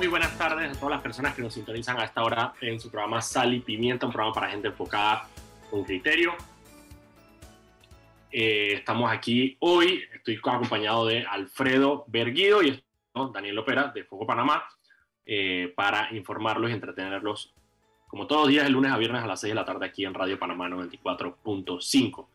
muy 0.00 0.08
buenas 0.08 0.38
tardes 0.38 0.74
a 0.74 0.80
todas 0.80 0.92
las 0.92 1.02
personas 1.02 1.34
que 1.34 1.42
nos 1.42 1.52
sintonizan 1.52 2.00
a 2.00 2.04
esta 2.04 2.24
hora 2.24 2.54
en 2.62 2.80
su 2.80 2.90
programa 2.90 3.20
Sal 3.20 3.52
y 3.52 3.60
Pimienta, 3.60 4.06
un 4.06 4.12
programa 4.12 4.32
para 4.34 4.48
gente 4.48 4.68
enfocada 4.68 5.28
con 5.70 5.84
criterio. 5.84 6.32
Eh, 8.32 8.76
estamos 8.76 9.12
aquí 9.12 9.58
hoy, 9.60 10.02
estoy 10.14 10.40
acompañado 10.42 11.04
de 11.04 11.26
Alfredo 11.26 12.06
Berguido 12.08 12.62
y 12.62 12.82
Daniel 13.34 13.58
Opera 13.58 13.92
de 13.94 14.04
Foco 14.04 14.26
Panamá 14.26 14.64
eh, 15.26 15.70
para 15.76 16.10
informarlos 16.16 16.70
y 16.70 16.72
entretenerlos 16.72 17.52
como 18.06 18.26
todos 18.26 18.44
los 18.44 18.48
días 18.48 18.64
de 18.64 18.70
lunes 18.70 18.92
a 18.92 18.96
viernes 18.96 19.22
a 19.22 19.26
las 19.26 19.38
6 19.42 19.50
de 19.50 19.54
la 19.54 19.66
tarde 19.66 19.84
aquí 19.84 20.06
en 20.06 20.14
Radio 20.14 20.38
Panamá 20.38 20.66
94.5. 20.70 22.26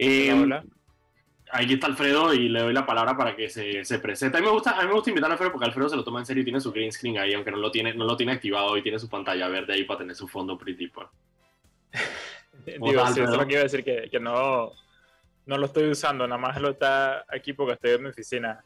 Eh, 0.00 0.32
hola, 0.32 0.64
Aquí 1.52 1.74
está 1.74 1.86
Alfredo 1.86 2.34
y 2.34 2.48
le 2.48 2.60
doy 2.60 2.72
la 2.72 2.84
palabra 2.84 3.16
para 3.16 3.36
que 3.36 3.48
se, 3.48 3.84
se, 3.84 3.98
presente. 4.00 4.36
A 4.36 4.40
mí, 4.40 4.46
me 4.46 4.52
gusta, 4.52 4.72
a 4.72 4.82
mí 4.82 4.88
me 4.88 4.94
gusta 4.94 5.10
invitar 5.10 5.30
a 5.30 5.34
Alfredo 5.34 5.52
porque 5.52 5.66
Alfredo 5.66 5.88
se 5.88 5.96
lo 5.96 6.02
toma 6.02 6.18
en 6.18 6.26
serio 6.26 6.40
y 6.40 6.44
tiene 6.44 6.60
su 6.60 6.72
green 6.72 6.90
screen 6.90 7.18
ahí, 7.18 7.34
aunque 7.34 7.52
no 7.52 7.58
lo 7.58 7.70
tiene, 7.70 7.94
no 7.94 8.04
lo 8.04 8.16
tiene 8.16 8.32
activado 8.32 8.76
y 8.76 8.82
tiene 8.82 8.98
su 8.98 9.08
pantalla 9.08 9.48
verde 9.48 9.74
ahí 9.74 9.84
para 9.84 9.98
tener 9.98 10.16
su 10.16 10.26
fondo 10.26 10.58
pretty. 10.58 10.88
Pues. 10.88 11.06
Digo, 12.66 13.06
sí, 13.08 13.20
eso 13.20 13.36
lo 13.36 13.46
que 13.46 13.52
iba 13.52 13.60
a 13.60 13.64
decir 13.64 13.84
que, 13.84 14.08
que, 14.10 14.18
no, 14.18 14.72
no 15.46 15.58
lo 15.58 15.66
estoy 15.66 15.88
usando, 15.88 16.26
nada 16.26 16.40
más 16.40 16.60
lo 16.60 16.70
está 16.70 17.24
aquí 17.28 17.52
porque 17.52 17.74
estoy 17.74 17.92
en 17.92 18.02
mi 18.02 18.08
oficina. 18.08 18.64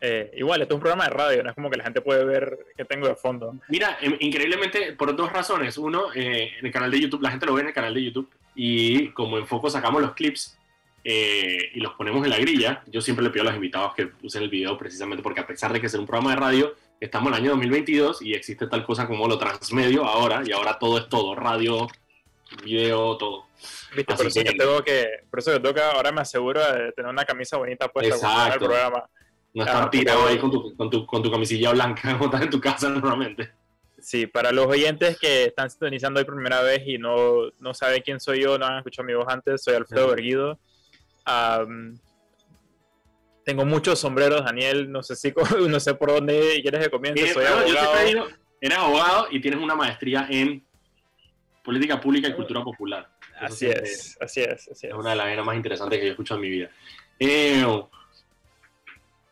Eh, 0.00 0.32
igual, 0.36 0.60
esto 0.62 0.74
es 0.74 0.76
un 0.76 0.80
programa 0.80 1.04
de 1.04 1.10
radio, 1.10 1.42
no 1.44 1.50
es 1.50 1.54
como 1.54 1.70
que 1.70 1.76
la 1.76 1.84
gente 1.84 2.00
puede 2.00 2.24
ver 2.24 2.58
que 2.76 2.84
tengo 2.84 3.06
de 3.06 3.14
fondo. 3.14 3.54
Mira, 3.68 3.98
em, 4.00 4.16
increíblemente, 4.20 4.94
por 4.94 5.14
dos 5.14 5.32
razones. 5.32 5.78
Uno, 5.78 6.12
eh, 6.14 6.54
en 6.58 6.66
el 6.66 6.72
canal 6.72 6.90
de 6.90 7.00
YouTube, 7.00 7.22
la 7.22 7.30
gente 7.30 7.46
lo 7.46 7.54
ve 7.54 7.60
en 7.60 7.68
el 7.68 7.74
canal 7.74 7.94
de 7.94 8.02
YouTube 8.02 8.28
y 8.54 9.10
como 9.10 9.38
en 9.38 9.46
foco 9.46 9.70
sacamos 9.70 10.02
los 10.02 10.14
clips 10.14 10.58
eh, 11.04 11.70
y 11.74 11.80
los 11.80 11.94
ponemos 11.94 12.24
en 12.24 12.30
la 12.30 12.38
grilla, 12.38 12.82
yo 12.86 13.00
siempre 13.00 13.24
le 13.24 13.30
pido 13.30 13.42
a 13.42 13.46
los 13.46 13.54
invitados 13.54 13.94
que 13.94 14.12
usen 14.22 14.44
el 14.44 14.48
video 14.48 14.78
precisamente 14.78 15.22
porque 15.22 15.40
a 15.40 15.46
pesar 15.46 15.72
de 15.72 15.80
que 15.80 15.86
es 15.86 15.94
un 15.94 16.06
programa 16.06 16.30
de 16.30 16.36
radio, 16.36 16.74
estamos 17.00 17.28
en 17.28 17.34
el 17.34 17.40
año 17.40 17.50
2022 17.50 18.22
y 18.22 18.34
existe 18.34 18.68
tal 18.68 18.84
cosa 18.84 19.08
como 19.08 19.26
lo 19.26 19.36
transmedio 19.36 20.04
ahora 20.04 20.42
y 20.46 20.52
ahora 20.52 20.78
todo 20.78 20.98
es 20.98 21.08
todo, 21.08 21.34
radio, 21.34 21.88
video, 22.64 23.16
todo. 23.16 23.46
¿Viste? 23.96 24.14
Por 24.14 24.26
eso, 24.26 24.42
que, 24.42 24.52
tengo 24.52 24.82
que, 24.82 25.06
por 25.28 25.40
eso 25.40 25.52
que 25.52 25.60
tengo 25.60 25.74
que 25.74 25.80
ahora 25.80 26.12
me 26.12 26.20
aseguro 26.20 26.60
de 26.60 26.92
tener 26.92 27.10
una 27.10 27.24
camisa 27.24 27.56
bonita 27.56 27.88
puesta 27.88 28.16
para 28.20 28.54
el 28.54 28.60
programa. 28.60 29.04
No 29.54 29.64
estar 29.64 29.90
tirado 29.90 30.26
ahí 30.26 30.38
con 30.38 30.50
tu, 30.50 30.76
con, 30.76 30.88
tu, 30.88 31.04
con 31.04 31.22
tu 31.22 31.30
camisilla 31.30 31.72
blanca 31.72 32.10
en 32.40 32.50
tu 32.50 32.60
casa 32.60 32.88
normalmente. 32.88 33.50
Sí, 34.00 34.26
para 34.26 34.50
los 34.50 34.66
oyentes 34.66 35.18
que 35.18 35.44
están 35.44 35.70
sintonizando 35.70 36.18
hoy 36.18 36.24
por 36.24 36.34
primera 36.34 36.60
vez 36.62 36.82
y 36.86 36.98
no, 36.98 37.50
no 37.60 37.74
saben 37.74 38.02
quién 38.02 38.18
soy 38.18 38.42
yo, 38.42 38.58
no 38.58 38.66
han 38.66 38.78
escuchado 38.78 39.06
mi 39.06 39.14
voz 39.14 39.26
antes, 39.28 39.62
soy 39.62 39.74
Alfredo 39.74 40.08
Berguido. 40.08 40.58
Tengo 43.44 43.64
muchos 43.64 43.98
sombreros, 43.98 44.44
Daniel, 44.44 44.90
no 44.90 45.02
sé 45.02 45.16
si 45.16 45.32
no 45.68 45.80
sé 45.80 45.94
por 45.94 46.10
dónde 46.10 46.60
quieres 46.62 46.84
que 46.84 46.90
comience, 46.90 47.32
soy 47.32 47.44
abogado. 47.44 48.28
eres 48.60 48.78
abogado 48.78 49.26
y 49.30 49.40
tienes 49.40 49.60
una 49.60 49.74
maestría 49.74 50.26
en 50.30 50.64
política 51.64 52.00
pública 52.00 52.28
y 52.28 52.34
cultura 52.34 52.62
popular. 52.62 53.08
Así 53.40 53.66
es, 53.66 54.16
así 54.20 54.40
es, 54.40 54.68
así 54.68 54.86
es. 54.86 54.92
Es 54.92 54.94
una 54.94 55.10
de 55.10 55.16
las 55.16 55.26
áreas 55.26 55.44
más 55.44 55.56
interesantes 55.56 55.98
que 55.98 56.04
yo 56.04 56.08
he 56.10 56.12
escuchado 56.12 56.38
en 56.38 56.42
mi 56.42 56.50
vida. 56.50 56.70
Eh, 57.18 57.64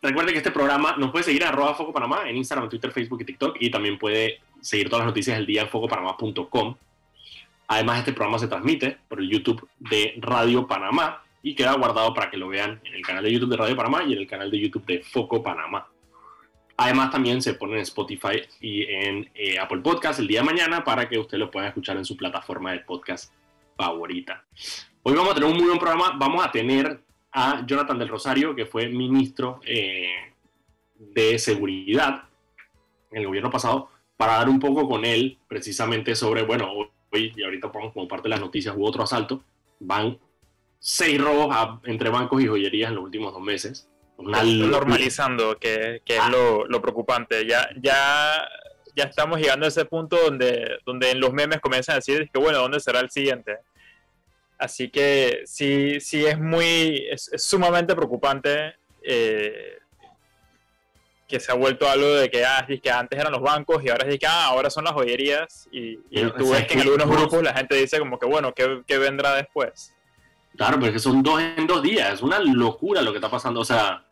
Recuerde 0.02 0.32
que 0.32 0.38
este 0.38 0.50
programa 0.50 0.97
nos 0.97 1.10
puede 1.10 1.25
seguir 1.25 1.42
en 1.42 1.48
arroba 1.48 1.75
Foco 1.75 1.92
Panamá 1.92 2.22
en 2.27 2.36
Instagram, 2.36 2.70
Twitter, 2.70 2.91
Facebook 2.91 3.20
y 3.20 3.25
TikTok 3.25 3.56
y 3.60 3.70
también 3.70 3.98
puede 3.98 4.41
seguir 4.60 4.88
todas 4.88 5.00
las 5.04 5.08
noticias 5.08 5.36
del 5.36 5.47
día 5.47 5.62
en 5.62 5.69
focopanamá.com. 5.69 6.77
Además, 7.69 7.98
este 7.98 8.12
programa 8.12 8.38
se 8.38 8.48
transmite 8.48 8.98
por 9.08 9.20
el 9.20 9.28
YouTube 9.28 9.69
de 9.78 10.14
Radio 10.19 10.66
Panamá 10.66 11.22
y 11.42 11.55
queda 11.55 11.74
guardado 11.74 12.12
para 12.14 12.30
que 12.30 12.36
lo 12.36 12.48
vean 12.48 12.80
en 12.84 12.94
el 12.94 13.02
canal 13.02 13.24
de 13.24 13.33
YouTube 13.33 13.50
de 13.50 13.56
Radio 13.56 13.77
Panamá 13.77 14.05
y 14.05 14.12
en 14.12 14.19
el 14.19 14.27
canal 14.27 14.50
de 14.50 14.58
YouTube 14.58 14.84
de 14.86 15.02
Foco 15.02 15.42
Panamá. 15.42 15.88
Además, 16.77 17.10
también 17.10 17.42
se 17.42 17.55
pone 17.55 17.74
en 17.74 17.80
Spotify 17.80 18.42
y 18.60 18.84
en 18.84 19.30
eh, 19.34 19.58
Apple 19.58 19.80
Podcast 19.80 20.19
el 20.19 20.27
día 20.27 20.41
de 20.41 20.47
mañana 20.47 20.82
para 20.82 21.08
que 21.08 21.19
usted 21.19 21.38
lo 21.38 21.50
pueda 21.50 21.69
escuchar 21.69 21.97
en 21.97 22.05
su 22.05 22.16
plataforma 22.16 22.72
de 22.72 22.80
podcast 22.80 23.32
favorita. 23.76 24.44
Hoy 25.03 25.15
vamos 25.15 25.32
a 25.32 25.34
tener 25.34 25.50
un 25.50 25.56
muy 25.56 25.66
buen 25.66 25.78
programa. 25.78 26.12
Vamos 26.16 26.44
a 26.44 26.50
tener 26.50 27.00
a 27.32 27.65
Jonathan 27.66 27.98
del 27.98 28.09
Rosario, 28.09 28.54
que 28.54 28.66
fue 28.66 28.88
ministro 28.88 29.60
eh, 29.65 30.09
de 30.98 31.38
Seguridad 31.38 32.25
en 33.10 33.19
el 33.19 33.26
gobierno 33.26 33.50
pasado, 33.50 33.91
para 34.16 34.34
dar 34.34 34.48
un 34.48 34.59
poco 34.59 34.88
con 34.88 35.04
él 35.04 35.38
precisamente 35.48 36.15
sobre, 36.15 36.42
bueno, 36.42 36.72
hoy 36.72 36.88
y 37.12 37.42
ahorita 37.42 37.72
pongo 37.72 37.92
como 37.92 38.09
parte 38.09 38.25
de 38.25 38.31
las 38.31 38.41
noticias, 38.41 38.75
hubo 38.76 38.86
otro 38.86 39.03
asalto, 39.03 39.42
van 39.81 40.19
seis 40.80 41.20
robos 41.20 41.54
entre 41.84 42.10
bancos 42.10 42.42
y 42.42 42.48
joyerías 42.48 42.88
en 42.88 42.96
los 42.96 43.04
últimos 43.04 43.32
dos 43.32 43.42
meses. 43.42 43.88
normalizando, 44.18 45.56
que, 45.58 46.02
que 46.04 46.16
es 46.16 46.22
ah. 46.22 46.30
lo, 46.30 46.66
lo, 46.66 46.82
preocupante. 46.82 47.46
Ya, 47.46 47.68
ya, 47.80 48.48
ya 48.96 49.04
estamos 49.04 49.38
llegando 49.38 49.66
a 49.66 49.68
ese 49.68 49.84
punto 49.84 50.16
donde, 50.16 50.78
donde 50.84 51.12
en 51.12 51.20
los 51.20 51.32
memes 51.32 51.60
comienzan 51.60 51.94
a 51.94 51.96
decir 51.96 52.28
que, 52.32 52.41
bueno, 52.41 52.58
¿dónde 52.58 52.80
será 52.80 53.00
el 53.00 53.10
siguiente? 53.10 53.58
Así 54.58 54.91
que 54.91 55.42
sí, 55.46 56.00
sí 56.00 56.26
es 56.26 56.38
muy, 56.38 57.06
es, 57.10 57.30
sumamente 57.36 57.94
preocupante 57.94 58.74
eh, 59.02 59.78
que 61.26 61.41
se 61.41 61.50
ha 61.50 61.54
vuelto 61.54 61.88
algo 61.88 62.06
de 62.06 62.30
que, 62.30 62.44
ah, 62.44 62.66
que 62.66 62.91
antes 62.91 63.18
eran 63.18 63.32
los 63.32 63.41
bancos 63.41 63.82
y 63.82 63.88
ahora 63.88 64.06
es 64.06 64.18
que 64.18 64.26
ah, 64.26 64.47
ahora 64.47 64.68
son 64.68 64.84
las 64.84 64.92
joyerías 64.92 65.68
y, 65.72 65.97
tú 66.36 66.50
ves 66.50 66.66
que 66.66 66.74
en 66.74 66.80
algunos 66.80 67.08
grupos 67.08 67.42
la 67.42 67.54
gente 67.54 67.76
dice 67.76 67.98
como 67.98 68.18
que 68.18 68.26
bueno, 68.26 68.52
¿qué, 68.52 68.98
vendrá 68.98 69.34
después? 69.36 69.94
Claro, 70.60 70.78
porque 70.78 70.98
son 70.98 71.22
dos 71.22 71.41
en 71.41 71.66
dos 71.66 71.82
días, 71.82 72.12
es 72.12 72.21
una 72.21 72.38
locura 72.38 73.00
lo 73.00 73.12
que 73.12 73.16
está 73.16 73.31
pasando, 73.31 73.60
o 73.60 73.65
sea, 73.65 74.04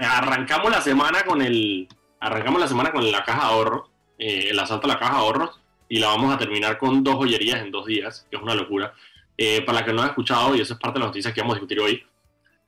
arrancamos 0.00 0.70
la 0.70 0.80
semana 0.80 1.24
con 1.24 1.42
el, 1.42 1.88
arrancamos 2.20 2.60
la 2.60 2.68
semana 2.68 2.92
con 2.92 3.10
la 3.10 3.24
caja 3.24 3.48
de 3.48 3.52
ahorros, 3.52 3.90
eh, 4.16 4.46
el 4.50 4.60
asalto 4.60 4.86
a 4.86 4.90
la 4.90 4.98
caja 5.00 5.14
de 5.14 5.18
ahorros 5.18 5.60
y 5.88 5.98
la 5.98 6.06
vamos 6.06 6.32
a 6.32 6.38
terminar 6.38 6.78
con 6.78 7.02
dos 7.02 7.16
joyerías 7.16 7.62
en 7.62 7.72
dos 7.72 7.84
días, 7.86 8.28
que 8.30 8.36
es 8.36 8.42
una 8.44 8.54
locura. 8.54 8.94
Eh, 9.36 9.62
para 9.62 9.80
la 9.80 9.84
que 9.84 9.92
no 9.92 10.02
han 10.02 10.10
escuchado, 10.10 10.54
y 10.54 10.60
eso 10.60 10.74
es 10.74 10.78
parte 10.78 11.00
de 11.00 11.00
las 11.00 11.08
noticias 11.08 11.34
que 11.34 11.40
vamos 11.40 11.56
a 11.56 11.58
discutir 11.58 11.80
hoy, 11.80 12.06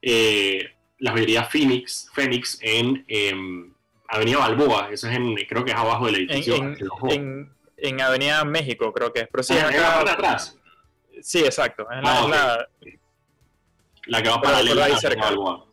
eh, 0.03 0.75
la 0.99 1.13
joyería 1.13 1.45
Phoenix, 1.45 2.11
Phoenix 2.13 2.59
en 2.61 3.05
em, 3.07 3.73
Avenida 4.09 4.39
Balboa, 4.39 4.91
eso 4.91 5.09
es 5.09 5.15
en, 5.15 5.37
creo 5.49 5.65
que 5.65 5.71
es 5.71 5.77
abajo 5.77 6.07
del 6.07 6.17
edificio. 6.17 6.57
En, 7.09 7.49
en, 7.77 8.01
Avenida 8.01 8.45
México, 8.45 8.93
creo 8.93 9.13
que 9.13 9.21
es. 9.21 9.29
Pero 9.31 9.45
sí, 9.45 9.55
ah, 9.57 9.69
acá, 9.69 10.15
atrás. 10.15 10.59
Sí, 11.23 11.45
exacto. 11.45 11.87
Es 11.93 12.03
la, 12.03 12.23
ah, 12.23 12.29
la, 12.29 12.69
que 14.23 14.29
va 14.29 14.41
para 14.41 14.63
la 14.63 14.89
Balboa. 15.17 15.67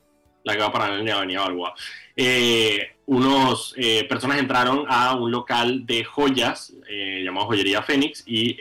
La 0.43 0.53
que 0.53 0.59
va 0.59 0.71
para 0.71 0.88
la 0.88 1.17
Avenida 1.17 1.41
Balboa. 1.41 1.73
Eh, 2.15 2.95
unos 3.05 3.73
eh, 3.77 4.05
personas 4.05 4.39
entraron 4.39 4.85
a 4.88 5.15
un 5.15 5.31
local 5.31 5.85
de 5.85 6.03
joyas 6.03 6.73
llamado 6.89 7.47
Joyería 7.47 7.81
Fénix 7.83 8.23
y 8.25 8.57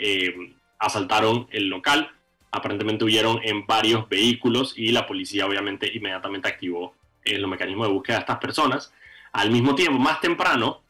asaltaron 0.78 1.48
el 1.50 1.68
local 1.68 2.10
aparentemente 2.56 3.04
huyeron 3.04 3.40
en 3.42 3.66
varios 3.66 4.08
vehículos 4.08 4.74
y 4.76 4.92
la 4.92 5.06
policía 5.06 5.46
obviamente 5.46 5.90
inmediatamente 5.92 6.48
activó 6.48 6.94
eh, 7.24 7.38
los 7.38 7.50
mecanismos 7.50 7.88
de 7.88 7.92
búsqueda 7.92 8.16
de 8.16 8.20
estas 8.20 8.38
personas. 8.38 8.92
Al 9.32 9.50
mismo 9.50 9.74
tiempo, 9.74 9.98
más 9.98 10.20
temprano, 10.20 10.80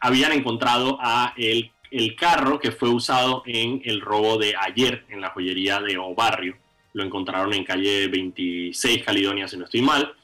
habían 0.00 0.32
encontrado 0.32 0.98
a 1.00 1.32
el, 1.36 1.70
el 1.90 2.16
carro 2.16 2.58
que 2.58 2.72
fue 2.72 2.88
usado 2.88 3.42
en 3.46 3.82
el 3.84 4.00
robo 4.00 4.38
de 4.38 4.54
ayer 4.56 5.04
en 5.08 5.20
la 5.20 5.30
joyería 5.30 5.80
de 5.80 5.98
Obarrio. 5.98 6.56
Lo 6.94 7.04
encontraron 7.04 7.52
en 7.54 7.64
calle 7.64 8.08
26 8.08 9.04
Caledonia, 9.04 9.48
si 9.48 9.56
no 9.56 9.64
estoy 9.64 9.82
mal. 9.82 10.14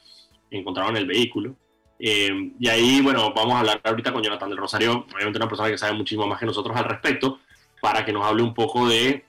Encontraron 0.51 0.97
el 0.97 1.05
vehículo. 1.05 1.55
Eh, 1.99 2.51
y 2.57 2.67
ahí, 2.69 3.01
bueno, 3.01 3.33
vamos 3.33 3.55
a 3.55 3.59
hablar 3.59 3.81
ahorita 3.83 4.13
con 4.13 4.23
Jonathan 4.23 4.49
del 4.49 4.57
Rosario, 4.57 5.05
obviamente 5.13 5.37
una 5.37 5.49
persona 5.49 5.69
que 5.69 5.77
sabe 5.77 5.93
muchísimo 5.93 6.25
más 6.25 6.39
que 6.39 6.45
nosotros 6.45 6.75
al 6.77 6.85
respecto, 6.85 7.39
para 7.81 8.05
que 8.05 8.13
nos 8.13 8.25
hable 8.25 8.41
un 8.41 8.53
poco 8.53 8.87
de 8.87 9.25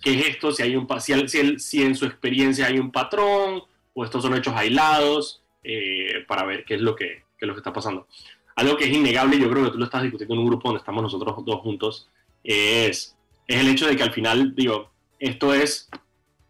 qué 0.00 0.14
es 0.14 0.28
esto, 0.28 0.52
si, 0.52 0.62
hay 0.62 0.76
un, 0.76 0.86
si, 1.00 1.58
si, 1.58 1.82
en 1.82 1.96
su 1.96 2.06
experiencia 2.06 2.66
hay 2.66 2.78
un 2.78 2.92
patrón 2.92 3.64
o 3.94 4.04
estos 4.04 4.22
son 4.22 4.36
hechos 4.36 4.54
aislados, 4.54 5.42
eh, 5.64 6.24
para 6.28 6.44
ver 6.44 6.64
qué 6.64 6.74
es, 6.74 6.80
lo 6.80 6.94
que, 6.94 7.24
qué 7.36 7.44
es 7.44 7.48
lo 7.48 7.54
que 7.54 7.60
está 7.60 7.72
pasando. 7.72 8.06
Algo 8.54 8.76
que 8.76 8.84
es 8.84 8.92
innegable, 8.92 9.38
yo 9.38 9.50
creo 9.50 9.64
que 9.64 9.70
tú 9.70 9.78
lo 9.78 9.84
estás 9.84 10.02
discutiendo 10.02 10.34
en 10.34 10.40
un 10.40 10.46
grupo 10.46 10.68
donde 10.68 10.78
estamos 10.78 11.02
nosotros 11.02 11.44
dos 11.44 11.60
juntos, 11.60 12.08
es, 12.44 13.16
es 13.48 13.60
el 13.60 13.68
hecho 13.68 13.86
de 13.86 13.96
que 13.96 14.02
al 14.02 14.12
final, 14.12 14.54
digo, 14.54 14.90
esto 15.18 15.52
es, 15.54 15.88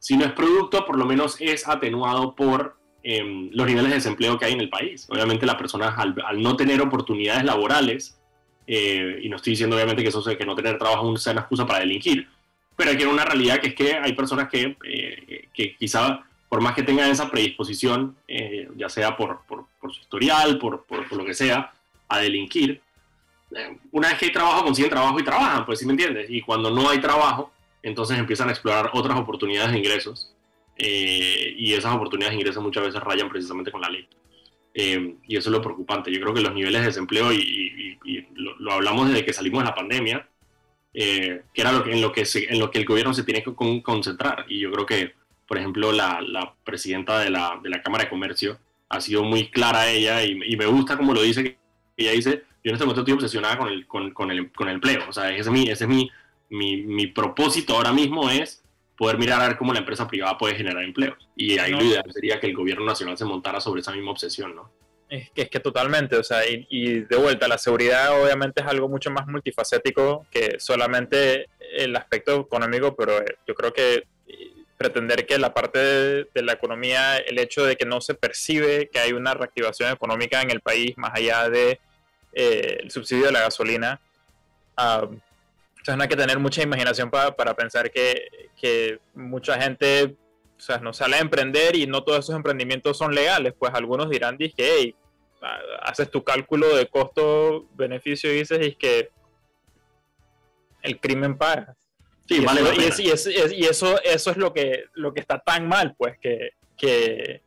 si 0.05 0.19
no 0.19 0.27
es 0.27 0.33
producto, 0.33 0.85
por 0.85 0.99
lo 0.99 1.06
menos 1.06 1.41
es 1.41 1.67
atenuado 1.67 2.35
por 2.35 2.77
em, 3.03 3.49
los 3.53 3.67
niveles 3.67 3.89
de 3.89 3.95
desempleo 3.95 4.39
que 4.39 4.45
hay 4.45 4.53
en 4.53 4.61
el 4.61 4.69
país. 4.69 5.06
Obviamente 5.09 5.47
las 5.47 5.55
personas 5.55 5.95
al, 5.97 6.15
no 6.43 6.56
tener 6.56 6.83
oportunidades 6.83 7.43
laborales, 7.43 8.21
eh, 8.67 9.21
y 9.23 9.31
no 9.31 9.37
estoy 9.37 9.53
diciendo 9.53 9.77
obviamente 9.77 10.03
que 10.03 10.11
eso 10.11 10.23
que 10.23 10.45
no 10.45 10.55
tener 10.55 10.77
trabajo 10.77 11.17
sea 11.17 11.33
una 11.33 11.41
excusa 11.41 11.67
para 11.67 11.79
delinquir, 11.79 12.29
pero 12.77 12.91
hay 12.91 12.99
que 12.99 13.06
una 13.06 13.25
realidad 13.25 13.61
que 13.61 13.69
es 13.69 13.75
que 13.75 13.95
hay 13.95 14.12
personas 14.12 14.51
que, 14.51 14.77
eh, 14.85 15.49
que 15.55 15.75
quizá, 15.75 16.23
por 16.51 16.61
más 16.61 16.75
que 16.75 16.83
tengan 16.83 17.11
esa 17.11 17.31
predisposición, 17.31 18.15
eh, 18.29 18.69
ya 18.77 18.91
sea 18.91 19.17
por, 19.17 19.41
por, 19.49 19.65
su 19.91 20.01
historial, 20.03 20.59
por, 20.59 20.85
por, 20.85 21.11
lo 21.15 21.25
que 21.25 21.33
sea, 21.33 21.73
a 22.09 22.19
delinquir, 22.19 22.83
eh, 23.56 23.79
una 23.91 24.09
vez 24.09 24.19
que 24.19 24.27
hay 24.27 24.33
trabajo, 24.33 24.65
consiguen 24.65 24.91
trabajo 24.91 25.19
y 25.19 25.25
trabajan, 25.25 25.65
pues 25.65 25.79
sí 25.79 25.87
me 25.87 25.93
entiendes. 25.93 26.27
Y 26.29 26.43
cuando 26.43 26.71
no 26.71 26.91
hay 26.91 27.01
trabajo, 27.01 27.55
entonces 27.85 28.19
empiezan 28.19 28.49
a 28.49 28.53
explorar 28.53 28.91
otras 28.95 29.19
oportunidades 29.19 29.73
de 29.73 29.79
ingresos. 29.79 30.35
y 30.77 31.73
esas 31.75 31.95
oportunidades 31.95 32.35
de 32.35 32.41
ingresos 32.41 32.63
muchas 32.63 32.85
veces 32.85 33.01
rayan 33.01 33.29
precisamente 33.29 33.71
con 33.71 33.83
la 33.83 33.91
ley. 33.91 34.09
y 34.75 35.37
eso 35.37 35.51
es 35.51 35.53
lo 35.53 35.63
preocupante. 35.63 36.11
Yo 36.11 36.21
creo 36.21 36.35
que 36.35 36.41
los 36.41 36.55
niveles 36.55 36.81
de 36.81 36.87
desempleo 36.89 37.33
y, 37.33 37.99
lo, 38.35 38.73
hablamos 38.73 39.09
desde 39.09 39.25
que 39.25 39.33
salimos 39.33 39.63
de 39.63 39.69
la 39.69 39.75
pandemia, 39.75 40.27
eh, 40.95 41.43
que 41.53 41.61
era 41.61 41.71
en, 41.71 42.01
lo 42.01 42.13
que 42.13 42.25
en 42.49 42.59
lo 42.59 42.71
que 42.71 42.79
el 42.79 42.85
gobierno 42.85 43.13
se 43.15 43.23
tiene 43.23 43.43
que 43.43 43.55
concentrar. 43.83 44.47
Y 44.49 44.61
yo 44.61 44.73
creo 44.73 44.87
que, 44.87 45.15
por 45.47 45.59
ejemplo, 45.59 45.93
la, 45.93 46.55
presidenta 46.65 47.19
de 47.21 47.31
la, 47.31 47.61
de 47.63 47.69
la, 47.69 47.83
Cámara 47.83 48.05
de 48.05 48.11
Comercio 48.11 48.59
ha 48.89 49.01
sido 49.01 49.23
muy 49.25 49.51
clara 49.51 49.91
ella 49.91 50.25
y, 50.25 50.57
me 50.57 50.67
gusta 50.67 50.97
como 50.97 51.13
lo 51.13 51.23
dice, 51.23 51.59
ella 51.97 52.13
dice, 52.13 52.45
yo 52.65 52.71
en 52.71 52.75
este 52.75 52.85
momento 52.87 53.03
estoy 53.03 53.15
obsesionada 53.15 53.59
con 53.59 53.69
el, 53.69 53.87
con, 53.87 54.11
con 54.13 54.31
el, 54.31 54.51
con 54.53 54.69
el 54.69 54.77
empleo. 54.77 55.03
O 55.09 55.13
sea, 55.13 55.31
ese 55.31 55.41
es, 55.41 55.51
mi, 55.51 55.69
ese 55.69 55.85
es 55.85 55.91
mi, 55.91 56.11
mi, 56.55 56.83
mi 56.83 57.06
propósito 57.09 57.75
ahora 57.75 57.93
mismo 57.93 58.31
es 58.31 58.65
poder 58.97 59.19
mirar 59.19 59.41
a 59.41 59.49
ver 59.49 59.56
cómo 59.56 59.73
la 59.73 59.81
empresa 59.81 60.06
privada 60.06 60.39
puede 60.39 60.55
generar 60.55 60.83
empleo. 60.83 61.17
Y 61.37 61.59
ahí 61.59 61.73
lo 61.73 61.83
ideal 61.83 62.05
sería 62.12 62.39
que 62.39 62.47
el 62.47 62.55
gobierno 62.55 62.85
nacional 62.85 63.19
se 63.19 63.25
montara 63.25 63.61
sobre 63.61 63.81
esa 63.81 63.93
misma 63.93 64.12
obsesión, 64.12 64.55
¿no? 64.55 64.71
Es 65.09 65.31
que, 65.31 65.43
es 65.43 65.51
que 65.51 65.61
totalmente, 65.61 66.17
o 66.17 66.25
sea, 66.25 66.41
y, 66.47 67.01
de 67.01 67.17
vuelta, 67.17 67.47
la 67.47 67.59
seguridad 67.59 68.21
obviamente 68.21 68.62
es 68.62 68.67
algo 68.67 68.89
mucho 68.89 69.11
más 69.11 69.27
multifacético 69.27 70.27
que 70.31 70.59
solamente 70.59 71.49
el 71.77 71.95
aspecto 71.95 72.41
económico, 72.41 72.97
pero 72.97 73.21
eh, 73.21 73.37
yo 73.47 73.55
creo 73.55 73.73
que 73.73 74.05
eh, 74.27 74.55
pretender 74.79 75.27
que 75.27 75.39
la 75.39 75.53
parte 75.53 75.79
de, 75.79 76.43
la 76.43 76.55
economía, 76.55 77.19
el 77.19 77.39
hecho 77.39 77.65
de 77.65 77.77
que 77.77 77.85
no 77.85 78.01
se 78.01 78.15
percibe 78.15 78.89
que 78.91 78.99
hay 78.99 79.12
una 79.12 79.35
reactivación 79.35 79.93
económica 79.93 80.41
en 80.41 80.51
el 80.51 80.61
país 80.61 80.97
más 80.97 81.12
allá 81.15 81.49
de 81.49 81.81
eh, 82.33 82.79
el 82.81 82.91
subsidio 82.91 83.27
de 83.27 83.33
la 83.33 83.41
gasolina, 83.41 84.01
uh, 84.79 85.15
entonces 85.85 85.99
no 85.99 86.03
hay 86.05 86.09
que 86.09 86.17
tener 86.17 86.39
mucha 86.39 86.63
imaginación 86.63 87.11
para 87.11 87.55
pensar 87.55 87.91
que, 87.91 88.49
que 88.57 89.01
mucha 89.13 89.61
gente 89.61 90.17
o 90.57 90.61
sea, 90.61 90.79
no 90.79 90.95
sale 90.95 91.17
a 91.17 91.21
emprender 91.21 91.77
y 91.77 91.87
no 91.87 92.03
todos 92.03 92.21
esos 92.21 92.35
emprendimientos 92.35 92.97
son 92.97 93.15
legales, 93.15 93.53
pues 93.59 93.75
algunos 93.75 94.09
dirán, 94.09 94.39
que 94.39 94.51
hey, 94.57 94.97
haces 95.83 96.11
tu 96.11 96.25
cálculo 96.25 96.75
de 96.75 96.87
costo-beneficio 96.87 98.33
y 98.33 98.37
dices, 98.37 98.77
que 98.79 99.11
el 100.81 100.99
crimen 101.01 101.37
paga. 101.37 101.77
Sí, 102.27 102.37
y, 102.37 102.41
vale 102.47 102.63
eso, 102.63 103.03
y, 103.03 103.11
eso, 103.67 104.01
eso, 104.03 104.31
es 104.31 104.39
lo 104.39 104.55
que, 104.55 104.85
lo 104.95 105.13
que 105.13 105.21
está 105.21 105.39
tan 105.39 105.69
mal, 105.69 105.95
pues, 105.99 106.17
que, 106.19 106.53
que, 106.79 107.43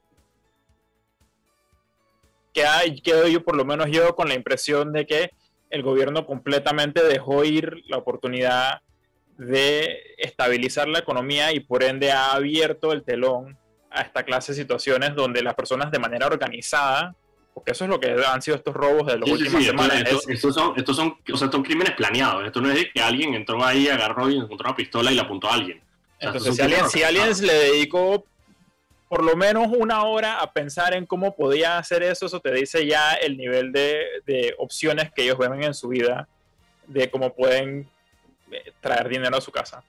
que 2.54 2.66
hay, 2.66 3.02
quedo 3.02 3.28
yo, 3.28 3.44
por 3.44 3.56
lo 3.56 3.66
menos 3.66 3.90
yo, 3.90 4.16
con 4.16 4.28
la 4.28 4.36
impresión 4.36 4.94
de 4.94 5.08
que 5.08 5.32
el 5.70 5.84
gobierno 5.84 6.26
completamente 6.26 7.04
dejó 7.04 7.44
ir 7.44 7.84
la 7.88 7.98
oportunidad 7.98 8.82
de 9.38 10.16
estabilizar 10.18 10.88
la 10.88 11.00
economía 11.00 11.54
y 11.54 11.60
por 11.60 11.84
ende 11.84 12.12
ha 12.12 12.34
abierto 12.34 12.92
el 12.92 13.04
telón 13.04 13.58
a 13.92 14.02
esta 14.02 14.24
clase 14.24 14.52
de 14.52 14.62
situaciones 14.62 15.16
donde 15.16 15.42
las 15.42 15.54
personas 15.54 15.92
de 15.92 16.00
manera 16.00 16.28
organizada, 16.28 17.16
porque 17.54 17.72
eso 17.72 17.86
es 17.86 17.90
lo 17.90 18.00
que 18.00 18.16
han 18.26 18.42
sido 18.42 18.58
estos 18.58 18.74
robos 18.74 19.08
de 19.08 19.18
los 19.18 19.30
últimos 19.30 19.64
semanas. 19.64 20.04
estos, 20.28 20.54
son, 20.54 20.74
estos 20.76 20.96
son, 20.96 21.18
o 21.32 21.38
sea, 21.38 21.50
crímenes 21.50 21.94
planeados. 21.96 22.46
Esto 22.46 22.62
no 22.62 22.72
es 22.72 22.88
que 22.94 23.02
alguien 23.02 23.34
entró 23.34 23.64
ahí, 23.64 23.88
agarró 23.88 24.30
y 24.30 24.38
encontró 24.38 24.68
una 24.68 24.76
pistola 24.76 25.12
y 25.12 25.16
la 25.16 25.24
apuntó 25.24 25.50
a 25.50 25.56
alguien. 25.56 25.82
Entonces, 26.20 26.56
si 26.56 26.62
alguien, 26.62 26.90
si 26.90 27.04
alguien 27.04 27.30
le 27.42 27.54
dedicó 27.54 28.26
por 29.10 29.24
lo 29.24 29.36
menos 29.36 29.68
una 29.70 30.04
hora 30.04 30.40
a 30.40 30.52
pensar 30.52 30.94
en 30.94 31.06
cómo 31.06 31.36
podía 31.36 31.78
hacer 31.78 32.04
eso, 32.04 32.26
eso 32.26 32.40
te 32.40 32.52
dice 32.54 32.86
ya 32.86 33.14
el 33.14 33.38
nivel 33.38 33.72
de, 33.72 34.06
de 34.26 34.54
opciones 34.58 35.12
que 35.12 35.24
ellos 35.24 35.38
ven 35.38 35.64
en 35.64 35.74
su 35.74 35.88
vida, 35.88 36.28
de 36.88 37.10
cómo 37.10 37.34
pueden 37.34 37.90
eh, 38.52 38.72
traer 38.82 39.10
dinero 39.10 39.38
a 39.38 39.42
su 39.42 39.52
casa. 39.52 39.84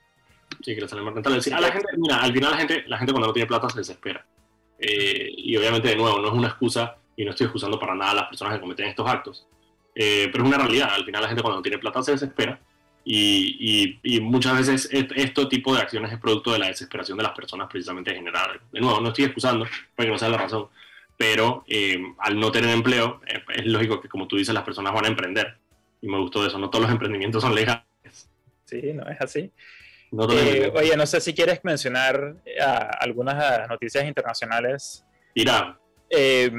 Sí, 0.62 0.74
que 0.74 0.80
le 0.80 0.88
sale 0.88 1.02
más 1.02 1.14
rentable. 1.14 1.40
a 1.52 1.60
la 1.60 1.72
gente, 1.72 1.88
mira, 1.96 2.22
al 2.22 2.32
final 2.32 2.50
la 2.50 2.56
gente, 2.56 2.84
la 2.86 2.98
gente 2.98 3.12
cuando 3.12 3.28
no 3.28 3.32
tiene 3.32 3.46
plata 3.46 3.68
se 3.70 3.78
desespera. 3.78 4.24
Eh, 4.78 5.30
y 5.36 5.56
obviamente, 5.56 5.88
de 5.88 5.96
nuevo, 5.96 6.20
no 6.20 6.28
es 6.28 6.34
una 6.34 6.48
excusa 6.48 6.96
y 7.16 7.24
no 7.24 7.30
estoy 7.30 7.46
excusando 7.46 7.78
para 7.78 7.94
nada 7.94 8.12
a 8.12 8.14
las 8.14 8.28
personas 8.28 8.54
que 8.54 8.60
cometen 8.60 8.86
estos 8.86 9.08
actos. 9.08 9.46
Eh, 9.94 10.28
pero 10.30 10.44
es 10.44 10.48
una 10.48 10.58
realidad. 10.58 10.90
Al 10.92 11.04
final 11.04 11.22
la 11.22 11.28
gente 11.28 11.42
cuando 11.42 11.58
no 11.58 11.62
tiene 11.62 11.78
plata 11.78 12.02
se 12.02 12.12
desespera. 12.12 12.60
Y, 13.10 13.98
y, 14.02 14.20
muchas 14.20 14.58
veces 14.58 14.88
este 14.92 15.46
tipo 15.46 15.74
de 15.74 15.80
acciones 15.80 16.12
es 16.12 16.18
producto 16.18 16.52
de 16.52 16.58
la 16.58 16.66
desesperación 16.66 17.16
de 17.16 17.24
las 17.24 17.32
personas 17.32 17.66
precisamente 17.70 18.10
en 18.10 18.16
general. 18.16 18.60
De 18.70 18.80
nuevo, 18.80 19.00
no 19.00 19.08
estoy 19.08 19.24
excusando, 19.24 19.66
porque 19.96 20.10
no 20.10 20.18
sea 20.18 20.28
la 20.28 20.36
razón. 20.36 20.68
Pero 21.16 21.64
al 22.18 22.38
no 22.38 22.52
tener 22.52 22.70
empleo, 22.70 23.22
es 23.26 23.66
lógico 23.66 24.00
que, 24.00 24.08
como 24.08 24.28
tú 24.28 24.36
dices, 24.36 24.54
las 24.54 24.62
personas 24.62 24.92
van 24.92 25.06
a 25.06 25.08
emprender. 25.08 25.56
Y 26.02 26.06
me 26.06 26.18
gustó 26.18 26.46
eso. 26.46 26.58
No 26.58 26.68
todos 26.68 26.82
los 26.82 26.92
emprendimientos 26.92 27.42
son 27.42 27.54
legales 27.54 27.88
Sí, 28.66 28.92
no 28.92 29.08
es 29.08 29.20
así. 29.20 29.50
Eh, 30.30 30.72
oye, 30.74 30.96
no 30.96 31.06
sé 31.06 31.20
si 31.20 31.34
quieres 31.34 31.60
mencionar 31.62 32.36
eh, 32.44 32.58
algunas 33.00 33.68
noticias 33.68 34.04
internacionales. 34.04 35.04
Irán. 35.34 35.78
Eh, 36.10 36.50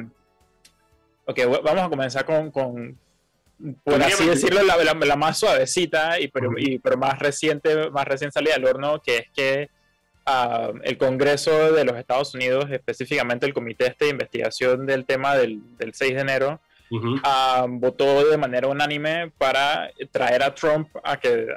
ok, 1.25 1.39
vamos 1.63 1.83
a 1.83 1.89
comenzar 1.89 2.25
con, 2.25 2.97
por 3.83 4.01
así 4.01 4.25
decirlo, 4.25 4.61
la, 4.63 5.15
más 5.15 5.37
suavecita 5.37 6.19
y 6.19 6.27
pero, 6.29 6.51
pero, 6.81 6.97
más 6.97 7.19
reciente, 7.19 7.89
más 7.89 8.05
recién 8.05 8.31
salida 8.31 8.53
del 8.53 8.65
horno, 8.65 9.01
que 9.01 9.17
es 9.17 9.29
que 9.33 9.69
ah, 10.25 10.71
el 10.83 10.97
Congreso 10.97 11.73
de 11.73 11.83
los 11.83 11.97
Estados 11.97 12.33
Unidos, 12.33 12.65
específicamente 12.71 13.45
el 13.45 13.53
Comité 13.53 13.87
este 13.87 14.05
de 14.05 14.11
Investigación 14.11 14.85
del 14.85 15.05
tema 15.05 15.35
del, 15.35 15.59
del 15.77 15.93
6 15.93 16.15
de 16.15 16.21
enero, 16.21 16.61
Ah, 17.23 17.65
votó 17.69 18.27
de 18.27 18.37
manera 18.37 18.67
unánime 18.67 19.31
para 19.37 19.91
traer 20.11 20.41
a 20.41 20.53
Trump 20.55 20.89
a 21.03 21.17
que 21.19 21.47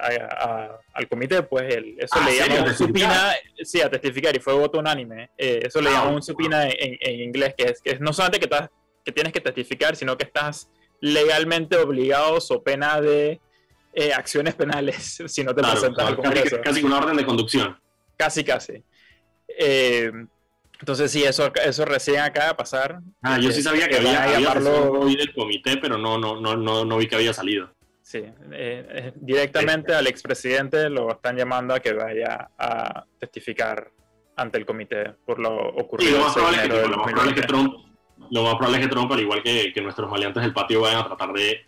al 0.92 1.08
comité, 1.08 1.42
pues 1.42 1.74
eso 1.98 2.16
ah, 2.20 2.26
le 2.26 2.36
llamó 2.36 2.66
un 2.66 2.74
supina, 2.74 3.32
sí, 3.62 3.80
a 3.80 3.88
testificar 3.88 4.36
y 4.36 4.40
fue 4.40 4.52
voto 4.52 4.78
unánime. 4.78 5.30
Eh, 5.38 5.60
eso 5.64 5.80
le 5.80 5.88
ah, 5.88 5.92
llamó 5.92 6.16
un 6.16 6.22
supina 6.22 6.68
en, 6.68 7.20
inglés, 7.20 7.54
que 7.56 7.64
es, 7.64 7.80
que 7.80 7.98
no 7.98 8.12
solamente 8.12 8.40
que, 8.40 8.44
estás, 8.44 8.68
que 9.04 9.12
tienes 9.12 9.32
que 9.32 9.40
testificar, 9.40 9.96
sino 9.96 10.18
que 10.18 10.24
estás 10.24 10.68
legalmente 11.02 11.76
obligado 11.76 12.38
o 12.48 12.62
pena 12.62 13.00
de 13.00 13.40
eh, 13.92 14.12
acciones 14.14 14.54
penales 14.54 15.22
si 15.26 15.44
no 15.44 15.54
te 15.54 15.60
presentas 15.62 16.06
al 16.06 16.16
Congreso. 16.16 16.56
Casi, 16.56 16.62
casi 16.62 16.82
una 16.84 16.98
orden 16.98 17.16
de 17.16 17.26
conducción. 17.26 17.78
Casi, 18.16 18.42
casi. 18.44 18.82
Eh, 19.48 20.10
entonces 20.80 21.10
sí, 21.10 21.22
eso, 21.22 21.52
eso 21.64 21.84
recién 21.84 22.20
acaba 22.20 22.48
de 22.48 22.54
pasar. 22.54 23.00
Ah, 23.20 23.38
yo 23.38 23.52
sí 23.52 23.62
sabía 23.62 23.88
que, 23.88 23.96
había, 23.98 24.22
había 24.22 24.40
llamarlo... 24.40 25.04
del 25.06 25.34
comité, 25.34 25.76
pero 25.76 25.98
no, 25.98 26.18
no, 26.18 26.40
no, 26.40 26.56
no, 26.56 26.84
no 26.84 26.96
vi 26.96 27.06
que 27.06 27.16
había 27.16 27.32
salido. 27.32 27.70
Sí, 28.00 28.18
eh, 28.18 28.34
eh, 28.50 29.12
directamente 29.16 29.94
al 29.94 30.06
expresidente 30.06 30.88
lo 30.88 31.12
están 31.12 31.36
llamando 31.36 31.74
a 31.74 31.80
que 31.80 31.92
vaya 31.92 32.50
a 32.58 33.04
testificar 33.18 33.90
ante 34.36 34.58
el 34.58 34.66
comité 34.66 35.14
por 35.24 35.38
lo 35.38 35.68
ocurrido. 35.68 36.10
Sí, 36.10 36.16
lo 36.16 36.24
más 36.24 36.34
probable, 36.34 37.30
es 37.30 37.34
que, 37.34 37.42
Trump, 37.42 37.74
lo 38.30 38.44
más 38.44 38.54
probable 38.54 38.78
es 38.78 38.86
que 38.86 38.90
Trump, 38.90 39.10
al 39.12 39.20
igual 39.20 39.42
que, 39.42 39.72
nuestros 39.82 40.10
maleantes 40.10 40.42
del 40.42 40.52
patio, 40.52 40.80
vayan 40.80 41.00
a 41.00 41.06
tratar 41.06 41.32
de, 41.32 41.64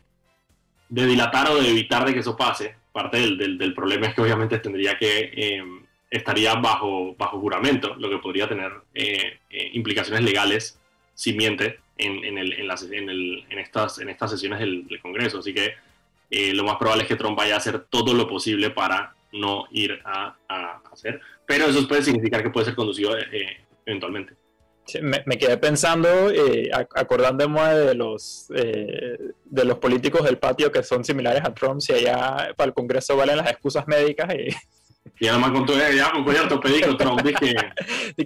dilatar 0.89 1.51
o 1.51 1.61
de 1.61 1.69
evitar 1.69 2.05
de 2.05 2.15
que 2.15 2.21
eso 2.21 2.37
pase. 2.37 2.77
Parte 2.93 3.19
del, 3.19 3.75
problema 3.75 4.07
es 4.07 4.15
que 4.15 4.23
obviamente 4.23 4.59
tendría 4.59 4.97
que... 4.99 5.33
Eh, 5.35 5.65
estaría 6.15 6.55
bajo, 6.55 7.15
bajo 7.17 7.41
juramento, 7.41 7.97
lo 7.97 8.09
que 8.09 8.19
podría 8.19 8.49
tener 8.49 8.73
eh, 8.95 9.39
eh, 9.51 9.71
implicaciones 9.73 10.23
legales 10.23 10.79
si 11.15 11.33
miente 11.33 11.81
en, 11.99 12.39
el, 12.39 12.53
en, 12.53 12.67
las, 12.69 12.85
en, 12.85 13.09
el, 13.11 13.45
en, 13.49 13.59
estas, 13.59 13.99
en 13.99 14.09
estas 14.09 14.31
sesiones 14.31 14.61
del, 14.61 14.87
Congreso. 15.03 15.41
Así 15.41 15.53
que 15.53 15.75
eh, 16.31 16.55
lo 16.55 16.63
más 16.63 16.77
probable 16.77 17.03
es 17.03 17.09
que 17.09 17.17
Trump 17.17 17.37
vaya 17.37 17.55
a 17.55 17.59
hacer 17.59 17.81
todo 17.91 18.15
lo 18.15 18.29
posible 18.29 18.71
para 18.71 19.15
no 19.33 19.67
ir 19.73 20.01
a, 20.05 20.37
a 20.49 20.81
hacer. 20.93 21.21
Pero 21.47 21.67
eso 21.67 21.87
puede 21.89 22.03
significar 22.03 22.43
que 22.45 22.51
puede 22.51 22.67
ser 22.67 22.77
conducido 22.77 23.17
eventualmente. 23.85 24.35
Me, 25.03 25.39
quedé 25.39 25.57
pensando, 25.57 26.09
acordándome 26.95 27.63
de 27.75 27.95
los, 27.95 28.49
de 28.49 29.65
los 29.65 29.79
políticos 29.79 30.25
del 30.25 30.39
patio 30.39 30.71
que 30.71 30.83
son 30.83 31.05
similares 31.05 31.43
a 31.45 31.55
Trump, 31.55 31.81
si 31.81 31.93
allá 31.93 32.53
para 32.57 32.69
el 32.69 32.75
Congreso 32.75 33.17
valen 33.17 33.37
las 33.37 33.51
excusas 33.51 33.87
médicas 33.87 34.35
y 34.35 34.55
y 35.21 35.27
además 35.27 35.53
con 35.53 35.67
todo 35.67 35.77
ya 35.79 36.11
con 36.11 36.25
cuello 36.25 36.43
ortopédico, 36.43 36.97
Trump 36.97 37.21
dije... 37.25 37.55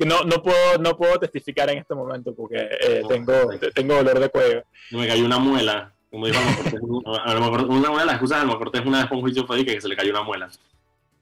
no, 0.06 0.22
no, 0.22 0.42
puedo, 0.42 0.78
no 0.80 0.96
puedo 0.96 1.18
testificar 1.18 1.70
en 1.70 1.78
este 1.78 1.94
momento 1.94 2.34
porque 2.34 2.68
eh, 2.80 3.02
tengo, 3.08 3.32
tengo 3.74 3.94
dolor 3.94 4.20
de 4.20 4.28
cuello. 4.28 4.62
Me 4.90 5.06
cayó 5.06 5.24
una 5.24 5.38
muela, 5.38 5.92
como 6.10 6.26
dijo 6.26 6.38
Cortés, 6.56 6.80
una 6.80 7.90
de 7.90 8.06
las 8.06 8.14
excusas 8.14 8.46
de 8.46 8.56
Cortés 8.56 8.86
una 8.86 8.98
vez 8.98 9.08
con 9.08 9.18
un 9.18 9.22
juicio 9.22 9.46
que 9.46 9.80
se 9.80 9.88
le 9.88 9.96
cayó 9.96 10.10
una 10.10 10.22
muela. 10.22 10.48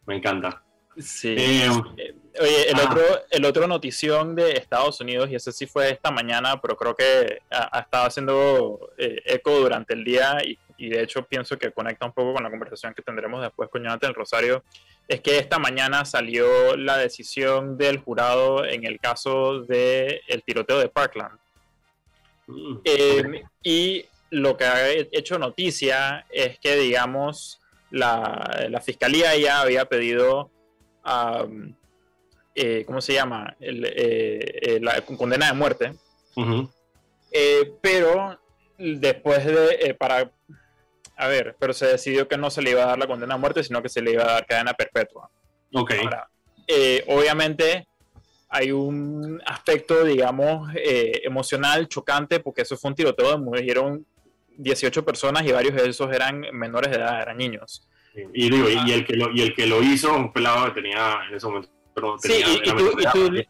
Me 0.06 0.16
encanta. 0.16 0.62
Sí. 0.98 1.34
Eh, 1.36 1.70
eh, 1.96 2.14
oye, 2.40 2.70
el, 2.70 2.76
ah. 2.76 2.84
otro, 2.84 3.02
el 3.30 3.44
otro 3.44 3.66
notición 3.66 4.34
de 4.34 4.52
Estados 4.52 5.00
Unidos, 5.00 5.28
y 5.30 5.34
ese 5.34 5.52
sí 5.52 5.66
fue 5.66 5.90
esta 5.90 6.10
mañana, 6.10 6.60
pero 6.60 6.76
creo 6.76 6.94
que 6.94 7.40
ha, 7.50 7.80
estado 7.80 8.06
haciendo 8.06 8.90
eco 8.96 9.58
durante 9.58 9.94
el 9.94 10.04
día 10.04 10.38
y, 10.44 10.58
y, 10.78 10.88
de 10.88 11.02
hecho 11.02 11.22
pienso 11.22 11.58
que 11.58 11.72
conecta 11.72 12.06
un 12.06 12.12
poco 12.12 12.34
con 12.34 12.42
la 12.42 12.50
conversación 12.50 12.94
que 12.94 13.02
tendremos 13.02 13.42
después 13.42 13.68
con 13.68 13.82
Jonathan 13.82 14.14
Rosario, 14.14 14.62
es 15.08 15.20
que 15.20 15.38
esta 15.38 15.58
mañana 15.58 16.04
salió 16.04 16.76
la 16.76 16.96
decisión 16.96 17.76
del 17.78 17.98
jurado 17.98 18.64
en 18.64 18.84
el 18.84 18.98
caso 18.98 19.60
del 19.60 20.20
el 20.26 20.42
tiroteo 20.42 20.78
de 20.78 20.88
Parkland. 20.88 21.38
Mm, 22.46 22.76
em, 22.84 23.42
y 23.62 24.04
lo 24.30 24.56
que 24.56 24.64
ha 24.64 24.90
hecho 24.90 25.38
noticia 25.38 26.26
es 26.30 26.58
que, 26.58 26.76
digamos, 26.76 27.60
la, 27.90 28.80
fiscalía 28.84 29.36
ya 29.36 29.60
había 29.60 29.84
pedido, 29.86 30.50
eh, 32.54 32.84
¿cómo 32.86 33.02
se 33.02 33.12
llama? 33.12 33.54
Eh, 33.60 34.40
eh, 34.62 34.78
la 34.80 35.02
condena 35.02 35.48
de 35.48 35.52
muerte. 35.52 35.92
pero 37.82 38.40
después 38.78 39.44
de, 39.44 39.94
para 39.98 40.30
a 41.18 41.28
ver, 41.28 41.56
pero 41.58 41.72
se 41.72 41.86
decidió 41.86 42.28
que 42.28 42.36
no 42.36 42.50
se 42.50 42.62
le 42.62 42.70
iba 42.70 42.82
a 42.82 42.86
dar 42.88 42.98
la 42.98 43.06
condena 43.06 43.34
a 43.34 43.38
muerte, 43.38 43.62
sino 43.62 43.82
que 43.82 43.88
se 43.88 44.02
le 44.02 44.12
iba 44.12 44.24
a 44.24 44.32
dar 44.34 44.46
cadena 44.46 44.74
perpetua. 44.74 45.30
Ok. 45.72 45.92
Eh, 46.66 47.04
obviamente 47.08 47.86
hay 48.48 48.72
un 48.72 49.40
aspecto, 49.46 50.04
digamos, 50.04 50.70
emocional 50.74 51.88
chocante, 51.88 52.40
porque 52.40 52.62
eso 52.62 52.76
fue 52.76 52.90
un 52.90 52.94
tiroteo 52.94 53.30
donde 53.30 53.44
murieron 53.44 54.06
18 54.56 55.04
personas 55.04 55.44
y 55.44 55.52
varios 55.52 55.74
de 55.74 55.88
esos 55.88 56.12
eran 56.14 56.40
menores 56.52 56.90
de 56.90 56.98
edad, 56.98 57.20
eran 57.20 57.36
niños. 57.36 57.86
Y, 58.32 58.50
digo, 58.50 58.68
y, 58.68 58.92
el 58.92 59.06
que 59.06 59.14
lo, 59.14 59.30
y 59.30 59.42
el 59.42 59.54
que 59.54 59.66
lo 59.66 59.82
hizo, 59.82 60.14
un 60.14 60.32
pelado 60.32 60.66
que 60.66 60.80
tenía 60.80 61.20
en 61.28 61.36
ese 61.36 61.46
momento. 61.46 61.68
sí, 62.18 62.42
y, 62.64 62.70
tú, 62.72 63.44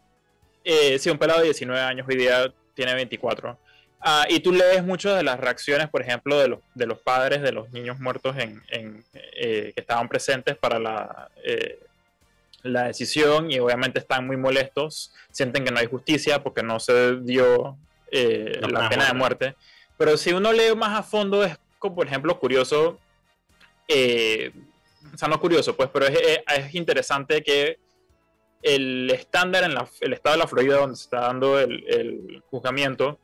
eh, 0.63 0.99
sí, 0.99 1.09
un 1.09 1.17
pelado 1.17 1.39
de 1.39 1.45
19 1.45 1.81
años, 1.81 2.05
hoy 2.09 2.17
día 2.17 2.53
tiene 2.73 2.93
24. 2.93 3.57
Ah, 4.01 4.25
y 4.29 4.39
tú 4.41 4.51
lees 4.51 4.83
mucho 4.83 5.15
de 5.15 5.23
las 5.23 5.39
reacciones, 5.39 5.89
por 5.89 6.01
ejemplo, 6.01 6.37
de 6.37 6.49
los, 6.49 6.59
de 6.75 6.85
los 6.85 6.99
padres 6.99 7.41
de 7.41 7.51
los 7.51 7.71
niños 7.71 7.99
muertos 7.99 8.37
en, 8.37 8.61
en 8.69 9.03
que 9.11 9.73
estaban 9.75 10.07
presentes 10.07 10.55
para 10.57 10.77
la, 10.79 11.29
la 12.63 12.83
decisión 12.83 13.51
y 13.51 13.59
obviamente 13.59 13.99
están 13.99 14.27
muy 14.27 14.37
molestos, 14.37 15.13
sienten 15.31 15.63
que 15.63 15.71
no 15.71 15.79
hay 15.79 15.87
justicia 15.87 16.43
porque 16.43 16.63
no 16.63 16.79
se 16.79 17.17
dio 17.21 17.77
eh, 18.11 18.59
la 18.61 18.89
pena 18.89 19.05
de 19.07 19.13
muerte. 19.13 19.55
Pero 19.97 20.17
si 20.17 20.33
uno 20.33 20.53
lee 20.53 20.75
más 20.75 20.97
a 20.97 21.03
fondo 21.03 21.43
es, 21.43 21.57
como, 21.79 21.95
por 21.95 22.07
ejemplo, 22.07 22.39
curioso, 22.39 22.99
eh, 23.87 24.51
o 25.13 25.17
sea, 25.17 25.27
no 25.27 25.39
curioso, 25.39 25.75
pues, 25.75 25.89
pero 25.91 26.07
es, 26.07 26.17
es 26.55 26.75
interesante 26.75 27.41
que 27.41 27.79
el 28.61 29.09
estándar 29.11 29.63
en 29.63 29.77
el 30.01 30.13
estado 30.13 30.35
de 30.35 30.39
la 30.39 30.47
Florida 30.47 30.77
donde 30.77 30.95
se 30.95 31.03
está 31.03 31.21
dando 31.21 31.59
el, 31.59 31.83
el 31.87 32.43
juzgamiento 32.49 33.19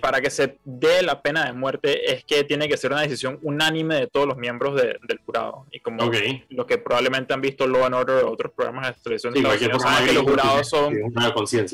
para 0.00 0.20
que 0.20 0.30
se 0.30 0.58
dé 0.64 1.02
la 1.02 1.22
pena 1.22 1.44
de 1.44 1.52
muerte 1.52 2.12
es 2.12 2.24
que 2.24 2.42
tiene 2.44 2.68
que 2.68 2.76
ser 2.76 2.92
una 2.92 3.02
decisión 3.02 3.38
unánime 3.42 3.94
de 3.94 4.06
todos 4.08 4.26
los 4.26 4.36
miembros 4.36 4.74
del 4.76 5.18
jurado. 5.24 5.66
Y 5.70 5.80
como 5.80 6.10
los 6.48 6.66
que 6.66 6.78
probablemente 6.78 7.32
han 7.32 7.40
visto 7.40 7.66
Law 7.66 7.84
and 7.84 7.94
Order 7.94 8.24
o 8.24 8.32
otros 8.32 8.52
programas 8.52 8.96
de 8.96 9.02
televisión, 9.02 9.34
saben 9.80 10.06
que 10.06 10.12
los 10.12 10.22
jurados 10.24 10.68
son 10.68 10.94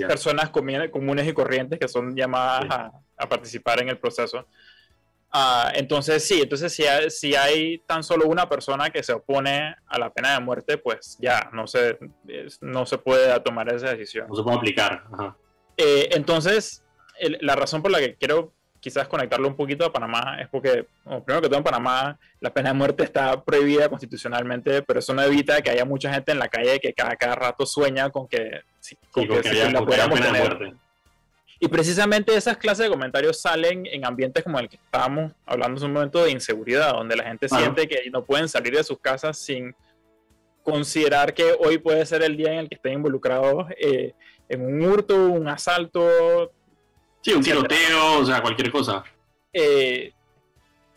personas 0.06 0.50
comunes 0.50 1.28
y 1.28 1.32
corrientes 1.32 1.78
que 1.78 1.88
son 1.88 2.14
llamadas 2.14 2.66
a, 3.16 3.28
participar 3.28 3.80
en 3.80 3.88
el 3.88 3.98
proceso. 3.98 4.46
Ah, 5.36 5.72
entonces 5.74 6.24
sí, 6.24 6.42
entonces 6.42 6.72
si 6.72 6.84
hay, 6.84 7.10
si 7.10 7.34
hay 7.34 7.78
tan 7.78 8.04
solo 8.04 8.28
una 8.28 8.48
persona 8.48 8.90
que 8.90 9.02
se 9.02 9.12
opone 9.12 9.74
a 9.88 9.98
la 9.98 10.12
pena 10.12 10.34
de 10.34 10.38
muerte, 10.38 10.78
pues 10.78 11.18
ya 11.20 11.50
no 11.52 11.66
se, 11.66 11.98
no 12.60 12.86
se 12.86 12.98
puede 12.98 13.40
tomar 13.40 13.68
esa 13.74 13.90
decisión. 13.90 14.28
No 14.28 14.36
se 14.36 14.44
puede 14.44 14.58
aplicar. 14.58 15.02
Eh, 15.76 16.10
entonces, 16.12 16.84
la 17.40 17.56
razón 17.56 17.82
por 17.82 17.90
la 17.90 17.98
que 17.98 18.14
quiero 18.14 18.52
quizás 18.78 19.08
conectarlo 19.08 19.48
un 19.48 19.56
poquito 19.56 19.84
a 19.84 19.92
Panamá 19.92 20.36
es 20.40 20.46
porque, 20.48 20.86
primero 21.02 21.42
que 21.42 21.48
todo 21.48 21.58
en 21.58 21.64
Panamá, 21.64 22.16
la 22.38 22.54
pena 22.54 22.68
de 22.68 22.76
muerte 22.76 23.02
está 23.02 23.42
prohibida 23.42 23.88
constitucionalmente, 23.88 24.82
pero 24.82 25.00
eso 25.00 25.14
no 25.14 25.22
evita 25.22 25.60
que 25.62 25.70
haya 25.70 25.84
mucha 25.84 26.14
gente 26.14 26.30
en 26.30 26.38
la 26.38 26.46
calle 26.46 26.78
que 26.78 26.92
cada, 26.92 27.16
cada 27.16 27.34
rato 27.34 27.66
sueña 27.66 28.08
con 28.10 28.28
que, 28.28 28.60
con 29.10 29.26
que, 29.26 29.70
la 29.72 29.84
pudiéramos 29.84 30.20
tener. 30.20 30.74
Y 31.64 31.68
precisamente 31.68 32.36
esas 32.36 32.58
clases 32.58 32.84
de 32.84 32.90
comentarios 32.90 33.40
salen 33.40 33.86
en 33.86 34.04
ambientes 34.04 34.44
como 34.44 34.58
el 34.58 34.68
que 34.68 34.76
estábamos 34.76 35.32
hablando 35.46 35.78
hace 35.78 35.86
un 35.86 35.94
momento 35.94 36.22
de 36.22 36.30
inseguridad, 36.30 36.92
donde 36.92 37.16
la 37.16 37.24
gente 37.24 37.48
siente 37.48 37.88
que 37.88 38.10
no 38.10 38.22
pueden 38.22 38.50
salir 38.50 38.76
de 38.76 38.84
sus 38.84 38.98
casas 38.98 39.38
sin 39.38 39.74
considerar 40.62 41.32
que 41.32 41.56
hoy 41.58 41.78
puede 41.78 42.04
ser 42.04 42.22
el 42.22 42.36
día 42.36 42.52
en 42.52 42.58
el 42.58 42.68
que 42.68 42.74
estén 42.74 42.92
involucrados 42.92 43.66
eh, 43.78 44.12
en 44.50 44.60
un 44.60 44.84
hurto, 44.84 45.16
un 45.16 45.48
asalto, 45.48 46.52
Sí, 47.22 47.32
un 47.32 47.42
tiroteo, 47.42 48.18
o 48.18 48.26
sea, 48.26 48.42
cualquier 48.42 48.70
cosa. 48.70 49.02
Eh, 49.50 50.12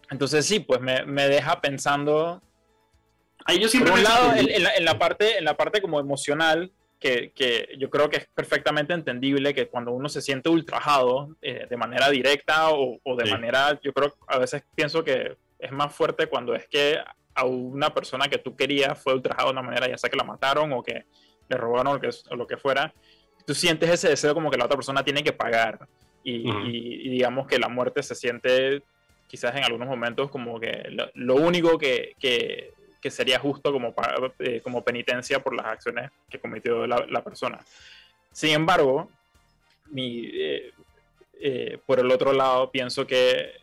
entonces 0.09 0.45
sí, 0.45 0.59
pues 0.59 0.81
me, 0.81 1.29
deja 1.29 1.62
pensando. 1.62 2.41
Ahí 3.45 3.57
yo 3.57 3.69
siempre 3.69 3.91
por 3.91 4.00
un 4.00 4.03
lado, 4.03 4.33
en, 4.36 4.83
la, 4.83 5.00
parte, 5.00 5.38
en 5.38 5.45
la 5.45 5.55
parte 5.55 5.81
como 5.81 6.01
emocional, 6.01 6.74
que, 7.00 7.75
yo 7.77 7.89
creo 7.89 8.10
que 8.10 8.18
es 8.18 8.27
perfectamente 8.34 8.94
entendible 8.94 9.54
que 9.54 9.68
cuando 9.68 9.92
uno 9.92 10.10
se 10.10 10.22
siente 10.22 10.50
ultrajado 10.50 11.36
eh, 11.42 11.68
de 11.70 11.77
manera 11.77 12.10
directa 12.10 12.72
o, 12.72 13.00
de 13.16 13.30
manera, 13.30 13.80
yo 13.82 13.94
creo, 13.94 14.16
a 14.27 14.39
veces 14.39 14.63
pienso 14.75 15.04
que 15.04 15.38
es 15.60 15.72
más 15.72 15.94
fuerte 15.94 16.27
cuando 16.27 16.56
es 16.56 16.68
que 16.68 16.98
a 17.34 17.46
una 17.46 17.94
persona 17.94 18.27
que 18.27 18.39
tú 18.39 18.56
querías 18.56 19.01
fue 19.01 19.13
ultrajado 19.13 19.50
de 19.50 19.54
una 19.54 19.62
manera, 19.62 19.88
ya 19.88 19.98
sea 19.98 20.10
que 20.10 20.18
la 20.18 20.24
mataron 20.24 20.74
o 20.74 20.82
que 20.82 21.06
le 21.50 21.58
robaron 21.58 21.96
o, 21.96 22.00
que, 22.00 22.10
o 22.30 22.36
lo 22.36 22.48
que 22.48 22.58
fuera, 22.58 22.94
tú 23.46 23.54
sientes 23.54 23.89
ese 23.89 24.10
deseo 24.10 24.34
como 24.34 24.50
que 24.50 24.58
la 24.58 24.66
otra 24.66 24.77
persona 24.77 25.04
tiene 25.04 25.24
que 25.24 25.34
pagar. 25.34 25.88
Y, 26.24 27.10
digamos 27.10 27.48
que 27.48 27.58
la 27.58 27.70
muerte 27.70 28.04
se 28.04 28.13
siente 28.13 28.84
quizás 29.27 29.56
en 29.56 29.63
algunos 29.63 29.88
momentos 29.88 30.30
como 30.30 30.60
que 30.60 30.89
lo, 31.13 31.36
único 31.36 31.77
que, 31.77 32.16
que, 32.20 32.74
sería 33.10 33.39
justo 33.39 33.72
como, 33.72 33.94
eh, 34.39 34.62
como 34.62 34.84
penitencia 34.84 35.42
por 35.42 35.56
las 35.56 35.66
acciones 35.66 36.12
que 36.30 36.39
cometió 36.39 36.86
la, 36.86 37.24
persona. 37.24 37.60
Sin 38.32 38.51
embargo, 38.51 39.10
mi, 39.92 40.30
eh, 40.34 40.72
eh, 41.39 41.77
por 41.86 42.00
el 42.00 42.12
otro 42.12 42.34
lado, 42.34 42.70
pienso 42.70 43.08
que 43.08 43.54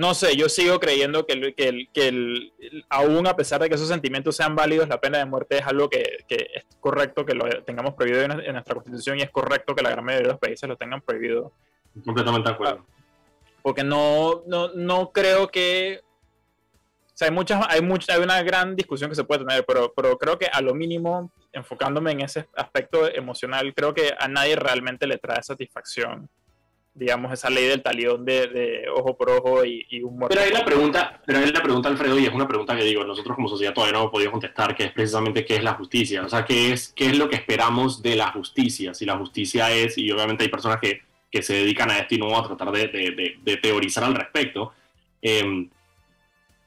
no 0.00 0.14
sé, 0.14 0.34
yo 0.34 0.48
sigo 0.48 0.80
creyendo 0.80 1.26
que, 1.26 1.54
que, 1.54 1.86
que 1.92 2.52
aún 2.88 3.26
a 3.26 3.36
pesar 3.36 3.60
de 3.60 3.68
que 3.68 3.74
esos 3.74 3.88
sentimientos 3.88 4.34
sean 4.34 4.54
válidos, 4.56 4.88
la 4.88 4.98
pena 4.98 5.18
de 5.18 5.26
muerte 5.26 5.58
es 5.58 5.66
algo 5.66 5.90
que, 5.90 6.24
es 6.26 6.64
correcto 6.80 7.26
que 7.26 7.34
lo 7.34 7.46
tengamos 7.64 7.92
prohibido 7.92 8.22
en, 8.22 8.52
nuestra 8.52 8.74
constitución 8.74 9.18
y 9.18 9.22
es 9.22 9.30
correcto 9.30 9.74
que 9.74 9.82
la 9.82 9.90
gran 9.90 10.02
mayoría 10.02 10.28
de 10.28 10.32
los 10.32 10.40
países 10.40 10.66
lo 10.66 10.78
tengan 10.78 11.02
prohibido. 11.02 11.52
Completamente 12.02 12.48
de 12.48 12.54
acuerdo. 12.54 12.86
Porque 13.60 13.84
no, 13.84 14.42
no, 14.46 14.68
no 14.72 15.10
creo 15.12 15.48
que... 15.48 16.00
Sea, 17.20 17.28
hay, 17.28 17.34
muchas, 17.34 17.66
hay, 17.68 17.82
mucha, 17.82 18.14
hay 18.14 18.22
una 18.22 18.42
gran 18.42 18.74
discusión 18.74 19.10
que 19.10 19.14
se 19.14 19.24
puede 19.24 19.44
tener, 19.44 19.62
pero, 19.66 19.92
pero 19.94 20.16
creo 20.16 20.38
que 20.38 20.46
a 20.46 20.62
lo 20.62 20.74
mínimo, 20.74 21.30
enfocándome 21.52 22.12
en 22.12 22.22
ese 22.22 22.48
aspecto 22.56 23.12
emocional, 23.12 23.74
creo 23.74 23.92
que 23.92 24.14
a 24.18 24.26
nadie 24.26 24.56
realmente 24.56 25.06
le 25.06 25.18
trae 25.18 25.42
satisfacción 25.42 26.30
digamos, 26.94 27.30
esa 27.32 27.50
ley 27.50 27.66
del 27.66 27.82
talión 27.82 28.24
de, 28.24 28.86
ojo 28.94 29.16
por 29.18 29.30
ojo 29.30 29.64
y, 29.66 30.02
un 30.02 30.18
muerto. 30.18 30.34
Pero 30.34 30.46
ahí 30.46 30.50
la 30.50 30.64
pregunta, 30.64 31.20
pero 31.26 31.38
ahí 31.38 31.52
la 31.52 31.62
pregunta, 31.62 31.90
Alfredo, 31.90 32.18
y 32.18 32.24
es 32.24 32.32
una 32.32 32.48
pregunta 32.48 32.74
que 32.74 32.84
digo, 32.84 33.04
nosotros 33.04 33.36
como 33.36 33.48
sociedad 33.48 33.74
todavía 33.74 33.92
no 33.92 34.00
hemos 34.00 34.12
podido 34.12 34.30
contestar, 34.30 34.74
que 34.74 34.84
es 34.84 34.92
precisamente 34.92 35.44
qué 35.44 35.56
es 35.56 35.62
la 35.62 35.74
justicia. 35.74 36.24
O 36.24 36.28
sea, 36.30 36.46
qué 36.46 36.72
es, 36.72 36.92
qué 36.96 37.06
es 37.06 37.18
lo 37.18 37.28
que 37.28 37.36
esperamos 37.36 38.02
de 38.02 38.16
la 38.16 38.32
justicia. 38.32 38.94
Si 38.94 39.04
la 39.04 39.18
justicia 39.18 39.70
es, 39.70 39.98
y 39.98 40.10
obviamente 40.10 40.44
hay 40.44 40.50
personas 40.50 40.80
que, 40.80 41.02
que 41.30 41.42
se 41.42 41.52
dedican 41.52 41.90
a 41.90 41.98
esto 41.98 42.14
y 42.14 42.18
no 42.18 42.34
a 42.36 42.46
tratar 42.46 42.72
de, 42.72 42.88
de, 43.42 43.56
teorizar 43.58 44.04
al 44.04 44.14
respecto. 44.14 44.72
Em, 45.22 45.68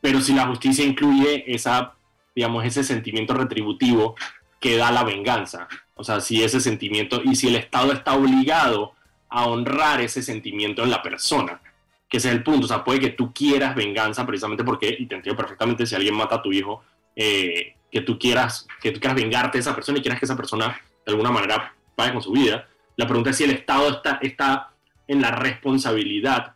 pero 0.04 0.20
si 0.20 0.34
la 0.34 0.48
justicia 0.48 0.84
incluye 0.84 1.46
esa, 1.48 1.94
digamos, 2.36 2.66
ese 2.66 2.84
sentimiento 2.84 3.34
retributivo 3.34 4.16
que 4.60 4.76
da 4.76 4.92
la 4.92 5.06
venganza. 5.06 5.70
O 5.96 6.04
sea, 6.04 6.20
si 6.20 6.44
ese 6.44 6.60
sentimiento, 6.60 7.22
y 7.24 7.38
si 7.38 7.48
el 7.48 7.56
Estado 7.56 7.94
está 7.94 8.14
obligado 8.14 8.96
a 9.30 9.46
honrar 9.46 10.02
ese 10.02 10.22
sentimiento 10.22 10.84
en 10.84 10.92
la 10.92 11.02
persona, 11.02 11.62
que 12.10 12.18
ese 12.18 12.28
es 12.28 12.36
el 12.36 12.44
punto. 12.44 12.66
O 12.66 12.68
sea, 12.68 12.84
puede 12.84 13.00
que 13.00 13.12
tú 13.12 13.32
quieras 13.32 13.76
venganza 13.76 14.26
precisamente 14.26 14.66
porque, 14.66 14.94
y 15.00 15.06
te 15.06 15.16
entiendo 15.16 15.42
perfectamente, 15.42 15.86
si 15.86 15.96
alguien 15.96 16.18
mata 16.18 16.36
a 16.36 16.42
tu 16.42 16.52
hijo, 16.52 16.84
eh, 17.16 17.76
que 17.90 18.02
tú 18.02 18.20
quieras 18.20 18.68
que 18.82 18.92
tú 18.92 19.00
quieras 19.00 19.16
vengarte 19.16 19.58
de 19.58 19.62
esa 19.62 19.74
persona 19.74 20.00
y 20.00 20.02
quieras 20.02 20.20
que 20.20 20.26
esa 20.26 20.36
persona 20.36 20.82
de 21.06 21.12
alguna 21.14 21.32
manera 21.32 21.74
vaya 21.96 22.12
con 22.12 22.22
su 22.22 22.34
vida. 22.34 22.68
La 22.98 23.08
pregunta 23.08 23.30
es 23.30 23.38
si 23.38 23.46
el 23.46 23.52
Estado 23.52 23.90
está, 23.90 24.20
está 24.22 24.74
en 25.08 25.22
la 25.22 25.32
responsabilidad 25.32 26.56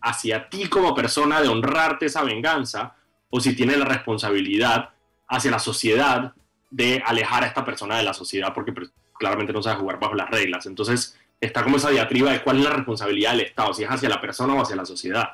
hacia 0.00 0.48
ti 0.48 0.68
como 0.68 0.94
persona 0.94 1.40
de 1.40 1.48
honrarte 1.48 2.06
esa 2.06 2.22
venganza 2.22 2.94
o 3.30 3.40
si 3.40 3.54
tiene 3.54 3.76
la 3.76 3.84
responsabilidad 3.84 4.90
hacia 5.28 5.50
la 5.50 5.58
sociedad 5.58 6.32
de 6.70 7.02
alejar 7.04 7.44
a 7.44 7.46
esta 7.46 7.64
persona 7.64 7.96
de 7.96 8.02
la 8.02 8.14
sociedad 8.14 8.52
porque 8.54 8.72
pues, 8.72 8.90
claramente 9.18 9.52
no 9.52 9.62
sabe 9.62 9.80
jugar 9.80 9.98
bajo 9.98 10.14
las 10.14 10.30
reglas. 10.30 10.66
Entonces, 10.66 11.18
está 11.40 11.62
como 11.62 11.76
esa 11.76 11.90
diatriba 11.90 12.32
de 12.32 12.42
cuál 12.42 12.58
es 12.58 12.64
la 12.64 12.70
responsabilidad 12.70 13.32
del 13.32 13.40
Estado, 13.42 13.74
si 13.74 13.84
es 13.84 13.90
hacia 13.90 14.08
la 14.08 14.20
persona 14.20 14.54
o 14.54 14.62
hacia 14.62 14.76
la 14.76 14.84
sociedad. 14.84 15.28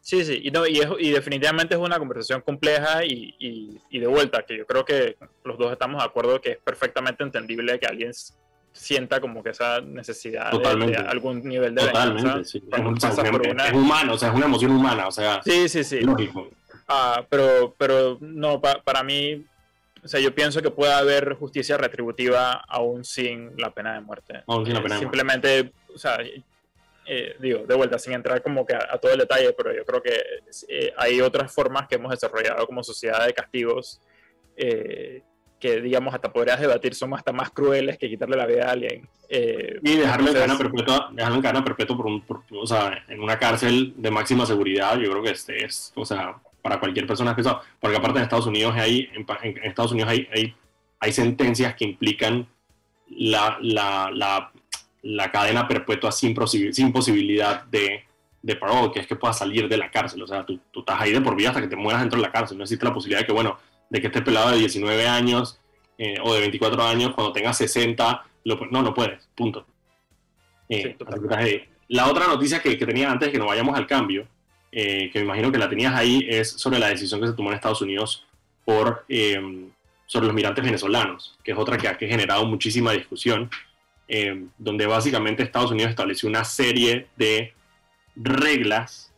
Sí, 0.00 0.22
sí, 0.22 0.38
y, 0.44 0.50
no, 0.50 0.66
y, 0.66 1.10
definitivamente 1.10 1.74
es 1.74 1.80
una 1.80 1.98
conversación 1.98 2.42
compleja 2.42 3.06
y, 3.06 3.34
y, 3.88 3.98
de 3.98 4.06
vuelta, 4.06 4.42
que 4.42 4.58
yo 4.58 4.66
creo 4.66 4.84
que 4.84 5.16
los 5.44 5.56
dos 5.56 5.72
estamos 5.72 6.02
de 6.02 6.06
acuerdo 6.06 6.42
que 6.42 6.50
es 6.52 6.58
perfectamente 6.58 7.22
entendible 7.22 7.80
que 7.80 7.86
alguien 7.86 8.12
sienta 8.74 9.20
como 9.20 9.42
que 9.42 9.50
esa 9.50 9.80
necesidad 9.80 10.52
de, 10.52 10.96
algún 10.96 11.42
nivel 11.42 11.74
de 11.74 11.86
Totalmente, 11.86 12.44
sí. 12.44 12.62
Es, 12.70 13.72
humano, 13.72 14.14
o 14.14 14.18
sea, 14.18 14.28
es 14.28 14.34
una 14.34 14.46
emoción 14.46 14.72
humana, 14.72 15.08
o 15.08 15.12
sea, 15.12 15.40
sí, 15.42 15.68
sí, 15.68 15.82
sí. 15.82 16.00
lógico. 16.00 16.50
Ah, 16.86 17.24
pero, 17.30 17.74
pero 17.78 18.18
no, 18.20 18.60
para 18.60 19.02
mí 19.02 19.46
o 20.04 20.08
sea, 20.08 20.20
yo 20.20 20.34
pienso 20.34 20.60
que 20.60 20.70
puede 20.70 20.92
haber 20.92 21.32
justicia 21.34 21.78
retributiva 21.78 22.62
aún 22.68 23.04
sin 23.04 23.56
la 23.56 23.70
pena 23.70 23.94
de 23.94 24.00
muerte. 24.00 24.42
Aún 24.46 24.66
sin 24.66 24.74
la 24.74 24.82
pena 24.82 24.96
de 24.96 25.06
muerte. 25.06 25.18
Simplemente, 25.18 25.72
o 25.94 25.98
sea, 25.98 26.18
eh, 27.06 27.36
digo, 27.40 27.60
de 27.66 27.74
vuelta, 27.74 27.98
sin 27.98 28.12
entrar 28.12 28.42
como 28.42 28.66
que 28.66 28.74
a, 28.74 28.98
todo 28.98 29.12
el 29.12 29.18
detalle, 29.18 29.54
pero 29.54 29.74
yo 29.74 29.82
creo 29.86 30.02
que 30.02 30.22
eh, 30.68 30.92
hay 30.98 31.22
otras 31.22 31.50
formas 31.50 31.88
que 31.88 31.94
hemos 31.94 32.10
desarrollado 32.10 32.66
como 32.66 32.84
sociedad 32.84 33.24
de 33.24 33.32
castigos 33.32 34.02
eh, 34.56 35.22
que 35.64 35.80
digamos 35.80 36.12
hasta 36.12 36.30
podrías 36.30 36.60
debatir 36.60 36.94
son 36.94 37.14
hasta 37.14 37.32
más 37.32 37.48
crueles 37.48 37.96
que 37.96 38.10
quitarle 38.10 38.36
la 38.36 38.44
vida 38.44 38.68
a 38.68 38.72
alguien. 38.72 39.08
Eh, 39.30 39.78
y 39.82 39.96
dejarlo 39.96 40.28
en 40.28 40.34
cadena 40.34 40.58
perpetua, 40.58 41.08
dejarlo 41.10 41.36
en 41.36 41.42
cadena 41.42 41.64
perpetua 41.64 41.96
por, 41.96 42.04
un, 42.04 42.22
o 42.52 42.66
sea, 42.66 43.02
en 43.08 43.22
una 43.22 43.38
cárcel 43.38 43.94
de 43.96 44.10
máxima 44.10 44.44
seguridad, 44.44 44.98
yo 44.98 45.10
creo 45.10 45.22
que 45.22 45.30
este 45.30 45.64
es, 45.64 45.90
o 45.96 46.04
sea, 46.04 46.36
para 46.60 46.78
cualquier 46.78 47.06
persona 47.06 47.34
pesado, 47.34 47.62
porque 47.80 47.96
aparte 47.96 48.18
en 48.18 48.24
Estados 48.24 48.46
Unidos 48.46 48.74
hay, 48.76 49.08
en, 49.14 49.24
Estados 49.62 49.92
Unidos 49.92 50.10
hay, 50.10 50.28
hay, 50.34 50.54
hay, 51.00 51.12
sentencias 51.12 51.74
que 51.76 51.86
implican 51.86 52.46
la, 53.08 53.56
la, 53.62 54.10
la, 54.12 54.52
la 55.00 55.32
cadena 55.32 55.66
perpetua 55.66 56.12
sin, 56.12 56.36
sin 56.74 56.92
posibilidad 56.92 57.64
de, 57.64 58.04
de 58.42 58.56
parole, 58.56 58.92
que 58.92 59.00
es 59.00 59.06
que 59.06 59.16
puedas 59.16 59.38
salir 59.38 59.66
de 59.66 59.78
la 59.78 59.90
cárcel, 59.90 60.22
o 60.22 60.26
sea, 60.26 60.44
tú, 60.44 60.60
tú 60.70 60.80
estás 60.80 61.00
ahí 61.00 61.12
de 61.12 61.22
por 61.22 61.34
vida 61.34 61.48
hasta 61.48 61.62
que 61.62 61.68
te 61.68 61.76
mueras 61.76 62.02
dentro 62.02 62.18
de 62.18 62.26
la 62.26 62.32
cárcel, 62.32 62.58
no 62.58 62.64
existe 62.64 62.84
la 62.84 62.92
posibilidad 62.92 63.20
de 63.20 63.26
que, 63.26 63.32
bueno, 63.32 63.56
de 63.90 64.00
que 64.00 64.08
estés 64.08 64.22
pelado 64.22 64.50
de 64.50 64.58
19 64.58 65.06
años 65.06 65.60
eh, 65.98 66.16
o 66.22 66.34
de 66.34 66.40
24 66.40 66.82
años, 66.82 67.14
cuando 67.14 67.32
tengas 67.32 67.56
60, 67.56 68.24
no, 68.44 68.82
no 68.82 68.94
puedes, 68.94 69.28
punto. 69.34 69.66
Eh, 70.68 70.96
la 71.88 72.08
otra 72.08 72.26
noticia 72.26 72.60
que, 72.60 72.76
que, 72.76 72.86
tenía 72.86 73.10
antes 73.10 73.28
de 73.28 73.32
que 73.32 73.38
nos 73.38 73.46
vayamos 73.46 73.76
al 73.76 73.86
cambio, 73.86 74.26
eh, 74.72 75.10
que 75.12 75.20
me 75.20 75.26
imagino 75.26 75.52
que 75.52 75.58
la 75.58 75.68
tenías 75.68 75.94
ahí, 75.94 76.26
es 76.28 76.50
sobre 76.50 76.78
la 76.78 76.88
decisión 76.88 77.20
que 77.20 77.28
se 77.28 77.34
tomó 77.34 77.50
en 77.50 77.56
Estados 77.56 77.82
Unidos 77.82 78.26
por, 78.64 79.04
sobre 80.06 80.26
los 80.26 80.34
migrantes 80.34 80.64
venezolanos, 80.64 81.38
que 81.44 81.52
es 81.52 81.58
otra 81.58 81.76
que 81.76 81.86
ha 81.86 81.94
generado 81.96 82.46
muchísima 82.46 82.92
discusión, 82.92 83.50
donde 84.58 84.86
básicamente 84.86 85.42
Estados 85.42 85.70
Unidos 85.70 85.90
estableció 85.90 86.28
una 86.28 86.44
serie 86.44 87.08
de 87.16 87.52
reglas 88.16 89.12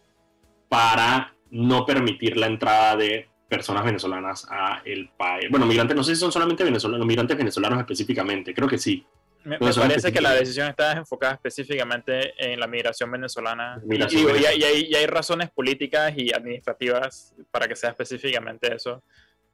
para 0.69 1.33
no 1.51 1.87
permitir 1.87 2.37
la 2.37 2.49
entrada 2.49 2.97
de 2.97 3.29
personas 3.49 3.85
venezolanas 3.85 4.47
a 4.51 4.83
el 4.85 5.09
país. 5.17 5.47
Bueno, 5.51 5.67
migrantes, 5.67 5.97
no 5.97 6.03
sé 6.03 6.15
si 6.15 6.21
son 6.21 6.33
solamente 6.33 6.65
venezolanos, 6.65 7.07
migrantes 7.07 7.37
venezolanos 7.37 7.79
específicamente, 7.79 8.55
creo 8.55 8.69
que 8.69 8.79
sí. 8.79 9.07
Me, 9.45 9.59
parece 9.59 10.13
que 10.13 10.21
la 10.21 10.35
decisión 10.35 10.67
está 10.67 10.93
enfocada 10.93 11.35
específicamente 11.35 12.35
en 12.37 12.59
la 12.59 12.67
migración 12.67 13.09
venezolana. 13.13 13.81
y, 13.89 14.95
hay, 14.95 15.07
razones 15.07 15.51
políticas 15.51 16.13
y 16.17 16.35
administrativas 16.35 17.33
para 17.53 17.69
que 17.69 17.77
sea 17.77 17.91
específicamente 17.91 18.75
eso. 18.75 19.05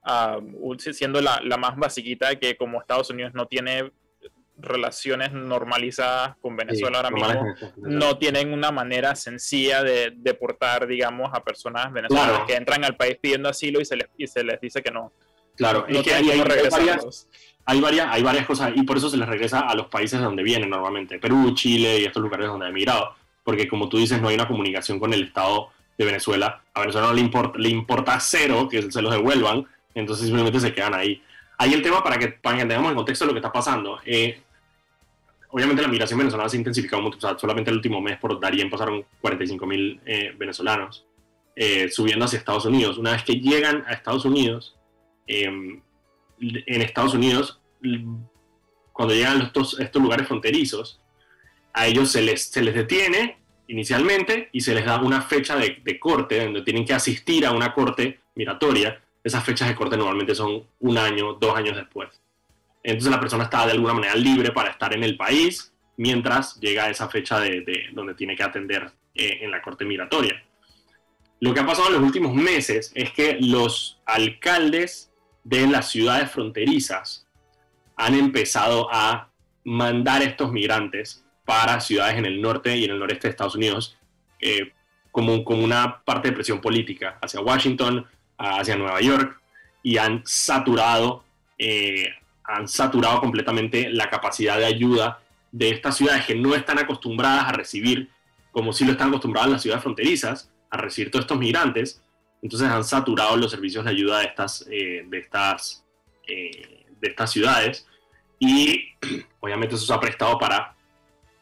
Ah, 0.03 0.39
siendo 0.79 1.21
la, 1.21 1.41
la, 1.45 1.59
más 1.59 1.77
basiquita 1.77 2.35
que 2.37 2.57
como 2.57 2.81
Estados 2.81 3.11
Unidos 3.11 3.33
no 3.35 3.47
tiene 3.47 3.93
relaciones 4.59 5.33
normalizadas 5.33 6.37
con 6.41 6.57
Venezuela 6.57 6.99
ahora 6.99 7.11
mismo, 7.11 7.55
no 7.79 8.19
tienen 8.19 8.53
una 8.53 8.71
manera 8.71 9.15
sencilla 9.15 9.83
de 9.83 10.13
deportar, 10.15 10.87
digamos, 10.87 11.31
a 11.33 11.43
personas 11.43 11.93
venezolanas 11.93 12.43
que 12.47 12.55
entran 12.55 12.85
al 12.85 12.97
país 12.97 13.17
pidiendo 13.21 13.49
asilo 13.49 13.81
y 13.81 13.85
se 13.85 13.97
les, 13.97 14.09
y 14.17 14.27
se 14.27 14.45
les 14.45 14.61
dice 14.61 14.83
que 14.83 14.91
no. 14.91 15.13
Claro, 15.57 15.87
es 15.87 16.03
que 16.03 16.15
hay, 16.15 16.31
hay, 16.31 16.41
varias, 16.41 17.29
hay, 17.65 17.81
varias, 17.81 18.09
hay 18.11 18.23
varias 18.23 18.47
cosas 18.47 18.73
y 18.75 18.83
por 18.83 18.97
eso 18.97 19.11
se 19.11 19.17
les 19.17 19.29
regresa 19.29 19.61
a 19.61 19.75
los 19.75 19.87
países 19.89 20.21
donde 20.21 20.43
vienen 20.43 20.71
normalmente, 20.71 21.19
Perú, 21.19 21.55
Chile 21.55 22.01
y 22.01 22.05
estos 22.05 22.23
lugares 22.23 22.47
donde 22.47 22.67
han 22.67 22.73
emigrado, 22.73 23.15
porque 23.45 23.69
como 23.69 23.89
tú 23.89 23.99
dices, 23.99 24.21
no 24.21 24.29
hay 24.29 24.35
una 24.35 24.49
comunicación 24.49 24.99
con 24.99 25.13
el 25.13 25.25
Estado 25.25 25.69
de 25.99 26.05
Venezuela. 26.05 26.63
A 26.75 26.81
Venezuela 26.81 27.09
no 27.09 27.15
le 27.15 27.21
importa, 27.21 27.59
le 27.59 27.69
importa 27.69 28.19
cero 28.21 28.69
que 28.71 28.91
se 28.91 29.03
los 29.03 29.13
devuelvan, 29.13 29.67
entonces 29.95 30.27
simplemente 30.27 30.61
se 30.61 30.73
quedan 30.73 30.95
ahí. 30.95 31.23
Ahí 31.63 31.75
el 31.75 31.83
tema 31.83 32.03
para 32.03 32.19
que, 32.19 32.27
para 32.27 32.57
que 32.57 32.65
tengamos 32.65 32.91
el 32.91 32.97
contexto 32.97 33.25
de 33.25 33.29
lo 33.29 33.35
que 33.35 33.39
está 33.39 33.53
pasando. 33.53 34.01
Eh, 34.05 34.43
obviamente 35.51 35.81
la 35.81 35.87
migración 35.87 36.19
venezolana 36.19 36.49
se 36.49 36.57
ha 36.57 36.59
intensificado 36.59 37.01
mucho. 37.01 37.19
O 37.19 37.21
sea, 37.21 37.39
solamente 37.39 37.71
el 37.71 37.77
último 37.77 38.01
mes 38.01 38.19
por 38.19 38.41
Darien 38.41 38.69
pasaron 38.69 39.05
45 39.21 39.65
mil 39.65 40.01
eh, 40.05 40.35
venezolanos 40.37 41.07
eh, 41.55 41.89
subiendo 41.89 42.25
hacia 42.25 42.41
Estados 42.41 42.65
Unidos. 42.65 42.99
Una 42.99 43.13
vez 43.13 43.23
que 43.23 43.35
llegan 43.35 43.85
a 43.87 43.93
Estados 43.93 44.25
Unidos, 44.25 44.77
em, 45.29 45.81
en 46.41 46.83
Estados 46.83 47.15
Unidos, 47.15 47.61
cuando 48.93 49.15
llegan 49.15 49.43
estos, 49.43 49.79
estos 49.79 50.03
lugares 50.03 50.27
fronterizos, 50.27 51.01
a 51.73 51.87
ellos 51.87 52.11
se 52.11 52.23
les, 52.23 52.43
se 52.43 52.61
les 52.61 52.75
detiene 52.75 53.37
inicialmente 53.69 54.49
y 54.51 54.63
se 54.63 54.75
les 54.75 54.85
da 54.85 55.01
una 55.01 55.23
fecha 55.23 55.55
de, 55.55 55.81
de 55.85 56.01
corte, 56.01 56.43
donde 56.43 56.63
tienen 56.63 56.85
que 56.85 56.93
asistir 56.93 57.47
a 57.47 57.53
una 57.53 57.73
corte 57.73 58.19
migratoria. 58.35 59.01
Esas 59.25 59.45
fechas 59.45 59.69
de 59.69 59.75
corte 59.75 59.97
normalmente 59.97 60.35
son 60.35 60.65
un 60.81 60.99
año, 60.99 61.35
dos 61.35 61.57
años 61.57 61.77
después. 61.77 62.09
Entonces 62.83 63.11
la 63.11 63.21
persona 63.21 63.45
está 63.45 63.65
de 63.67 63.73
alguna 63.73 63.95
manera 63.95 64.15
libre 64.17 64.51
para 64.51 64.71
estar 64.71 64.93
en 64.95 65.05
el 65.05 65.17
país 65.17 65.73
mientras 65.97 66.59
llega 66.59 66.91
esa 66.91 67.09
fecha 67.09 67.39
de, 67.39 67.65
donde 67.93 68.15
tiene 68.15 68.35
que 68.35 68.43
atender 68.43 68.91
eh, 69.15 69.39
en 69.43 69.51
la 69.51 69.63
corte 69.63 69.85
migratoria. 69.85 70.43
Lo 71.41 71.53
que 71.53 71.61
ha 71.61 71.67
pasado 71.67 71.89
en 71.89 71.95
los 71.95 72.03
últimos 72.03 72.35
meses 72.35 72.93
es 72.95 73.13
que 73.13 73.39
los 73.41 74.01
alcaldes 74.07 75.13
de 75.45 75.67
las 75.67 75.91
ciudades 75.91 76.31
fronterizas 76.31 77.27
han 77.97 78.15
empezado 78.15 78.89
a 78.93 79.31
mandar 79.65 80.23
estos 80.23 80.53
migrantes 80.53 81.25
para 81.45 81.81
ciudades 81.81 82.17
en 82.17 82.27
el 82.27 82.41
norte 82.41 82.77
y 82.77 82.85
en 82.85 82.93
el 82.93 82.99
noreste 82.99 83.29
de 83.29 83.31
Estados 83.31 83.57
Unidos 83.57 83.97
eh, 84.41 84.73
como, 85.11 85.45
como 85.45 85.63
una 85.63 86.03
parte 86.05 86.29
de 86.29 86.35
presión 86.35 86.61
política 86.61 87.19
hacia 87.21 87.41
Washington, 87.41 88.07
hacia 88.43 88.77
Nueva 88.77 89.01
York, 89.01 89.41
y 89.83 89.99
han 89.99 90.23
saturado 90.25 91.25
eh, 91.59 92.09
han 92.45 92.69
saturado 92.69 93.21
completamente 93.21 93.91
la 93.91 94.11
capacidad 94.11 94.59
de 94.59 94.67
ayuda 94.67 95.21
de 95.53 95.71
estas 95.71 95.97
ciudades 95.97 96.27
que 96.27 96.35
no 96.35 96.55
están 96.55 96.79
acostumbradas 96.79 97.49
a 97.49 97.53
recibir, 97.53 98.11
como 98.51 98.73
si 98.73 98.85
lo 98.85 98.93
están 98.93 99.09
acostumbradas 99.09 99.51
las 99.51 99.63
ciudades 99.63 99.83
fronterizas, 99.83 100.51
a 100.71 100.77
recibir 100.77 101.11
todos 101.11 101.25
estos 101.25 101.39
migrantes. 101.39 102.03
Entonces 102.43 102.69
han 102.69 102.85
saturado 102.85 103.37
los 103.37 103.51
servicios 103.51 103.85
de 103.85 103.91
ayuda 103.91 104.19
de 104.19 104.25
estas, 104.27 104.67
eh, 104.71 105.05
de 105.09 105.19
estas, 105.19 105.85
eh, 106.27 106.85
de 107.01 107.09
estas 107.09 107.31
ciudades 107.31 107.87
y 108.39 108.89
obviamente 109.41 109.77
eso 109.77 109.87
se 109.87 109.95
ha 109.95 110.01
prestado 110.01 110.39
para 110.39 110.75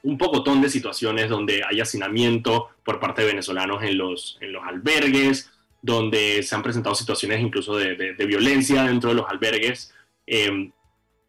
un 0.02 0.18
pocotón 0.18 0.60
de 0.60 0.68
situaciones 0.68 1.28
donde 1.28 1.62
hay 1.64 1.80
hacinamiento 1.80 2.70
por 2.84 3.00
parte 3.00 3.22
de 3.22 3.28
venezolanos 3.28 3.82
en 3.82 3.98
los, 3.98 4.38
en 4.40 4.52
los 4.52 4.62
albergues, 4.64 5.50
donde 5.82 6.42
se 6.42 6.54
han 6.54 6.62
presentado 6.62 6.94
situaciones 6.94 7.40
incluso 7.40 7.76
de, 7.76 7.96
de, 7.96 8.26
violencia 8.26 8.84
dentro 8.84 9.10
de 9.10 9.16
los 9.16 9.28
albergues. 9.28 9.94
Eh, 10.26 10.70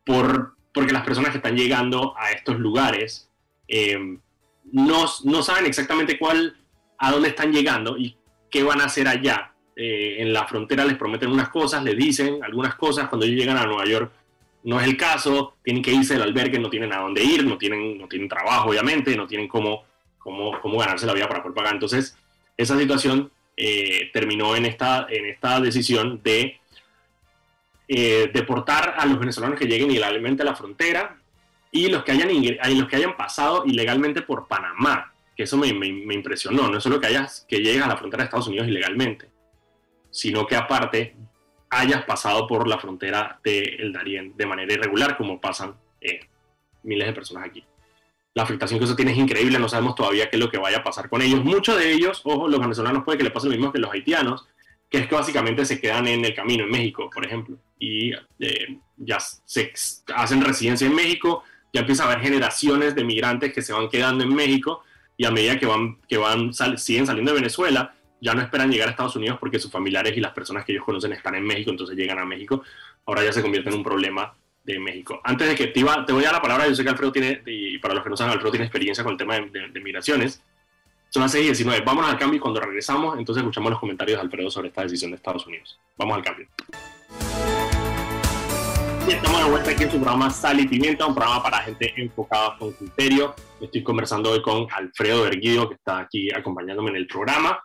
por, 0.06 0.56
porque 0.74 0.94
las 0.94 1.04
personas 1.04 1.32
que 1.32 1.38
están 1.38 1.56
llegando 1.56 2.14
a 2.18 2.32
estos 2.32 2.60
lugares 2.60 3.30
eh, 3.68 4.18
no, 4.72 5.06
no, 5.24 5.44
saben 5.44 5.66
exactamente 5.66 6.18
cuál, 6.18 6.58
a 6.98 7.12
dónde 7.12 7.30
están 7.30 7.52
llegando 7.52 7.98
y 7.98 8.18
qué 8.50 8.64
van 8.64 8.82
a 8.82 8.86
hacer 8.86 9.08
allá. 9.08 9.54
Eh, 9.76 10.18
en 10.20 10.34
la 10.34 10.46
frontera 10.48 10.84
les 10.86 10.98
prometen 10.98 11.32
unas 11.32 11.50
cosas, 11.50 11.84
les 11.84 11.96
dicen 11.96 12.44
algunas 12.44 12.76
cosas, 12.76 13.08
cuando 13.08 13.26
ellos 13.26 13.40
llegan 13.40 13.58
a 13.58 13.66
Nueva 13.66 13.86
York 13.86 14.12
no 14.64 14.80
es 14.80 14.88
el 14.88 14.98
caso, 14.98 15.56
tienen 15.64 15.82
que 15.82 15.92
irse 15.92 16.14
del 16.14 16.24
albergue, 16.24 16.60
no 16.60 16.70
tienen 16.70 16.94
a 16.94 17.00
dónde 17.00 17.24
ir, 17.24 17.46
no 17.46 17.58
tienen, 17.58 17.98
no 17.98 18.08
tienen 18.08 18.30
trabajo 18.30 18.70
obviamente, 18.70 19.16
no 19.16 19.26
tienen 19.26 19.48
cómo, 19.48 19.84
cómo, 20.20 20.60
cómo 20.62 20.78
ganarse 20.78 21.08
la 21.08 21.14
vida 21.14 21.28
para 21.28 21.42
poder 21.42 21.56
pagar. 21.56 21.74
Entonces, 21.74 22.16
esa 22.58 22.78
situación 22.78 23.32
eh, 23.58 24.10
terminó 24.14 24.56
en 24.56 24.66
esta, 24.66 25.08
en 25.10 25.26
esta 25.26 25.60
decisión 25.60 26.22
de 26.24 26.60
eh, 27.88 28.32
deportar 28.34 28.96
a 28.98 29.06
los 29.06 29.20
venezolanos 29.20 29.60
que 29.60 29.66
lleguen 29.66 29.92
ilegalmente 29.92 30.44
a 30.44 30.46
la 30.46 30.56
frontera 30.56 31.20
y 31.72 31.90
los 31.90 32.04
que 32.04 32.12
hayan, 32.12 32.30
los 32.78 32.88
que 32.88 32.96
hayan 32.96 33.18
pasado 33.18 33.64
ilegalmente 33.66 34.22
por 34.22 34.48
Panamá, 34.48 35.14
que 35.36 35.44
eso 35.44 35.58
me, 35.58 35.68
impresionó, 35.68 36.70
no 36.70 36.78
es 36.78 36.84
solo 36.84 37.00
que, 37.00 37.08
hayas, 37.08 37.46
que 37.48 37.58
llegues 37.58 37.82
a 37.82 37.88
la 37.88 37.98
frontera 37.98 38.24
de 38.24 38.26
Estados 38.26 38.48
Unidos 38.48 38.68
ilegalmente, 38.68 39.30
sino 40.10 40.46
que 40.46 40.56
aparte 40.56 41.16
hayas 41.70 42.04
pasado 42.04 42.48
por 42.48 42.68
la 42.68 42.78
frontera 42.78 43.40
del 43.44 43.94
Darién 43.94 44.36
de 44.36 44.46
manera 44.46 44.74
irregular, 44.74 45.18
como 45.18 45.40
pasan 45.40 45.76
eh, 46.02 46.20
miles 46.84 47.08
de 47.08 47.14
personas 47.14 47.46
aquí. 47.46 47.64
La 48.34 48.44
afectación 48.44 48.80
que 48.80 48.86
eso 48.86 48.96
tiene 48.96 49.12
es 49.12 49.18
increíble, 49.18 49.60
no 49.60 49.68
sabemos 49.68 49.96
todavía 49.96 50.30
qué 50.30 50.38
es 50.38 50.40
lo 50.40 50.50
que 50.50 50.58
vaya 50.58 50.78
a 50.78 50.84
pasar 50.84 51.10
con 51.10 51.22
ellos. 51.22 51.44
Muchos 51.44 51.78
de 51.78 51.92
ellos, 51.92 52.22
ojo, 52.24 52.48
los 52.48 52.60
venezolanos 52.60 53.04
puede 53.04 53.18
que 53.18 53.26
le 53.26 53.32
pase 53.32 53.48
lo 53.48 53.54
mismo 53.54 53.72
que 53.72 53.80
los 53.80 53.92
haitianos, 53.92 54.48
que 54.90 55.00
es 55.00 55.08
que 55.08 55.16
básicamente 55.16 55.66
se 55.66 55.80
quedan 55.80 56.08
en 56.08 56.24
el 56.24 56.34
camino, 56.34 56.64
en 56.64 56.72
México, 56.72 57.10
por 57.14 57.26
ejemplo, 57.26 57.58
y 57.80 58.12
eh, 58.40 58.80
ya 58.98 59.20
se 59.20 59.74
hacen 60.14 60.42
residencia 60.42 60.86
en 60.88 60.96
México, 60.96 61.44
ya 61.74 61.82
empieza 61.82 62.04
a 62.04 62.08
haber 62.08 62.20
generaciones 62.20 62.96
de 62.96 63.04
migrantes 63.04 63.54
que 63.54 63.62
se 63.62 63.74
van 63.74 63.90
quedando 63.90 64.24
en 64.24 64.34
México 64.34 64.84
y 65.18 65.26
a 65.26 65.32
medida 65.32 65.58
que 65.58 65.66
van, 65.66 65.98
que 66.08 66.18
van 66.18 66.54
siguen 66.78 67.08
saliendo 67.08 67.32
de 67.32 67.40
Venezuela, 67.40 67.96
ya 68.20 68.34
no 68.34 68.42
esperan 68.42 68.72
llegar 68.72 68.88
a 68.88 68.92
Estados 68.92 69.16
Unidos 69.16 69.38
porque 69.40 69.60
sus 69.60 69.72
familiares 69.72 70.16
y 70.16 70.20
las 70.20 70.34
personas 70.34 70.64
que 70.64 70.74
ellos 70.74 70.86
conocen 70.86 71.14
están 71.14 71.36
en 71.36 71.44
México, 71.44 71.72
entonces 71.72 71.96
llegan 71.96 72.20
a 72.20 72.26
México. 72.26 72.62
Ahora 73.06 73.24
ya 73.24 73.34
se 73.34 73.42
convierte 73.42 73.70
en 73.70 73.76
un 73.76 73.84
problema 73.84 74.34
de 74.64 74.80
México. 74.80 75.20
Antes 75.24 75.50
de 75.50 75.56
que 75.56 75.68
te, 75.68 75.80
iba, 75.80 76.06
te 76.06 76.14
voy 76.14 76.24
a 76.24 76.28
dar 76.28 76.36
la 76.36 76.42
palabra, 76.42 76.68
yo 76.68 76.76
sé 76.76 76.84
que 76.84 76.90
Alfredo 76.90 77.12
tiene, 77.12 77.42
y 77.46 77.78
para 77.80 77.94
los 77.94 78.04
que 78.04 78.10
no 78.10 78.18
saben, 78.18 78.34
Alfredo 78.34 78.52
tiene 78.52 78.66
experiencia 78.66 79.04
con 79.04 79.14
el 79.14 79.18
tema 79.18 79.36
de, 79.36 79.70
de 79.70 79.80
migraciones. 79.80 80.42
Son 81.10 81.22
las 81.22 81.32
6 81.34 81.44
y 81.44 81.48
19. 81.48 81.82
Vámonos 81.86 82.10
al 82.10 82.18
cambio 82.18 82.38
y 82.38 82.40
cuando 82.40 82.62
regresamos, 82.62 83.18
entonces 83.18 83.42
escuchamos 83.42 83.72
los 83.72 83.80
comentarios 83.80 84.18
de 84.18 84.22
Alfredo 84.22 84.50
sobre 84.50 84.70
esta 84.70 84.84
decisión 84.84 85.12
de 85.12 85.18
Estados 85.18 85.46
Unidos. 85.46 85.78
Vamos 85.98 86.18
al 86.18 86.24
cambio. 86.24 86.48
Y 89.08 89.14
estamos 89.14 89.44
de 89.44 89.50
vuelta 89.50 89.72
aquí 89.72 89.84
en 89.84 89.92
su 89.92 89.98
programa 89.98 90.30
Sal 90.30 90.60
y 90.60 90.68
Pimienta, 90.68 91.08
un 91.08 91.16
programa 91.16 91.42
para 91.42 91.58
gente 91.64 91.92
enfocada 91.98 92.56
con 92.58 92.72
criterio. 92.72 93.34
Estoy 93.60 93.84
conversando 93.84 94.30
hoy 94.32 94.42
con 94.42 94.68
Alfredo 94.72 95.24
Berguido, 95.24 95.68
que 95.68 95.76
está 95.76 96.00
aquí 96.00 96.30
acompañándome 96.32 96.92
en 96.92 96.98
el 96.98 97.08
programa. 97.08 97.60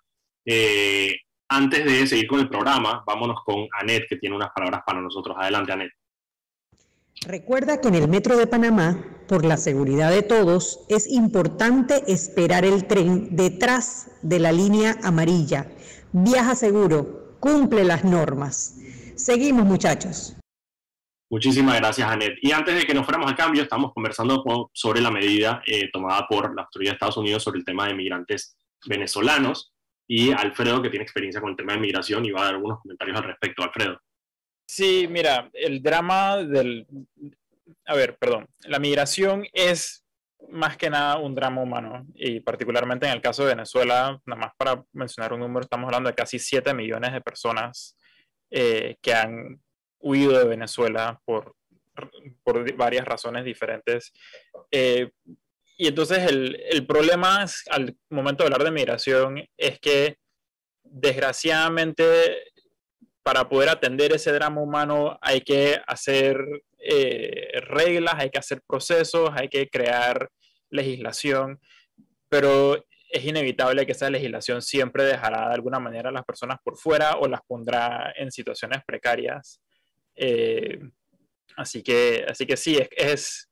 Eh, 0.44 1.14
antes 1.48 1.84
de 1.84 2.06
seguir 2.06 2.26
con 2.26 2.40
el 2.40 2.48
programa, 2.48 3.04
vámonos 3.06 3.44
con 3.44 3.68
Anet, 3.78 4.08
que 4.08 4.16
tiene 4.16 4.34
unas 4.34 4.50
palabras 4.52 4.80
para 4.84 5.00
nosotros. 5.00 5.36
Adelante, 5.38 5.72
Anet. 5.72 5.92
Recuerda 7.24 7.80
que 7.80 7.88
en 7.88 7.94
el 7.94 8.08
Metro 8.08 8.36
de 8.36 8.46
Panamá, 8.46 9.04
por 9.26 9.44
la 9.44 9.56
seguridad 9.56 10.10
de 10.10 10.22
todos, 10.22 10.80
es 10.88 11.10
importante 11.10 12.04
esperar 12.06 12.64
el 12.64 12.86
tren 12.86 13.34
detrás 13.34 14.10
de 14.22 14.38
la 14.38 14.52
línea 14.52 14.96
amarilla. 15.02 15.70
Viaja 16.12 16.54
seguro, 16.54 17.36
cumple 17.40 17.84
las 17.84 18.04
normas. 18.04 18.78
Seguimos 19.16 19.64
muchachos. 19.64 20.36
Muchísimas 21.28 21.76
gracias, 21.80 22.08
Anet. 22.08 22.38
Y 22.40 22.52
antes 22.52 22.76
de 22.76 22.84
que 22.84 22.94
nos 22.94 23.04
fuéramos 23.04 23.28
al 23.28 23.36
cambio, 23.36 23.62
estamos 23.62 23.92
conversando 23.92 24.70
sobre 24.72 25.00
la 25.00 25.10
medida 25.10 25.60
eh, 25.66 25.90
tomada 25.92 26.26
por 26.28 26.54
la 26.54 26.62
autoridad 26.62 26.92
de 26.92 26.94
Estados 26.94 27.16
Unidos 27.16 27.42
sobre 27.42 27.58
el 27.58 27.64
tema 27.64 27.88
de 27.88 27.94
migrantes 27.94 28.56
venezolanos. 28.86 29.72
Y 30.06 30.30
Alfredo, 30.30 30.80
que 30.80 30.90
tiene 30.90 31.02
experiencia 31.02 31.40
con 31.40 31.50
el 31.50 31.56
tema 31.56 31.72
de 31.72 31.80
migración, 31.80 32.24
y 32.24 32.30
va 32.30 32.42
a 32.42 32.44
dar 32.44 32.54
algunos 32.54 32.78
comentarios 32.80 33.16
al 33.18 33.24
respecto. 33.24 33.64
Alfredo. 33.64 34.00
Sí, 34.66 35.06
mira, 35.08 35.48
el 35.52 35.82
drama 35.82 36.38
del... 36.38 36.86
A 37.86 37.94
ver, 37.94 38.16
perdón. 38.18 38.46
La 38.64 38.80
migración 38.80 39.46
es 39.52 40.04
más 40.48 40.76
que 40.76 40.90
nada 40.90 41.18
un 41.18 41.34
drama 41.34 41.62
humano 41.62 42.06
y 42.14 42.40
particularmente 42.40 43.06
en 43.06 43.12
el 43.12 43.20
caso 43.20 43.42
de 43.44 43.54
Venezuela, 43.54 44.20
nada 44.26 44.40
más 44.40 44.52
para 44.56 44.84
mencionar 44.92 45.32
un 45.32 45.40
número, 45.40 45.64
estamos 45.64 45.86
hablando 45.86 46.08
de 46.08 46.14
casi 46.14 46.38
7 46.38 46.74
millones 46.74 47.12
de 47.12 47.20
personas 47.20 47.96
eh, 48.50 48.96
que 49.00 49.14
han 49.14 49.60
huido 50.00 50.38
de 50.38 50.44
Venezuela 50.44 51.20
por, 51.24 51.54
por 52.42 52.76
varias 52.76 53.04
razones 53.04 53.44
diferentes. 53.44 54.12
Eh, 54.70 55.10
y 55.78 55.88
entonces 55.88 56.18
el, 56.30 56.60
el 56.70 56.86
problema 56.86 57.44
al 57.70 57.96
momento 58.10 58.42
de 58.42 58.46
hablar 58.46 58.64
de 58.64 58.70
migración 58.70 59.44
es 59.56 59.78
que 59.78 60.16
desgraciadamente 60.82 62.52
para 63.26 63.48
poder 63.48 63.70
atender 63.70 64.12
ese 64.12 64.30
drama 64.30 64.60
humano 64.60 65.18
hay 65.20 65.40
que 65.40 65.80
hacer 65.88 66.38
eh, 66.78 67.58
reglas, 67.62 68.14
hay 68.18 68.30
que 68.30 68.38
hacer 68.38 68.62
procesos, 68.64 69.30
hay 69.34 69.48
que 69.48 69.68
crear 69.68 70.30
legislación, 70.70 71.58
pero 72.28 72.76
es 73.10 73.24
inevitable 73.24 73.84
que 73.84 73.90
esa 73.90 74.08
legislación 74.10 74.62
siempre 74.62 75.02
dejará 75.02 75.48
de 75.48 75.54
alguna 75.54 75.80
manera 75.80 76.10
a 76.10 76.12
las 76.12 76.24
personas 76.24 76.58
por 76.62 76.78
fuera 76.78 77.16
o 77.16 77.26
las 77.26 77.40
pondrá 77.48 78.14
en 78.16 78.30
situaciones 78.30 78.84
precarias. 78.86 79.60
Eh, 80.14 80.78
así, 81.56 81.82
que, 81.82 82.24
así 82.28 82.46
que 82.46 82.56
sí, 82.56 82.78
es 82.92 83.50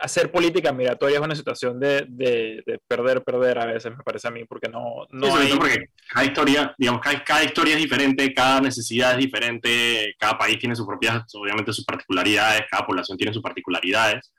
hacer 0.00 0.30
política 0.30 0.72
migratoria 0.72 1.18
es 1.18 1.24
una 1.24 1.34
situación 1.34 1.78
de, 1.78 2.06
de, 2.08 2.80
perder, 2.86 3.22
perder 3.22 3.58
a 3.58 3.66
veces, 3.66 3.96
me 3.96 4.02
parece 4.02 4.28
a 4.28 4.30
mí, 4.30 4.44
porque 4.44 4.68
no, 4.68 5.06
no 5.10 5.36
hay... 5.36 5.52
Porque 5.52 5.90
cada 6.08 6.26
historia, 6.26 6.74
digamos, 6.78 7.00
cada, 7.00 7.24
cada, 7.24 7.44
historia 7.44 7.74
es 7.74 7.80
diferente, 7.80 8.32
cada 8.34 8.60
necesidad 8.60 9.12
es 9.12 9.18
diferente, 9.18 10.14
cada 10.18 10.36
país 10.38 10.58
tiene 10.58 10.76
sus 10.76 10.86
propias, 10.86 11.22
obviamente, 11.34 11.72
sus 11.72 11.84
particularidades, 11.84 12.62
cada 12.70 12.86
población 12.86 13.18
tiene 13.18 13.32
sus 13.32 13.42
particularidades. 13.42 14.32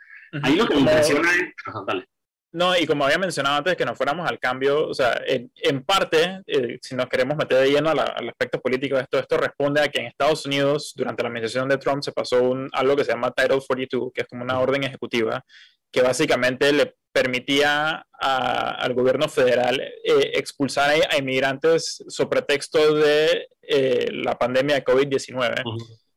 Ahí 0.44 0.56
lo 0.56 0.68
que 0.68 0.76
me 0.76 0.82
impresiona 0.82 1.30
es... 1.32 1.86
Dale. 1.88 2.06
No, 2.52 2.76
y 2.76 2.88
como 2.88 3.06
había 3.06 3.20
mencionado 3.20 3.58
antes 3.58 3.76
que 3.76 3.86
nos 3.86 3.96
fuéramos 3.96 4.28
al 4.28 4.40
cambio, 4.40 4.88
o 4.88 4.94
sea, 4.94 5.22
en, 5.28 5.52
en 5.56 5.84
parte, 5.84 6.42
eh, 6.48 6.80
si 6.82 6.96
nos 6.96 7.08
queremos 7.08 7.38
meter 7.38 7.60
de 7.60 7.70
lleno 7.70 7.92
al, 7.92 8.00
aspecto 8.00 8.60
político 8.60 8.96
de 8.96 9.04
esto, 9.04 9.20
esto 9.20 9.38
responde 9.38 9.82
a 9.82 9.88
que 9.88 10.00
en 10.00 10.08
Estados 10.08 10.48
Unidos, 10.48 10.94
durante 10.96 11.22
la 11.22 11.30
administración 11.30 11.70
de 11.70 11.78
Trump, 11.78 12.02
se 12.02 12.12
pasó 12.12 12.42
un, 12.42 12.68
algo 12.72 12.96
que 12.96 13.04
se 13.04 13.12
llama 13.12 13.32
Title 13.32 13.60
42, 13.66 14.12
que 14.14 14.22
es 14.22 14.28
como 14.28 14.44
una 14.44 14.60
orden 14.60 14.84
ejecutiva, 14.84 15.46
que 15.92 16.02
básicamente 16.02 16.74
le 16.74 16.96
permitía 17.12 18.04
al 18.20 18.94
gobierno 18.94 19.30
federal 19.30 19.80
eh, 19.80 20.32
expulsar 20.34 20.96
a, 21.10 21.18
inmigrantes 21.18 22.04
sobre 22.08 22.42
pretexto 22.42 22.96
de 22.96 23.48
eh, 23.62 24.08
la 24.12 24.38
pandemia 24.38 24.76
de 24.76 24.84
COVID-19. 24.84 25.64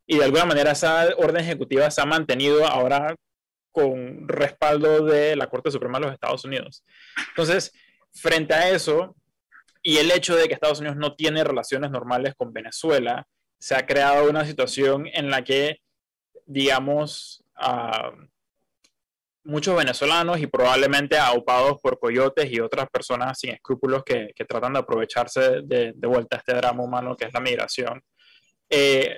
Y 0.07 0.19
de 0.19 0.25
alguna 0.25 0.47
manera 0.47 0.73
esa 0.73 1.09
orden 1.17 1.45
ejecutiva 1.45 1.91
se 1.91 2.01
ha 2.01 2.07
mantenido 2.07 2.67
ahora 2.67 3.15
con 3.73 4.29
respaldo 4.29 5.05
de 5.05 5.35
la 5.35 5.49
Corte 5.49 5.71
Suprema 5.71 5.99
de 5.99 6.05
los 6.05 6.15
Estados 6.15 6.45
Unidos. 6.45 6.85
Entonces, 7.31 7.73
frente 8.13 8.55
a 8.55 8.71
eso, 8.71 9.17
y 9.83 9.97
el 9.97 10.11
hecho 10.11 10.37
de 10.37 10.47
que 10.47 10.55
Estados 10.55 10.81
Unidos 10.81 10.97
no 10.97 11.17
tiene 11.17 11.43
relaciones 11.43 11.91
normales 11.91 12.35
con 12.37 12.53
Venezuela, 12.53 13.27
se 13.59 13.75
ha 13.75 13.87
creado 13.87 14.29
una 14.29 14.45
situación 14.45 15.09
en 15.13 15.31
la 15.31 15.43
que, 15.43 15.79
digamos, 16.47 17.45
muchos 19.45 19.77
venezolanos 19.77 20.41
y 20.41 20.47
probablemente 20.47 21.19
aupados 21.19 21.79
por 21.81 21.99
coyotes 21.99 22.51
y 22.51 22.61
otras 22.61 22.89
personas 22.91 23.39
sin 23.39 23.51
escrúpulos 23.51 24.05
que, 24.05 24.33
tratan 24.49 24.75
de 24.75 24.81
aprovecharse 24.81 25.63
de, 25.63 25.95
vuelta 26.03 26.37
a 26.37 26.39
este 26.39 26.55
drama 26.55 26.83
humano 26.83 27.17
que 27.17 27.27
es 27.27 27.33
la 27.33 27.41
migración, 27.41 28.03
eh, 28.69 29.17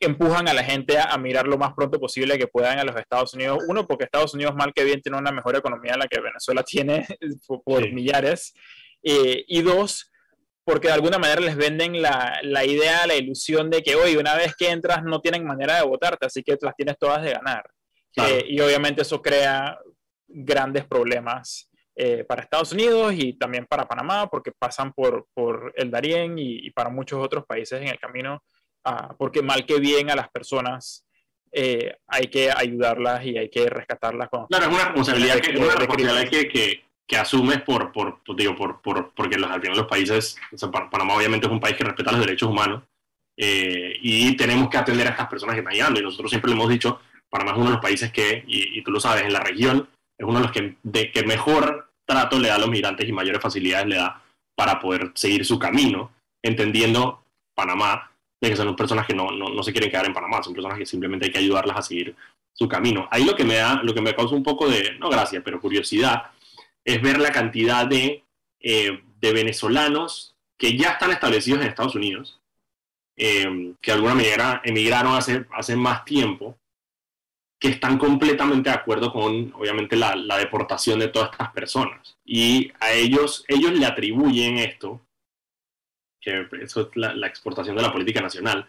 empujan 0.00 0.48
a 0.48 0.54
la 0.54 0.62
gente 0.62 0.98
a, 0.98 1.16
mirar 1.16 1.46
lo 1.46 1.56
más 1.56 1.72
pronto 1.74 1.98
posible 1.98 2.38
que 2.38 2.46
puedan 2.46 2.78
a 2.78 2.84
los 2.84 2.96
Estados 2.96 3.32
Unidos. 3.34 3.58
Uno, 3.68 3.86
porque 3.86 4.04
Estados 4.04 4.34
Unidos 4.34 4.54
mal 4.54 4.72
que 4.74 4.84
bien 4.84 5.00
tiene 5.00 5.18
una 5.18 5.32
mejor 5.32 5.56
economía 5.56 5.94
en 5.94 6.00
la 6.00 6.08
que 6.08 6.20
Venezuela 6.20 6.62
tiene 6.62 7.06
por, 7.64 7.92
millares. 7.92 8.54
Eh, 9.02 9.44
y 9.46 9.62
dos, 9.62 10.10
porque 10.64 10.88
de 10.88 10.94
alguna 10.94 11.18
manera 11.18 11.40
les 11.40 11.56
venden 11.56 12.02
la, 12.02 12.38
la, 12.42 12.64
idea, 12.64 13.06
la 13.06 13.14
ilusión 13.14 13.70
de 13.70 13.82
que 13.82 13.94
hoy 13.94 14.16
una 14.16 14.34
vez 14.34 14.54
que 14.56 14.70
entras 14.70 15.02
no 15.02 15.20
tienen 15.20 15.46
manera 15.46 15.76
de 15.76 15.86
votarte, 15.86 16.26
así 16.26 16.42
que 16.42 16.56
las 16.60 16.76
tienes 16.76 16.98
todas 16.98 17.22
de 17.22 17.32
ganar. 17.32 17.64
Eh, 18.16 18.44
y 18.48 18.60
obviamente 18.60 19.02
eso 19.02 19.20
crea 19.20 19.78
grandes 20.26 20.86
problemas 20.86 21.70
eh, 21.94 22.24
para 22.24 22.42
Estados 22.42 22.72
Unidos 22.72 23.14
y 23.16 23.34
también 23.34 23.66
para 23.66 23.86
Panamá, 23.86 24.28
porque 24.28 24.52
pasan 24.58 24.92
por, 24.92 25.26
por 25.34 25.72
el 25.76 25.90
Darién 25.90 26.38
y, 26.38 26.66
y 26.66 26.70
para 26.70 26.90
muchos 26.90 27.22
otros 27.22 27.44
países 27.46 27.80
en 27.80 27.88
el 27.88 27.98
camino 27.98 28.42
porque 29.18 29.42
mal 29.42 29.66
que 29.66 29.80
bien 29.80 30.10
a 30.10 30.16
las 30.16 30.28
personas 30.28 31.06
eh, 31.52 31.96
hay 32.06 32.26
que 32.26 32.50
ayudarlas 32.50 33.24
y 33.24 33.38
hay 33.38 33.48
que 33.48 33.68
rescatarlas. 33.68 34.28
Claro, 34.28 34.66
es 34.66 34.66
una 34.66 34.84
responsabilidad, 34.84 35.40
que, 35.40 35.58
una 35.58 35.74
responsabilidad 35.74 36.28
que, 36.28 36.82
que, 37.06 37.16
asumes 37.16 37.62
por, 37.62 37.92
por, 37.92 38.20
digo, 38.36 38.54
por, 38.54 38.80
por, 38.82 39.12
porque 39.14 39.38
los, 39.38 39.50
al 39.50 39.60
final 39.60 39.76
los 39.76 39.86
países, 39.86 40.36
Panamá 40.90 41.14
obviamente 41.14 41.46
es 41.46 41.52
un 41.52 41.60
país 41.60 41.76
que 41.76 41.84
respeta 41.84 42.12
los 42.12 42.20
derechos 42.20 42.50
humanos 42.50 42.82
eh, 43.36 43.96
y 44.02 44.36
tenemos 44.36 44.68
que 44.68 44.76
atender 44.76 45.06
a 45.06 45.10
estas 45.10 45.28
personas 45.28 45.54
que 45.54 45.60
están 45.60 45.74
llegando 45.74 46.00
y 46.00 46.02
nosotros 46.02 46.30
siempre 46.30 46.50
le 46.50 46.56
hemos 46.56 46.68
dicho, 46.68 47.00
Panamá 47.28 47.52
es 47.52 47.56
uno 47.56 47.66
de 47.66 47.72
los 47.72 47.82
países 47.82 48.12
que, 48.12 48.44
y, 48.46 48.82
tú 48.82 48.90
lo 48.90 49.00
sabes, 49.00 49.24
en 49.24 49.32
la 49.32 49.40
región 49.40 49.88
es 50.18 50.26
uno 50.26 50.38
de 50.40 50.44
los 50.44 50.52
que, 50.52 50.76
de, 50.82 51.10
que 51.10 51.24
mejor 51.24 51.90
trato 52.04 52.38
le 52.38 52.48
da 52.48 52.56
a 52.56 52.58
los 52.58 52.68
migrantes 52.68 53.08
y 53.08 53.12
mayores 53.12 53.40
facilidades 53.40 53.86
le 53.86 53.96
da 53.96 54.22
para 54.54 54.78
poder 54.78 55.12
seguir 55.14 55.44
su 55.44 55.58
camino, 55.58 56.12
entendiendo 56.42 57.22
Panamá 57.54 58.10
de 58.40 58.50
que 58.50 58.56
son 58.56 58.76
personas 58.76 59.06
que 59.06 59.14
no, 59.14 59.30
no, 59.30 59.48
no, 59.48 59.62
se 59.62 59.72
quieren 59.72 59.90
quedar 59.90 60.06
en 60.06 60.12
Panamá, 60.12 60.42
son 60.42 60.54
personas 60.54 60.78
que 60.78 60.86
simplemente 60.86 61.26
hay 61.26 61.32
que 61.32 61.38
ayudarlas 61.38 61.78
a 61.78 61.82
seguir 61.82 62.14
su 62.52 62.68
camino. 62.68 63.08
Ahí 63.10 63.24
lo 63.24 63.34
que 63.34 63.44
me 63.44 63.54
da, 63.54 63.82
lo 63.82 63.94
que 63.94 64.00
me 64.00 64.14
causa 64.14 64.34
un 64.34 64.42
poco 64.42 64.68
de, 64.68 64.96
no 64.98 65.08
gracia, 65.08 65.42
pero 65.42 65.60
curiosidad, 65.60 66.30
es 66.84 67.02
ver 67.02 67.18
la 67.18 67.32
cantidad 67.32 67.86
de, 67.86 68.24
eh, 68.60 69.02
de 69.20 69.32
venezolanos 69.32 70.34
que 70.58 70.76
ya 70.76 70.90
están 70.92 71.10
establecidos 71.10 71.60
en 71.60 71.68
Estados 71.68 71.94
Unidos, 71.94 72.40
eh, 73.16 73.74
que 73.80 73.90
de 73.90 73.94
alguna 73.94 74.14
manera 74.14 74.60
emigraron 74.64 75.14
hace, 75.14 75.46
hace 75.52 75.76
más 75.76 76.04
tiempo, 76.04 76.56
que 77.58 77.68
están 77.68 77.96
completamente 77.96 78.68
de 78.68 78.76
acuerdo 78.76 79.12
con, 79.12 79.52
obviamente, 79.54 79.96
la, 79.96 80.14
la, 80.14 80.36
deportación 80.36 80.98
de 80.98 81.08
todas 81.08 81.30
estas 81.32 81.52
personas. 81.52 82.16
Y 82.24 82.70
a 82.80 82.92
ellos, 82.92 83.44
ellos 83.48 83.72
le 83.72 83.86
atribuyen 83.86 84.58
esto 84.58 85.00
que 86.20 86.48
eso 86.60 86.82
es 86.82 86.88
la, 86.96 87.26
exportación 87.26 87.76
de 87.76 87.82
la 87.82 87.92
política 87.92 88.20
nacional, 88.20 88.66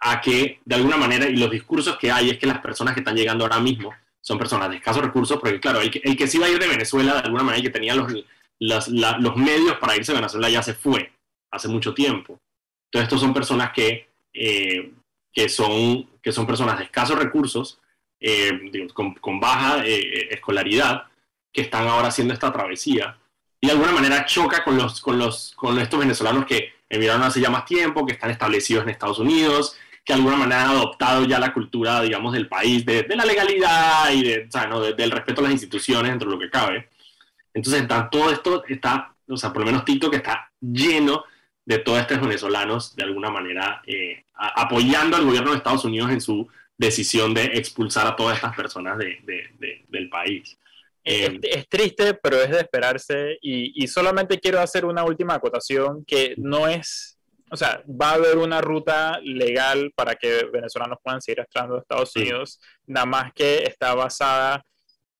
a 0.00 0.20
que 0.20 0.60
de 0.64 0.74
alguna 0.74 0.96
manera, 0.96 1.28
y 1.28 1.36
los 1.36 1.50
discursos 1.50 1.96
que 1.96 2.10
hay 2.10 2.30
es 2.30 2.38
que 2.38 2.46
las 2.46 2.60
personas 2.60 2.94
que 2.94 3.00
están 3.00 3.16
llegando 3.16 3.44
ahora 3.44 3.60
mismo 3.60 3.92
son 4.20 4.38
personas 4.38 4.70
de 4.70 4.76
escasos 4.76 5.02
recursos, 5.02 5.38
porque 5.38 5.60
claro, 5.60 5.80
el 5.80 5.90
que, 5.90 6.00
el 6.04 6.16
que 6.16 6.26
se 6.26 6.38
iba 6.38 6.46
a 6.46 6.50
ir 6.50 6.58
de 6.58 6.68
Venezuela 6.68 7.14
de 7.14 7.20
alguna 7.20 7.42
manera 7.42 7.60
y 7.60 7.62
que 7.62 7.70
tenía 7.70 7.94
los, 7.94 8.12
los 8.88 9.36
medios 9.36 9.76
para 9.78 9.96
irse 9.96 10.12
a 10.12 10.16
Venezuela 10.16 10.48
ya 10.48 10.62
se 10.62 10.74
fue 10.74 11.12
hace 11.50 11.68
mucho 11.68 11.94
tiempo. 11.94 12.38
Entonces, 12.86 13.08
estos 13.08 13.20
son 13.20 13.34
personas 13.34 13.72
que, 13.72 14.08
eh, 14.32 14.92
que, 15.32 15.48
son, 15.48 16.08
que 16.22 16.32
son 16.32 16.46
personas 16.46 16.78
de 16.78 16.84
escasos 16.84 17.18
recursos, 17.18 17.80
eh, 18.20 18.88
con, 18.94 19.14
con, 19.14 19.40
baja 19.40 19.84
eh, 19.84 20.28
escolaridad, 20.30 21.04
que 21.52 21.62
están 21.62 21.86
ahora 21.86 22.08
haciendo 22.08 22.34
esta 22.34 22.52
travesía 22.52 23.18
y 23.64 23.66
de 23.66 23.72
alguna 23.72 23.92
manera 23.92 24.26
choca 24.26 24.62
con, 24.62 24.76
los, 24.76 25.00
con, 25.00 25.18
los, 25.18 25.54
con 25.56 25.78
estos 25.78 25.98
venezolanos 25.98 26.44
que 26.44 26.74
emigraron 26.86 27.22
hace 27.22 27.40
ya 27.40 27.48
más 27.48 27.64
tiempo, 27.64 28.04
que 28.04 28.12
están 28.12 28.28
establecidos 28.28 28.82
en 28.82 28.90
Estados 28.90 29.18
Unidos, 29.18 29.74
que 30.04 30.12
de 30.12 30.18
alguna 30.18 30.36
manera 30.36 30.64
han 30.64 30.70
adoptado 30.72 31.24
ya 31.24 31.38
la 31.38 31.54
cultura, 31.54 32.02
digamos, 32.02 32.34
del 32.34 32.46
país, 32.46 32.84
de, 32.84 33.06
la 33.16 33.24
legalidad 33.24 34.10
y 34.12 34.22
de, 34.22 34.48
del 34.98 35.10
respeto 35.10 35.40
a 35.40 35.44
las 35.44 35.52
instituciones 35.52 36.10
dentro 36.10 36.28
de 36.28 36.36
lo 36.36 36.40
que 36.42 36.50
cabe. 36.50 36.90
Entonces, 37.54 37.80
está, 37.80 38.10
todo 38.10 38.30
esto 38.30 38.64
está, 38.68 39.14
o 39.26 39.36
sea, 39.38 39.50
por 39.50 39.60
lo 39.60 39.66
menos 39.66 39.86
TikTok 39.86 40.12
está 40.12 40.52
lleno 40.60 41.24
de 41.64 41.78
todos 41.78 42.00
estos 42.00 42.20
venezolanos, 42.20 42.94
de 42.94 43.04
alguna 43.04 43.30
manera, 43.30 43.80
eh, 43.86 44.26
apoyando 44.34 45.16
al 45.16 45.24
gobierno 45.24 45.52
de 45.52 45.56
Estados 45.56 45.86
Unidos 45.86 46.10
en 46.10 46.20
su 46.20 46.46
decisión 46.76 47.32
de 47.32 47.44
expulsar 47.54 48.06
a 48.06 48.14
todas 48.14 48.36
estas 48.36 48.54
personas 48.54 48.98
de, 48.98 49.86
del 49.88 50.10
país. 50.10 50.58
Eh, 51.04 51.38
es, 51.42 51.68
triste, 51.68 52.14
pero 52.14 52.40
es 52.40 52.50
de 52.50 52.60
esperarse. 52.60 53.38
Y, 53.40 53.86
solamente 53.88 54.40
quiero 54.40 54.60
hacer 54.60 54.84
una 54.84 55.04
última 55.04 55.34
acotación 55.34 56.04
que 56.04 56.34
no 56.38 56.66
es, 56.66 57.18
o 57.50 57.56
sea, 57.56 57.82
va 57.88 58.10
a 58.10 58.14
haber 58.14 58.38
una 58.38 58.60
ruta 58.60 59.18
legal 59.22 59.92
para 59.94 60.14
que 60.14 60.44
venezolanos 60.52 60.98
puedan 61.02 61.20
seguir 61.20 61.40
entrando 61.40 61.76
a 61.76 61.80
Estados 61.80 62.16
Unidos, 62.16 62.60
nada 62.86 63.06
más 63.06 63.32
que 63.34 63.64
está 63.64 63.94
basada 63.94 64.64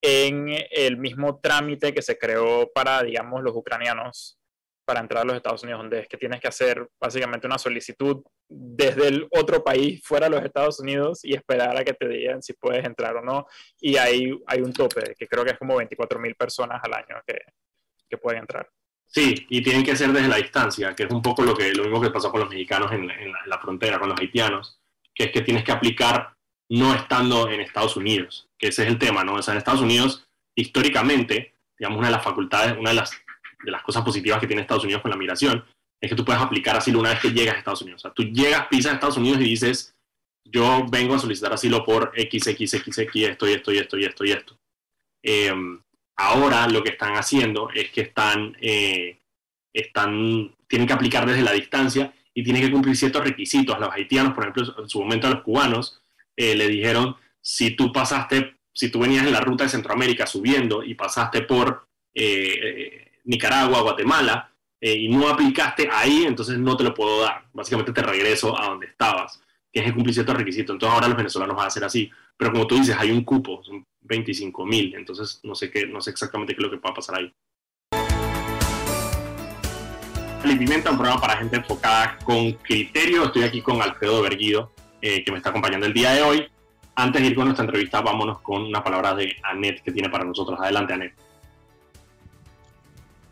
en 0.00 0.48
el 0.70 0.96
mismo 0.96 1.38
trámite 1.40 1.94
que 1.94 2.02
se 2.02 2.18
creó 2.18 2.70
para, 2.74 3.02
digamos, 3.02 3.42
los 3.42 3.54
ucranianos 3.54 4.38
para 4.84 5.00
entrar 5.00 5.22
a 5.22 5.24
los 5.24 5.36
Estados 5.36 5.62
Unidos, 5.62 5.80
donde 5.80 6.00
es 6.00 6.08
que 6.08 6.16
tienes 6.16 6.40
que 6.40 6.48
hacer 6.48 6.88
básicamente 7.00 7.46
una 7.46 7.58
solicitud 7.58 8.22
desde 8.48 9.08
el 9.08 9.26
otro 9.30 9.64
país 9.64 10.02
fuera 10.04 10.28
de 10.28 10.36
los 10.36 10.44
Estados 10.44 10.80
Unidos 10.80 11.20
y 11.24 11.34
esperar 11.34 11.76
a 11.76 11.84
que 11.84 11.94
te 11.94 12.08
digan 12.08 12.42
si 12.42 12.52
puedes 12.52 12.84
entrar 12.84 13.16
o 13.16 13.22
no. 13.22 13.46
Y 13.80 13.96
ahí 13.96 14.30
hay 14.46 14.60
un 14.60 14.72
tope, 14.72 15.14
que 15.18 15.26
creo 15.26 15.44
que 15.44 15.52
es 15.52 15.58
como 15.58 15.76
24 15.76 16.18
mil 16.18 16.34
personas 16.34 16.80
al 16.82 16.94
año 16.94 17.22
que, 17.26 17.38
que, 18.08 18.18
pueden 18.18 18.40
entrar. 18.40 18.68
Sí, 19.06 19.46
y 19.48 19.62
tienen 19.62 19.84
que 19.84 19.96
ser 19.96 20.12
desde 20.12 20.28
la 20.28 20.36
distancia, 20.36 20.94
que 20.94 21.04
es 21.04 21.10
un 21.10 21.22
poco 21.22 21.42
lo, 21.42 21.54
que, 21.54 21.72
lo 21.72 21.84
mismo 21.84 22.00
que 22.00 22.10
pasó 22.10 22.30
con 22.30 22.40
los 22.40 22.50
mexicanos 22.50 22.92
en, 22.92 23.10
la, 23.46 23.58
frontera, 23.58 23.98
con 23.98 24.08
los 24.08 24.18
haitianos, 24.18 24.80
que 25.14 25.24
es 25.24 25.30
que 25.30 25.42
tienes 25.42 25.64
que 25.64 25.72
aplicar 25.72 26.34
no 26.68 26.94
estando 26.94 27.48
en 27.48 27.60
Estados 27.60 27.96
Unidos, 27.96 28.48
que 28.58 28.68
ese 28.68 28.82
es 28.82 28.88
el 28.88 28.98
tema, 28.98 29.22
¿no? 29.22 29.34
O 29.34 29.42
sea, 29.42 29.52
en 29.52 29.58
Estados 29.58 29.82
Unidos, 29.82 30.28
históricamente, 30.54 31.54
digamos, 31.78 31.98
una 31.98 32.08
de 32.08 32.14
las 32.14 32.24
facultades, 32.24 32.76
una 32.76 32.90
de 32.90 32.96
las 32.96 33.23
de 33.64 33.70
las 33.70 33.82
cosas 33.82 34.02
positivas 34.04 34.40
que 34.40 34.46
tiene 34.46 34.62
Estados 34.62 34.84
Unidos 34.84 35.02
con 35.02 35.10
la 35.10 35.16
migración 35.16 35.64
es 36.04 36.10
que 36.10 36.16
tú 36.16 36.24
puedes 36.24 36.42
aplicar 36.42 36.76
asilo 36.76 37.00
una 37.00 37.10
vez 37.10 37.20
que 37.20 37.30
llegas 37.30 37.54
a 37.54 37.58
Estados 37.58 37.82
Unidos. 37.82 38.00
O 38.00 38.02
sea, 38.02 38.12
tú 38.12 38.24
llegas, 38.24 38.66
pisas 38.68 38.92
a 38.92 38.94
Estados 38.96 39.16
Unidos 39.16 39.40
y 39.40 39.44
dices, 39.44 39.94
yo 40.44 40.84
vengo 40.90 41.14
a 41.14 41.18
solicitar 41.18 41.52
asilo 41.52 41.84
por 41.84 42.12
XXXX, 42.16 42.98
esto 42.98 43.48
y 43.48 43.52
esto 43.52 43.72
y 43.72 43.78
esto 43.78 43.98
y 43.98 44.04
esto 44.04 44.24
y 44.24 44.32
esto. 44.32 44.58
Em, 45.22 45.80
ahora 46.16 46.68
lo 46.68 46.82
que 46.82 46.90
están 46.90 47.14
haciendo 47.14 47.70
es 47.70 47.90
que 47.90 48.02
están, 48.02 48.56
eh, 48.60 49.18
están, 49.72 50.54
tienen 50.68 50.86
que 50.86 50.92
aplicar 50.92 51.26
desde 51.26 51.42
la 51.42 51.52
distancia 51.52 52.14
y 52.34 52.42
tienen 52.42 52.62
que 52.62 52.70
cumplir 52.70 52.96
ciertos 52.96 53.24
requisitos. 53.24 53.74
A 53.74 53.78
los 53.78 53.90
haitianos, 53.90 54.34
por 54.34 54.44
ejemplo, 54.44 54.82
en 54.82 54.88
su 54.88 55.00
momento 55.00 55.26
a 55.26 55.30
los 55.30 55.42
cubanos, 55.42 56.02
eh, 56.36 56.54
le 56.54 56.68
dijeron, 56.68 57.16
si 57.40 57.70
tú 57.70 57.92
pasaste, 57.92 58.56
si 58.74 58.90
tú 58.90 58.98
venías 58.98 59.26
en 59.26 59.32
la 59.32 59.40
ruta 59.40 59.64
de 59.64 59.70
Centroamérica 59.70 60.26
subiendo 60.26 60.82
y 60.82 60.94
pasaste 60.94 61.42
por 61.42 61.86
eh, 62.14 63.03
Nicaragua, 63.24 63.82
Guatemala, 63.82 64.50
eh, 64.80 64.94
y 64.94 65.08
no 65.08 65.28
aplicaste 65.28 65.88
ahí, 65.90 66.24
entonces 66.26 66.58
no 66.58 66.76
te 66.76 66.84
lo 66.84 66.94
puedo 66.94 67.22
dar. 67.22 67.46
Básicamente 67.52 67.92
te 67.92 68.02
regreso 68.02 68.58
a 68.60 68.66
donde 68.66 68.86
estabas, 68.86 69.40
que 69.72 69.80
es 69.80 69.92
cumplir 69.92 70.14
ciertos 70.14 70.36
requisitos. 70.36 70.74
Entonces 70.74 70.94
ahora 70.94 71.08
los 71.08 71.16
venezolanos 71.16 71.56
van 71.56 71.64
a 71.64 71.68
hacer 71.68 71.84
así. 71.84 72.10
Pero 72.36 72.52
como 72.52 72.66
tú 72.66 72.76
dices, 72.76 72.96
hay 72.98 73.10
un 73.10 73.24
cupo, 73.24 73.62
son 73.64 73.84
25 74.02 74.66
mil, 74.66 74.94
entonces 74.94 75.40
no 75.42 75.54
sé, 75.54 75.70
qué, 75.70 75.86
no 75.86 76.00
sé 76.00 76.10
exactamente 76.10 76.54
qué 76.54 76.60
es 76.60 76.64
lo 76.64 76.70
que 76.70 76.76
va 76.76 76.90
a 76.90 76.94
pasar 76.94 77.16
ahí. 77.16 77.32
El 80.44 80.58
Pimenta, 80.58 80.90
un 80.90 80.98
programa 80.98 81.20
para 81.20 81.38
gente 81.38 81.56
enfocada 81.56 82.18
con 82.18 82.52
criterio. 82.52 83.24
Estoy 83.24 83.44
aquí 83.44 83.62
con 83.62 83.80
Alfredo 83.80 84.20
Berguido, 84.20 84.72
eh, 85.00 85.24
que 85.24 85.32
me 85.32 85.38
está 85.38 85.48
acompañando 85.48 85.86
el 85.86 85.94
día 85.94 86.12
de 86.12 86.22
hoy. 86.22 86.46
Antes 86.96 87.22
de 87.22 87.28
ir 87.28 87.34
con 87.34 87.46
nuestra 87.46 87.64
entrevista, 87.64 88.02
vámonos 88.02 88.40
con 88.42 88.62
una 88.62 88.84
palabra 88.84 89.14
de 89.14 89.34
Anet 89.42 89.82
que 89.82 89.90
tiene 89.90 90.10
para 90.10 90.24
nosotros. 90.24 90.60
Adelante, 90.60 90.92
Anet. 90.92 91.14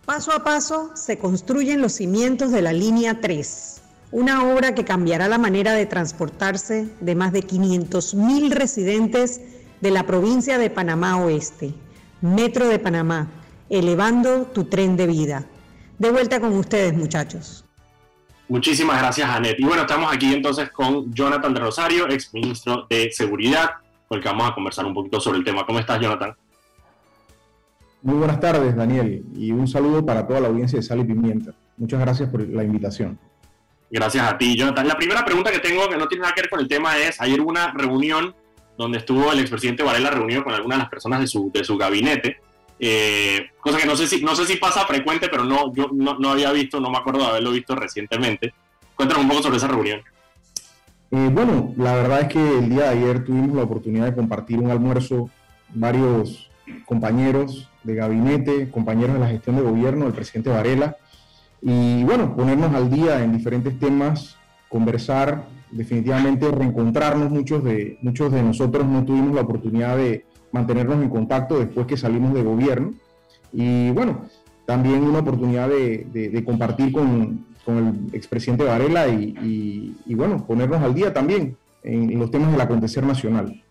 Paso 0.04 0.32
a 0.32 0.42
paso 0.42 0.90
se 0.94 1.16
construyen 1.16 1.80
los 1.80 1.92
cimientos 1.92 2.50
de 2.50 2.60
la 2.60 2.72
línea 2.72 3.20
3, 3.20 3.82
una 4.10 4.52
obra 4.52 4.74
que 4.74 4.84
cambiará 4.84 5.28
la 5.28 5.38
manera 5.38 5.74
de 5.74 5.86
transportarse 5.86 6.88
de 7.00 7.14
más 7.14 7.32
de 7.32 7.46
500.000 7.46 8.50
residentes 8.50 9.40
de 9.80 9.90
la 9.92 10.04
provincia 10.04 10.58
de 10.58 10.70
Panamá 10.70 11.18
Oeste. 11.18 11.72
Metro 12.20 12.66
de 12.66 12.80
Panamá, 12.80 13.28
elevando 13.70 14.46
tu 14.46 14.64
tren 14.64 14.96
de 14.96 15.06
vida. 15.06 15.46
De 15.98 16.10
vuelta 16.10 16.40
con 16.40 16.52
ustedes, 16.54 16.94
muchachos. 16.94 17.64
Muchísimas 18.48 18.98
gracias, 18.98 19.30
Anet. 19.30 19.58
Y 19.60 19.64
bueno, 19.64 19.82
estamos 19.82 20.12
aquí 20.12 20.34
entonces 20.34 20.70
con 20.70 21.14
Jonathan 21.14 21.54
de 21.54 21.60
Rosario, 21.60 22.08
ex 22.10 22.34
ministro 22.34 22.86
de 22.90 23.12
Seguridad, 23.12 23.70
con 24.08 24.18
el 24.18 24.22
que 24.22 24.28
vamos 24.28 24.50
a 24.50 24.54
conversar 24.54 24.84
un 24.84 24.94
poquito 24.94 25.20
sobre 25.20 25.38
el 25.38 25.44
tema. 25.44 25.64
¿Cómo 25.64 25.78
estás, 25.78 26.00
Jonathan? 26.00 26.34
Muy 28.02 28.16
buenas 28.16 28.40
tardes, 28.40 28.74
Daniel, 28.74 29.24
y 29.36 29.52
un 29.52 29.68
saludo 29.68 30.04
para 30.04 30.26
toda 30.26 30.40
la 30.40 30.48
audiencia 30.48 30.76
de 30.76 30.82
Sal 30.82 31.00
y 31.00 31.04
Pimienta. 31.04 31.54
Muchas 31.76 32.00
gracias 32.00 32.28
por 32.28 32.46
la 32.48 32.64
invitación. 32.64 33.16
Gracias 33.90 34.26
a 34.26 34.36
ti, 34.36 34.56
Jonathan. 34.56 34.88
La 34.88 34.96
primera 34.96 35.24
pregunta 35.24 35.52
que 35.52 35.60
tengo, 35.60 35.88
que 35.88 35.96
no 35.96 36.08
tiene 36.08 36.22
nada 36.22 36.34
que 36.34 36.40
ver 36.40 36.50
con 36.50 36.58
el 36.58 36.66
tema, 36.66 36.98
es, 36.98 37.20
ayer 37.20 37.40
hubo 37.40 37.50
una 37.50 37.72
reunión 37.72 38.34
donde 38.76 38.98
estuvo 38.98 39.30
el 39.30 39.38
expresidente 39.38 39.84
Varela 39.84 40.10
reunido 40.10 40.42
con 40.42 40.52
algunas 40.52 40.78
de 40.78 40.82
las 40.82 40.90
personas 40.90 41.20
de 41.20 41.28
su, 41.28 41.50
de 41.52 41.62
su 41.62 41.76
gabinete, 41.76 42.38
eh, 42.80 43.50
cosa 43.60 43.78
que 43.78 43.86
no 43.86 43.94
sé, 43.94 44.08
si, 44.08 44.24
no 44.24 44.34
sé 44.34 44.46
si 44.46 44.56
pasa 44.56 44.84
frecuente, 44.84 45.28
pero 45.28 45.44
no, 45.44 45.72
yo 45.72 45.88
no, 45.92 46.18
no, 46.18 46.30
había 46.30 46.50
visto, 46.50 46.80
no 46.80 46.90
me 46.90 46.98
acuerdo 46.98 47.20
de 47.20 47.26
haberlo 47.26 47.52
visto 47.52 47.76
recientemente. 47.76 48.52
Cuéntanos 48.96 49.22
un 49.22 49.30
poco 49.30 49.42
sobre 49.44 49.58
esa 49.58 49.68
reunión. 49.68 50.00
Eh, 51.12 51.28
bueno, 51.30 51.72
la 51.76 51.94
verdad 51.94 52.22
es 52.22 52.28
que 52.28 52.58
el 52.58 52.68
día 52.68 52.84
de 52.84 52.98
ayer 52.98 53.24
tuvimos 53.24 53.54
la 53.54 53.62
oportunidad 53.62 54.06
de 54.06 54.14
compartir 54.14 54.58
un 54.58 54.72
almuerzo, 54.72 55.30
varios 55.68 56.50
compañeros 56.86 57.68
de 57.84 57.94
gabinete, 57.94 58.70
compañeros 58.70 59.14
de 59.14 59.20
la 59.20 59.28
gestión 59.28 59.56
de 59.56 59.62
gobierno, 59.62 60.06
el 60.06 60.12
presidente 60.12 60.50
Varela, 60.50 60.96
y 61.60 62.02
bueno, 62.04 62.34
ponernos 62.34 62.74
al 62.74 62.90
día 62.90 63.22
en 63.22 63.36
diferentes 63.36 63.78
temas, 63.78 64.36
conversar, 64.68 65.44
definitivamente 65.70 66.50
reencontrarnos, 66.50 67.30
muchos 67.30 67.62
de, 67.62 67.98
muchos 68.02 68.32
de 68.32 68.42
nosotros 68.42 68.86
no 68.86 69.04
tuvimos 69.04 69.34
la 69.34 69.42
oportunidad 69.42 69.96
de 69.96 70.24
mantenernos 70.50 71.02
en 71.02 71.08
contacto 71.08 71.58
después 71.58 71.86
que 71.86 71.96
salimos 71.96 72.34
de 72.34 72.42
gobierno, 72.42 72.94
y 73.52 73.90
bueno, 73.90 74.22
también 74.66 75.02
una 75.02 75.20
oportunidad 75.20 75.68
de, 75.68 76.42
compartir 76.44 76.92
con, 76.92 77.46
con, 77.64 77.76
el 77.78 78.14
expresidente 78.14 78.64
Varela 78.64 79.08
y, 79.08 79.94
bueno, 80.14 80.46
ponernos 80.46 80.82
al 80.82 80.94
día 80.94 81.12
también 81.12 81.56
en 81.82 82.18
los 82.18 82.30
temas 82.30 82.52
del 82.52 82.60
acontecer 82.60 83.04
nacional. 83.04 83.62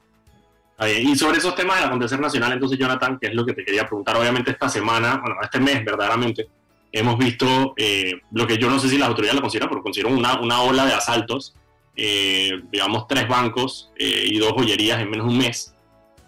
Y 0.87 1.15
sobre 1.15 1.37
esos 1.37 1.53
temas 1.53 1.77
del 1.77 1.85
acontecer 1.85 2.19
nacional, 2.19 2.53
entonces, 2.53 2.79
Jonathan, 2.79 3.19
que 3.19 3.27
es 3.27 3.35
lo 3.35 3.45
que 3.45 3.53
te 3.53 3.63
quería 3.63 3.85
preguntar, 3.85 4.17
obviamente 4.17 4.49
esta 4.49 4.67
semana, 4.67 5.17
bueno, 5.17 5.35
este 5.41 5.59
mes 5.59 5.85
verdaderamente, 5.85 6.47
hemos 6.91 7.17
visto 7.17 7.73
eh, 7.77 8.13
lo 8.31 8.47
que 8.47 8.57
yo 8.57 8.69
no 8.69 8.79
sé 8.79 8.89
si 8.89 8.97
las 8.97 9.07
autoridades 9.07 9.35
lo 9.35 9.41
consideran, 9.41 9.69
pero 9.69 9.83
consideran 9.83 10.17
una, 10.17 10.39
una 10.39 10.61
ola 10.61 10.85
de 10.85 10.93
asaltos, 10.93 11.55
eh, 11.95 12.61
digamos, 12.71 13.07
tres 13.07 13.27
bancos 13.27 13.91
eh, 13.95 14.25
y 14.25 14.39
dos 14.39 14.53
joyerías 14.53 14.99
en 15.01 15.09
menos 15.09 15.27
de 15.27 15.33
un 15.33 15.37
mes. 15.37 15.73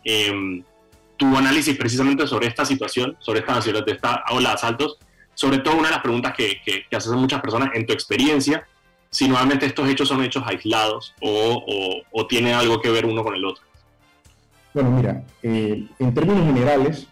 Em, 0.04 0.64
tu 1.18 1.38
análisis 1.38 1.76
precisamente 1.78 2.28
sobre 2.28 2.48
esta 2.48 2.66
situación, 2.66 3.18
sobre 3.20 3.40
esta, 3.40 3.60
de 3.60 3.92
esta 3.92 4.24
ola 4.30 4.50
de 4.50 4.56
asaltos, 4.56 4.98
sobre 5.34 5.60
todo 5.60 5.76
una 5.76 5.88
de 5.88 5.96
las 5.96 6.04
preguntas 6.04 6.34
que, 6.36 6.62
que, 6.64 6.86
que 6.88 6.96
hacen 6.96 7.14
muchas 7.16 7.42
personas 7.42 7.70
en 7.74 7.86
tu 7.86 7.94
experiencia, 7.94 8.68
si 9.10 9.28
nuevamente 9.28 9.66
estos 9.66 9.88
hechos 9.90 10.08
son 10.08 10.24
hechos 10.24 10.44
aislados 10.46 11.14
o, 11.22 11.64
o, 11.68 12.02
o 12.12 12.28
tiene 12.28 12.54
algo 12.54 12.82
que 12.82 12.90
ver 12.90 13.06
uno 13.06 13.24
con 13.24 13.36
el 13.36 13.46
otro. 13.46 13.64
Bueno, 14.74 14.90
mira, 14.90 15.24
eh, 15.44 15.88
en 16.00 16.14
términos 16.14 16.46
generales, 16.48 17.08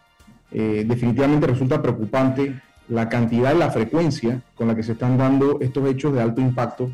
eh, 0.51 0.83
definitivamente 0.87 1.45
resulta 1.45 1.81
preocupante 1.81 2.59
la 2.87 3.07
cantidad 3.07 3.53
y 3.53 3.59
la 3.59 3.69
frecuencia 3.69 4.41
con 4.55 4.67
la 4.67 4.75
que 4.75 4.83
se 4.83 4.93
están 4.93 5.17
dando 5.17 5.59
estos 5.61 5.87
hechos 5.87 6.13
de 6.13 6.21
alto 6.21 6.41
impacto 6.41 6.91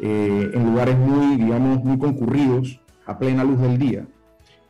eh, 0.00 0.50
en 0.52 0.64
lugares 0.64 0.98
muy, 0.98 1.36
digamos, 1.36 1.84
muy 1.84 1.98
concurridos 1.98 2.80
a 3.06 3.16
plena 3.16 3.44
luz 3.44 3.60
del 3.60 3.78
día. 3.78 4.06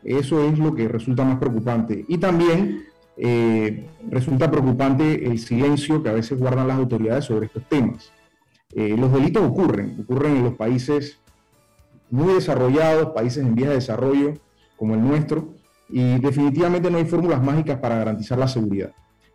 Eso 0.05 0.45
es 0.45 0.59
lo 0.59 0.75
que 0.75 0.87
resulta 0.87 1.25
más 1.25 1.39
preocupante. 1.39 2.05
Y 2.09 2.19
también 2.19 2.85
resulta 4.11 4.51
preocupante 4.51 5.27
el 5.27 5.39
silencio 5.39 6.03
que 6.03 6.09
a 6.09 6.13
veces 6.13 6.39
guardan 6.39 6.67
las 6.67 6.79
autoridades 6.79 7.27
sobre 7.27 7.47
estos 7.47 7.63
temas. 7.69 8.11
los 8.75 9.13
delitos 9.13 9.45
ocurren, 9.45 9.97
ocurren 10.01 10.39
en 10.39 10.45
los 10.45 10.55
países 10.55 11.21
muy 12.11 12.35
desarrollados, 12.35 13.11
países 13.11 13.45
en 13.45 13.55
vías 13.55 13.69
de 13.69 13.77
desarrollo, 13.77 14.35
como 14.83 14.95
el 14.95 15.01
nuestro, 15.01 15.55
y 15.89 16.19
definitivamente 16.19 16.91
no 16.91 16.99
hay 16.99 17.05
fórmulas 17.05 17.41
mágicas 17.41 17.79
para 17.79 17.99
garantizar 17.99 18.37
la 18.37 18.49
seguridad. 18.49 18.91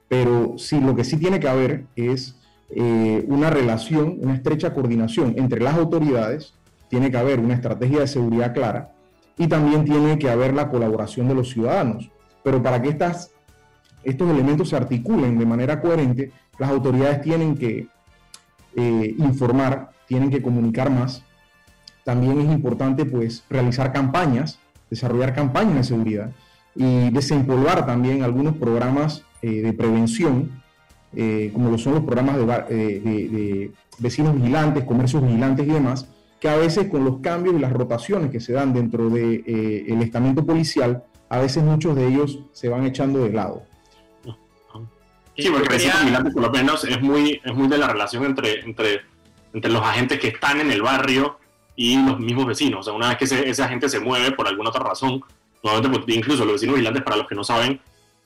Pero 0.09 0.57
sí, 0.57 0.77
lo 0.81 0.93
que 0.93 1.05
sí 1.05 1.15
tiene 1.15 1.39
que 1.39 1.47
haber 1.47 1.85
es 1.95 2.35
eh, 2.69 3.23
una 3.29 3.49
relación, 3.49 4.17
una 4.19 4.33
estrecha 4.33 4.73
coordinación 4.73 5.35
entre 5.37 5.61
las 5.61 5.75
autoridades, 5.75 6.53
tiene 6.89 7.09
que 7.09 7.17
haber 7.17 7.39
una 7.39 7.53
estrategia 7.53 8.01
de 8.01 8.07
seguridad 8.07 8.53
clara 8.53 8.91
y 9.37 9.47
también 9.47 9.85
tiene 9.85 10.19
que 10.19 10.29
haber 10.29 10.53
la 10.53 10.69
colaboración 10.69 11.29
de 11.29 11.35
los 11.35 11.49
ciudadanos. 11.49 12.11
Pero 12.43 12.61
para 12.61 12.81
que 12.81 12.89
estas, 12.89 13.31
estos 14.03 14.29
elementos 14.29 14.67
se 14.67 14.75
articulen 14.75 15.39
de 15.39 15.45
manera 15.45 15.79
coherente, 15.79 16.33
las 16.59 16.69
autoridades 16.69 17.21
tienen 17.21 17.55
que 17.55 17.87
eh, 18.75 19.15
informar, 19.17 19.91
tienen 20.09 20.29
que 20.29 20.41
comunicar 20.41 20.89
más. 20.89 21.23
También 22.03 22.37
es 22.41 22.51
importante 22.51 23.05
pues 23.05 23.45
realizar 23.49 23.93
campañas 23.93 24.59
desarrollar 24.89 25.33
campañas 25.33 25.75
de 25.75 25.83
seguridad 25.83 26.31
y 26.75 27.09
desempolvar 27.09 27.85
también 27.85 28.23
algunos 28.23 28.55
programas 28.55 29.23
eh, 29.41 29.61
de 29.61 29.73
prevención, 29.73 30.61
eh, 31.15 31.49
como 31.53 31.71
lo 31.71 31.77
son 31.77 31.95
los 31.95 32.03
programas 32.03 32.37
eh, 32.69 33.01
de, 33.03 33.71
vecinos 33.99 34.35
vigilantes, 34.35 34.83
comercios 34.83 35.23
vigilantes 35.23 35.67
y 35.67 35.71
demás, 35.71 36.07
que 36.39 36.49
a 36.49 36.55
veces 36.55 36.87
con 36.87 37.03
los 37.03 37.19
cambios 37.19 37.55
y 37.55 37.59
las 37.59 37.73
rotaciones 37.73 38.29
que 38.29 38.39
se 38.39 38.53
dan 38.53 38.73
dentro 38.73 39.09
del 39.09 39.43
el 39.47 40.01
estamento 40.03 40.45
policial, 40.45 41.03
a 41.29 41.39
veces 41.39 41.63
muchos 41.63 41.95
de 41.95 42.07
ellos 42.07 42.39
se 42.51 42.69
van 42.69 42.85
echando 42.85 43.23
de 43.23 43.33
lado. 43.33 43.63
Sí, 45.35 45.49
porque 45.51 45.69
vecinos 45.69 45.99
vigilantes 46.01 46.33
por 46.33 46.43
lo 46.43 46.51
menos 46.51 46.83
es 46.83 47.01
muy, 47.01 47.41
es 47.43 47.55
muy 47.55 47.67
de 47.67 47.77
la 47.79 47.87
relación 47.87 48.23
entre, 48.25 48.59
entre 48.61 49.01
entre 49.53 49.71
los 49.71 49.81
agentes 49.81 50.19
que 50.19 50.27
están 50.27 50.61
en 50.61 50.71
el 50.71 50.81
barrio 50.81 51.39
y 51.77 51.95
los 52.03 52.19
mismos 52.19 52.47
vecinos. 52.47 52.81
O 52.81 52.83
sea, 52.83 52.93
una 52.93 53.09
vez 53.09 53.17
que 53.17 53.49
esa 53.49 53.69
gente 53.69 53.87
se 53.87 54.01
mueve 54.01 54.31
por 54.31 54.47
alguna 54.47 54.69
otra 54.69 54.83
razón, 54.83 55.21
nuevamente, 55.63 55.99
pues, 55.99 56.17
incluso 56.17 56.43
los 56.43 56.55
vecinos 56.55 56.75
vigilantes, 56.75 57.03
para 57.03 57.15
los 57.15 57.27
que 57.27 57.35
no 57.35 57.43
saben, 57.43 57.79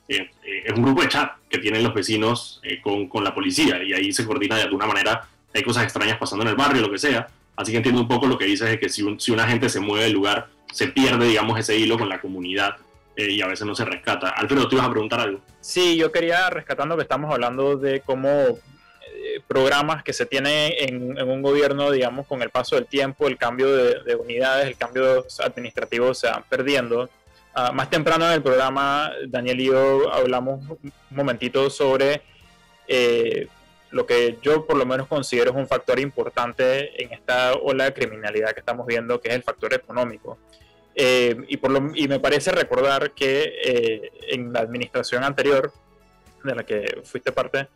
eh, 0.08 0.32
eh, 0.44 0.64
es 0.66 0.74
un 0.74 0.82
grupo 0.82 1.02
de 1.02 1.10
chat 1.10 1.34
que 1.50 1.60
tienen 1.60 1.84
los 1.84 1.94
vecinos 1.94 2.60
eh, 2.64 2.82
con, 2.82 3.08
con, 3.08 3.24
la 3.24 3.36
policía 3.36 3.84
y 3.84 3.94
ahí 3.94 4.12
se 4.12 4.26
coordina 4.26 4.56
de 4.56 4.64
alguna 4.64 4.88
manera. 4.88 5.28
Hay 5.54 5.64
cosas 5.64 5.84
extrañas 5.84 6.18
pasando 6.18 6.44
en 6.44 6.50
el 6.50 6.56
barrio, 6.56 6.82
lo 6.82 6.90
que 6.90 6.98
sea. 6.98 7.28
Así 7.58 7.72
que 7.72 7.78
entiendo 7.78 8.02
un 8.02 8.08
poco 8.08 8.26
lo 8.26 8.38
que 8.38 8.46
dices 8.46 8.70
de 8.70 8.80
que 8.80 8.88
si, 8.88 9.04
un, 9.04 9.20
si 9.20 9.32
una 9.32 9.46
gente 9.46 9.68
se 9.70 9.82
mueve 9.82 10.06
del 10.06 10.14
lugar, 10.14 10.48
se 10.72 10.88
pierde, 10.88 11.28
digamos, 11.28 11.60
ese 11.60 11.78
hilo 11.78 12.00
con 12.00 12.08
la 12.08 12.22
comunidad 12.22 12.78
y 13.18 13.42
a 13.42 13.48
veces 13.48 13.68
no 13.68 13.76
se 13.76 13.84
rescata. 13.84 14.30
Alfredo, 14.30 14.68
¿te 14.70 14.76
ibas 14.76 14.88
a 14.88 14.92
preguntar 14.92 15.20
algo? 15.20 15.42
Sí, 15.60 15.98
yo 15.98 16.12
quería, 16.12 16.50
rescatando 16.50 16.96
que 16.96 17.04
estamos 17.04 17.32
hablando 17.32 17.76
de 17.76 18.00
cómo 18.00 18.58
programas 19.42 20.04
que 20.04 20.14
se 20.14 20.26
tienen 20.26 20.74
en, 20.78 21.22
un 21.30 21.42
gobierno, 21.42 21.92
digamos, 21.92 22.28
con 22.28 22.42
el 22.42 22.50
paso 22.50 22.76
del 22.76 22.86
tiempo, 22.86 23.28
el 23.28 23.38
cambio 23.38 23.68
de, 23.76 24.16
unidades, 24.16 24.68
el 24.68 24.78
cambio 24.78 25.26
administrativo 25.44 26.14
se 26.14 26.28
van 26.28 26.44
perdiendo. 26.50 27.10
Ah, 27.54 27.72
más 27.72 27.90
temprano 27.90 28.26
en 28.26 28.34
el 28.34 28.42
programa, 28.42 29.12
Daniel 29.28 29.60
y 29.60 29.66
yo 29.66 30.12
hablamos 30.12 30.62
un 30.70 30.94
momentito 31.10 31.70
sobre 31.70 32.22
eh, 32.88 33.48
lo 33.92 34.06
que 34.06 34.38
yo 34.42 34.66
por 34.66 34.78
lo 34.78 34.86
menos 34.86 35.08
considero 35.08 35.52
es 35.52 35.58
un 35.58 35.68
factor 35.68 36.00
importante 36.00 37.04
en 37.04 37.12
esta 37.14 37.54
ola 37.54 37.86
de 37.86 37.94
criminalidad 37.94 38.52
que 38.52 38.62
estamos 38.62 38.88
viendo, 38.88 39.20
que 39.20 39.30
es 39.30 39.36
el 39.36 39.44
factor 39.44 39.74
económico. 39.74 40.38
Eh, 40.96 41.36
y, 41.48 41.58
por 41.58 41.72
lo, 41.72 41.92
y 41.96 42.08
me 42.08 42.20
parece 42.20 42.52
recordar 42.52 43.12
que 43.12 43.54
eh, 43.64 44.12
en 44.30 44.52
la 44.52 44.60
administración 44.60 45.24
anterior, 45.24 45.72
de 46.44 46.56
la 46.56 46.64
que 46.66 47.02
fuiste 47.04 47.32
parte, 47.32 47.68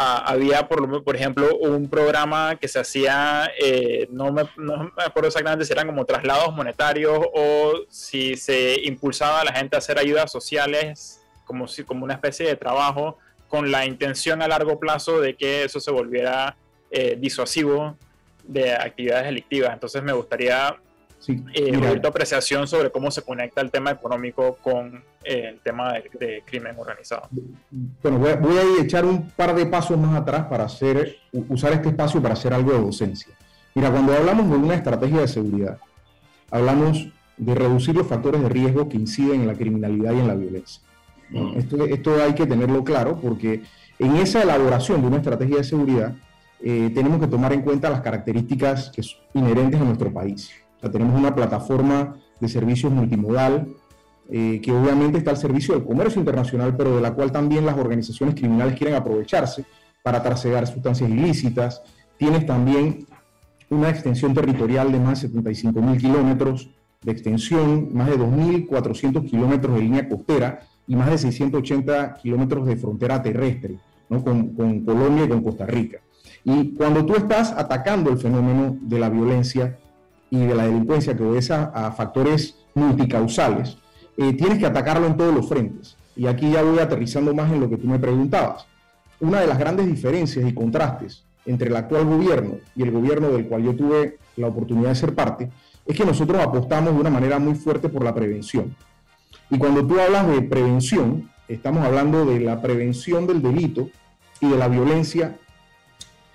había, 0.00 0.68
por, 0.68 1.02
por 1.02 1.16
ejemplo, 1.16 1.56
un 1.56 1.88
programa 1.88 2.54
que 2.54 2.68
se 2.68 2.78
hacía, 2.78 3.50
eh, 3.60 4.06
no, 4.10 4.32
me, 4.32 4.44
no, 4.56 4.92
me, 4.96 5.02
acuerdo 5.04 5.26
exactamente 5.26 5.64
si 5.64 5.72
eran 5.72 5.88
como 5.88 6.04
traslados 6.04 6.54
monetarios 6.54 7.18
o 7.34 7.72
si 7.88 8.36
se 8.36 8.80
impulsaba 8.84 9.40
a 9.40 9.44
la 9.44 9.52
gente 9.52 9.76
a 9.76 9.78
hacer 9.78 9.98
ayudas 9.98 10.30
sociales 10.30 11.20
como, 11.44 11.66
si, 11.66 11.82
como 11.82 12.04
una 12.04 12.14
especie 12.14 12.46
de 12.46 12.54
trabajo 12.54 13.18
con 13.48 13.72
la 13.72 13.86
intención 13.86 14.40
a 14.40 14.46
largo 14.46 14.78
plazo 14.78 15.20
de 15.20 15.34
que 15.34 15.64
eso 15.64 15.80
se 15.80 15.90
volviera 15.90 16.56
eh, 16.92 17.16
disuasivo 17.18 17.96
de 18.44 18.74
actividades 18.74 19.24
delictivas. 19.24 19.72
Entonces 19.72 20.00
me 20.04 20.12
gustaría 20.12 20.76
Sí, 21.18 21.42
eh, 21.52 21.98
tu 22.00 22.08
apreciación 22.08 22.66
sobre 22.66 22.90
cómo 22.90 23.10
se 23.10 23.22
conecta 23.22 23.60
el 23.60 23.70
tema 23.70 23.90
económico 23.90 24.56
con 24.62 25.02
eh, 25.24 25.48
el 25.48 25.60
tema 25.60 25.94
de, 26.18 26.42
crimen 26.44 26.76
organizado. 26.78 27.28
Bueno, 28.02 28.18
voy 28.18 28.30
a, 28.30 28.36
voy 28.36 28.56
a, 28.56 28.82
echar 28.82 29.04
un 29.04 29.28
par 29.30 29.54
de 29.54 29.66
pasos 29.66 29.98
más 29.98 30.16
atrás 30.16 30.46
para 30.46 30.64
hacer, 30.64 31.16
usar 31.32 31.72
este 31.72 31.88
espacio 31.88 32.22
para 32.22 32.34
hacer 32.34 32.54
algo 32.54 32.72
de 32.72 32.80
docencia. 32.80 33.34
Mira, 33.74 33.90
cuando 33.90 34.14
hablamos 34.14 34.48
de 34.48 34.56
una 34.56 34.74
estrategia 34.74 35.20
de 35.20 35.28
seguridad, 35.28 35.78
hablamos 36.50 37.08
de 37.36 37.54
reducir 37.54 37.94
los 37.94 38.06
factores 38.06 38.40
de 38.42 38.48
riesgo 38.48 38.88
que 38.88 38.96
inciden 38.96 39.42
en 39.42 39.46
la 39.46 39.54
criminalidad 39.54 40.12
y 40.12 40.20
en 40.20 40.28
la 40.28 40.34
violencia. 40.34 40.82
Mm. 41.30 41.58
Esto, 41.58 41.84
esto 41.84 42.22
hay 42.22 42.34
que 42.34 42.46
tenerlo 42.46 42.84
claro 42.84 43.18
porque 43.20 43.62
en 43.98 44.16
esa 44.16 44.42
elaboración 44.42 45.00
de 45.00 45.08
una 45.08 45.16
estrategia 45.16 45.58
de 45.58 45.64
seguridad 45.64 46.14
eh, 46.60 46.90
tenemos 46.94 47.20
que 47.20 47.26
tomar 47.26 47.52
en 47.52 47.62
cuenta 47.62 47.90
las 47.90 48.00
características 48.00 48.90
que 48.90 49.02
son 49.02 49.20
inherentes 49.34 49.80
a 49.80 49.84
nuestro 49.84 50.12
país 50.12 50.50
tenemos 50.80 51.18
una 51.18 51.34
plataforma 51.34 52.16
de 52.40 52.48
servicios 52.48 52.92
multimodal 52.92 53.74
eh, 54.30 54.60
que 54.62 54.72
obviamente 54.72 55.18
está 55.18 55.30
al 55.30 55.38
servicio 55.38 55.74
del 55.74 55.84
comercio 55.84 56.20
internacional, 56.20 56.76
pero 56.76 56.94
de 56.94 57.00
la 57.00 57.14
cual 57.14 57.32
también 57.32 57.64
las 57.64 57.78
organizaciones 57.78 58.34
criminales 58.34 58.76
quieren 58.76 58.94
aprovecharse 58.94 59.64
para 60.02 60.22
trasegar 60.22 60.66
sustancias 60.66 61.08
ilícitas. 61.08 61.82
Tienes 62.18 62.44
también 62.44 63.06
una 63.70 63.88
extensión 63.88 64.34
territorial 64.34 64.92
de 64.92 65.00
más 65.00 65.22
de 65.22 65.28
75 65.28 65.80
mil 65.80 65.98
kilómetros 65.98 66.70
de 67.02 67.12
extensión, 67.12 67.88
más 67.94 68.08
de 68.08 68.18
2.400 68.18 69.28
kilómetros 69.28 69.74
de 69.74 69.80
línea 69.80 70.08
costera 70.08 70.60
y 70.86 70.94
más 70.94 71.10
de 71.10 71.18
680 71.18 72.14
kilómetros 72.14 72.66
de 72.66 72.76
frontera 72.76 73.22
terrestre 73.22 73.78
con, 74.08 74.54
con 74.54 74.84
Colombia 74.84 75.24
y 75.24 75.28
con 75.28 75.42
Costa 75.42 75.64
Rica. 75.64 76.00
Y 76.44 76.74
cuando 76.74 77.04
tú 77.06 77.14
estás 77.14 77.52
atacando 77.52 78.10
el 78.10 78.18
fenómeno 78.18 78.76
de 78.80 78.98
la 78.98 79.08
violencia, 79.08 79.78
y 80.30 80.38
de 80.38 80.54
la 80.54 80.64
delincuencia 80.64 81.16
que 81.16 81.22
obedece 81.22 81.54
a, 81.54 81.92
factores 81.96 82.56
multicausales, 82.74 83.78
eh, 84.16 84.32
tienes 84.34 84.58
que 84.58 84.66
atacarlo 84.66 85.06
en 85.06 85.16
todos 85.16 85.34
los 85.34 85.48
frentes. 85.48 85.96
Y 86.16 86.26
aquí 86.26 86.50
ya 86.50 86.62
voy 86.62 86.78
aterrizando 86.78 87.34
más 87.34 87.50
en 87.52 87.60
lo 87.60 87.70
que 87.70 87.76
tú 87.76 87.86
me 87.86 87.98
preguntabas. 87.98 88.66
Una 89.20 89.40
de 89.40 89.46
las 89.46 89.58
grandes 89.58 89.86
diferencias 89.86 90.46
y 90.46 90.54
contrastes 90.54 91.24
entre 91.46 91.68
el 91.68 91.76
actual 91.76 92.04
gobierno 92.04 92.56
y 92.76 92.82
el 92.82 92.90
gobierno 92.90 93.28
del 93.30 93.46
cual 93.46 93.62
yo 93.62 93.74
tuve 93.74 94.18
la 94.36 94.48
oportunidad 94.48 94.90
de 94.90 94.94
ser 94.94 95.14
parte 95.14 95.50
es 95.86 95.96
que 95.96 96.04
nosotros 96.04 96.40
apostamos 96.40 96.92
de 96.92 97.00
una 97.00 97.10
manera 97.10 97.38
muy 97.38 97.54
fuerte 97.54 97.88
por 97.88 98.04
la 98.04 98.14
prevención. 98.14 98.76
Y 99.50 99.58
cuando 99.58 99.86
tú 99.86 99.98
hablas 99.98 100.28
de 100.28 100.42
prevención, 100.42 101.30
estamos 101.48 101.84
hablando 101.84 102.26
de 102.26 102.40
la 102.40 102.60
prevención 102.60 103.26
del 103.26 103.40
delito 103.40 103.88
y 104.40 104.50
de 104.50 104.56
la 104.58 104.68
violencia, 104.68 105.38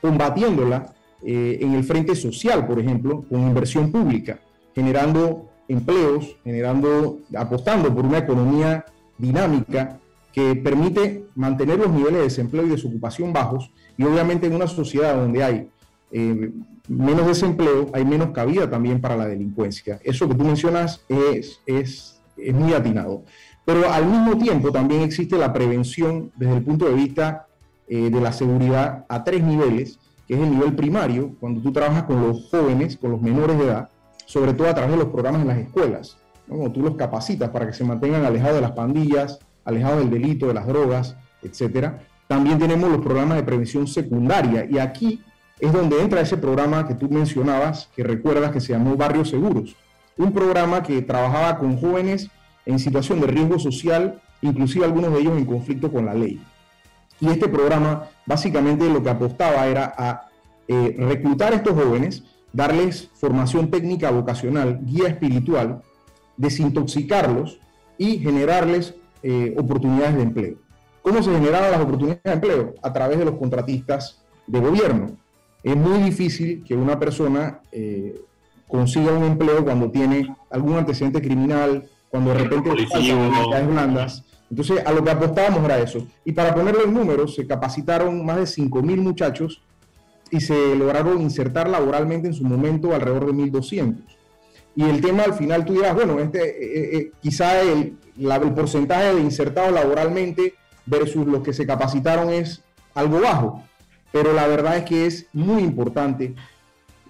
combatiéndola 0.02 0.94
eh, 1.26 1.60
en 1.62 1.74
el 1.74 1.84
frente 1.84 2.16
social, 2.16 2.68
por 2.68 2.80
ejemplo, 2.80 3.24
con 3.30 3.42
inversión 3.42 3.92
pública, 3.92 4.40
generando 4.76 5.50
empleos, 5.68 6.36
generando, 6.44 7.20
apostando 7.38 7.94
por 7.94 8.06
una 8.06 8.20
economía 8.20 8.86
dinámica 9.18 10.00
que 10.34 10.56
permite 10.56 11.26
mantener 11.36 11.80
los 11.80 11.92
niveles 11.92 12.18
de 12.18 12.24
desempleo 12.24 12.66
y 12.66 12.70
desocupación 12.70 13.32
bajos 13.32 13.72
y 13.98 14.04
obviamente 14.04 14.48
en 14.48 14.56
una 14.56 14.68
sociedad 14.68 15.16
donde 15.16 15.44
hay 15.44 15.70
eh, 16.12 16.52
menos 16.88 17.28
desempleo, 17.28 17.90
hay 17.94 18.04
menos 18.04 18.32
cabida 18.32 18.70
también 18.70 19.00
para 19.00 19.16
la 19.16 19.28
delincuencia. 19.28 20.00
Eso 20.04 20.28
que 20.28 20.36
tú 20.36 20.44
mencionas 20.44 21.06
es, 21.08 21.62
es, 21.66 22.20
es 22.36 22.54
muy 22.54 22.74
atinado. 22.74 23.24
Pero 23.66 23.90
al 23.90 24.06
mismo 24.06 24.38
tiempo 24.38 24.72
también 24.72 25.02
existe 25.02 25.38
la 25.38 25.54
prevención 25.54 26.32
desde 26.36 26.58
el 26.58 26.64
punto 26.64 26.86
de 26.86 26.96
vista 26.96 27.48
eh, 27.88 28.10
de 28.10 28.22
la 28.22 28.34
seguridad 28.34 29.06
a 29.08 29.24
tres 29.24 29.44
niveles 29.44 30.00
que 30.28 30.36
es 30.36 30.40
el 30.40 30.52
nivel 30.52 30.74
primario, 30.74 31.36
cuando 31.40 31.62
tú 31.62 31.72
trabajas 31.72 32.04
con 32.04 32.22
los 32.22 32.50
jóvenes, 32.50 32.98
con 32.98 33.12
los 33.12 33.22
menores 33.22 33.58
de 33.58 33.66
edad, 33.66 33.90
sobre 34.26 34.54
todo 34.54 34.70
a 34.70 34.74
través 34.74 34.92
de 34.92 34.98
los 34.98 35.08
programas 35.12 35.42
en 35.42 35.48
las 35.48 35.58
escuelas, 35.58 36.18
cuando 36.48 36.72
tú 36.72 36.82
los 36.82 36.96
capacitas 36.96 37.50
para 37.50 37.68
que 37.68 37.74
se 37.74 37.84
mantengan 37.84 38.26
alejados 38.26 38.56
de 38.56 38.62
las 38.62 38.72
pandillas, 38.72 39.40
alejados 39.66 40.00
del 40.00 40.10
delito, 40.10 40.48
de 40.48 40.54
las 40.54 40.68
drogas, 40.68 41.16
etc. 41.42 41.90
También 42.28 42.60
tenemos 42.60 42.90
los 42.90 43.02
programas 43.02 43.38
de 43.38 43.44
prevención 43.44 43.88
secundaria 43.88 44.66
y 44.70 44.78
aquí 44.78 45.22
es 45.60 45.72
donde 45.72 46.02
entra 46.02 46.22
ese 46.22 46.38
programa 46.38 46.88
que 46.88 46.96
tú 46.96 47.10
mencionabas, 47.10 47.90
que 47.96 48.04
recuerdas 48.04 48.52
que 48.52 48.60
se 48.60 48.74
llamó 48.74 48.96
Barrios 48.96 49.30
Seguros, 49.30 49.76
un 50.18 50.34
programa 50.34 50.84
que 50.84 51.02
trabajaba 51.02 51.58
con 51.58 51.78
jóvenes 51.78 52.30
en 52.66 52.80
situación 52.80 53.20
de 53.20 53.28
riesgo 53.28 53.60
social, 53.60 54.22
inclusive 54.42 54.86
algunos 54.86 55.14
de 55.14 55.20
ellos 55.20 55.38
en 55.38 55.46
conflicto 55.46 55.92
con 55.92 56.06
la 56.06 56.14
ley. 56.14 56.42
Y 57.24 57.30
este 57.30 57.48
programa 57.48 58.10
básicamente 58.26 58.90
lo 58.90 59.02
que 59.02 59.10
apostaba 59.10 59.66
era 59.68 59.94
a 59.98 60.28
eh, 60.68 60.94
reclutar 61.00 61.54
a 61.54 61.56
estos 61.56 61.74
jóvenes, 61.74 62.26
darles 62.52 63.10
formación 63.14 63.72
técnica 63.72 64.12
vocacional, 64.12 64.82
guía 64.84 65.08
espiritual, 65.08 65.82
desintoxicarlos 66.36 67.62
y 67.98 68.18
generarles 68.18 68.96
eh, 69.22 69.56
oportunidades 69.58 70.18
de 70.18 70.22
empleo. 70.22 70.56
¿Cómo 71.02 71.24
se 71.24 71.32
generaban 71.32 71.72
las 71.72 71.80
oportunidades 71.80 72.24
de 72.24 72.34
empleo? 72.34 72.74
A 72.84 72.92
través 72.92 73.18
de 73.18 73.24
los 73.24 73.36
contratistas 73.36 74.22
de 74.46 74.60
gobierno. 74.60 75.16
Es 75.64 75.78
muy 75.78 76.00
difícil 76.00 76.62
que 76.66 76.76
una 76.76 77.00
persona 77.00 77.62
eh, 77.72 78.20
consiga 78.68 79.14
un 79.14 79.24
empleo 79.24 79.64
cuando 79.64 79.90
tiene 79.90 80.36
algún 80.50 80.76
antecedente 80.76 81.22
criminal, 81.22 81.88
cuando 82.10 82.34
de 82.34 82.40
repente 82.40 82.86
faltan 82.88 83.70
blandas. 83.70 84.26
Entonces, 84.50 84.86
a 84.86 84.92
lo 84.92 85.04
que 85.04 85.12
apostábamos 85.12 85.64
era 85.66 85.80
eso. 85.80 86.06
Y 86.26 86.32
para 86.34 86.54
ponerlo 86.54 86.84
en 86.84 86.94
números, 86.94 87.36
se 87.36 87.48
capacitaron 87.48 88.26
más 88.26 88.38
de 88.38 88.44
5.000 88.44 88.98
muchachos 88.98 89.62
y 90.30 90.42
se 90.42 90.76
lograron 90.76 91.22
insertar 91.22 91.70
laboralmente 91.70 92.28
en 92.28 92.34
su 92.34 92.44
momento 92.44 92.94
alrededor 92.94 93.28
de 93.28 93.34
1.200. 93.34 93.96
Y 94.76 94.84
el 94.84 95.02
tema 95.02 95.24
al 95.24 95.34
final 95.34 95.66
tú 95.66 95.74
dirás, 95.74 95.94
bueno, 95.94 96.20
este, 96.20 96.40
eh, 96.40 96.98
eh, 96.98 97.12
quizá 97.22 97.62
el, 97.62 97.98
el 98.18 98.54
porcentaje 98.54 99.14
de 99.14 99.22
insertados 99.22 99.72
laboralmente 99.72 100.56
versus 100.86 101.28
los 101.28 101.44
que 101.44 101.54
se 101.54 101.68
capacitaron 101.68 102.32
es 102.32 102.64
algo 102.96 103.22
bajo, 103.22 103.64
pero 104.12 104.34
la 104.34 104.48
verdad 104.48 104.78
es 104.78 104.84
que 104.86 105.06
es 105.06 105.28
muy 105.34 105.62
importante 105.62 106.36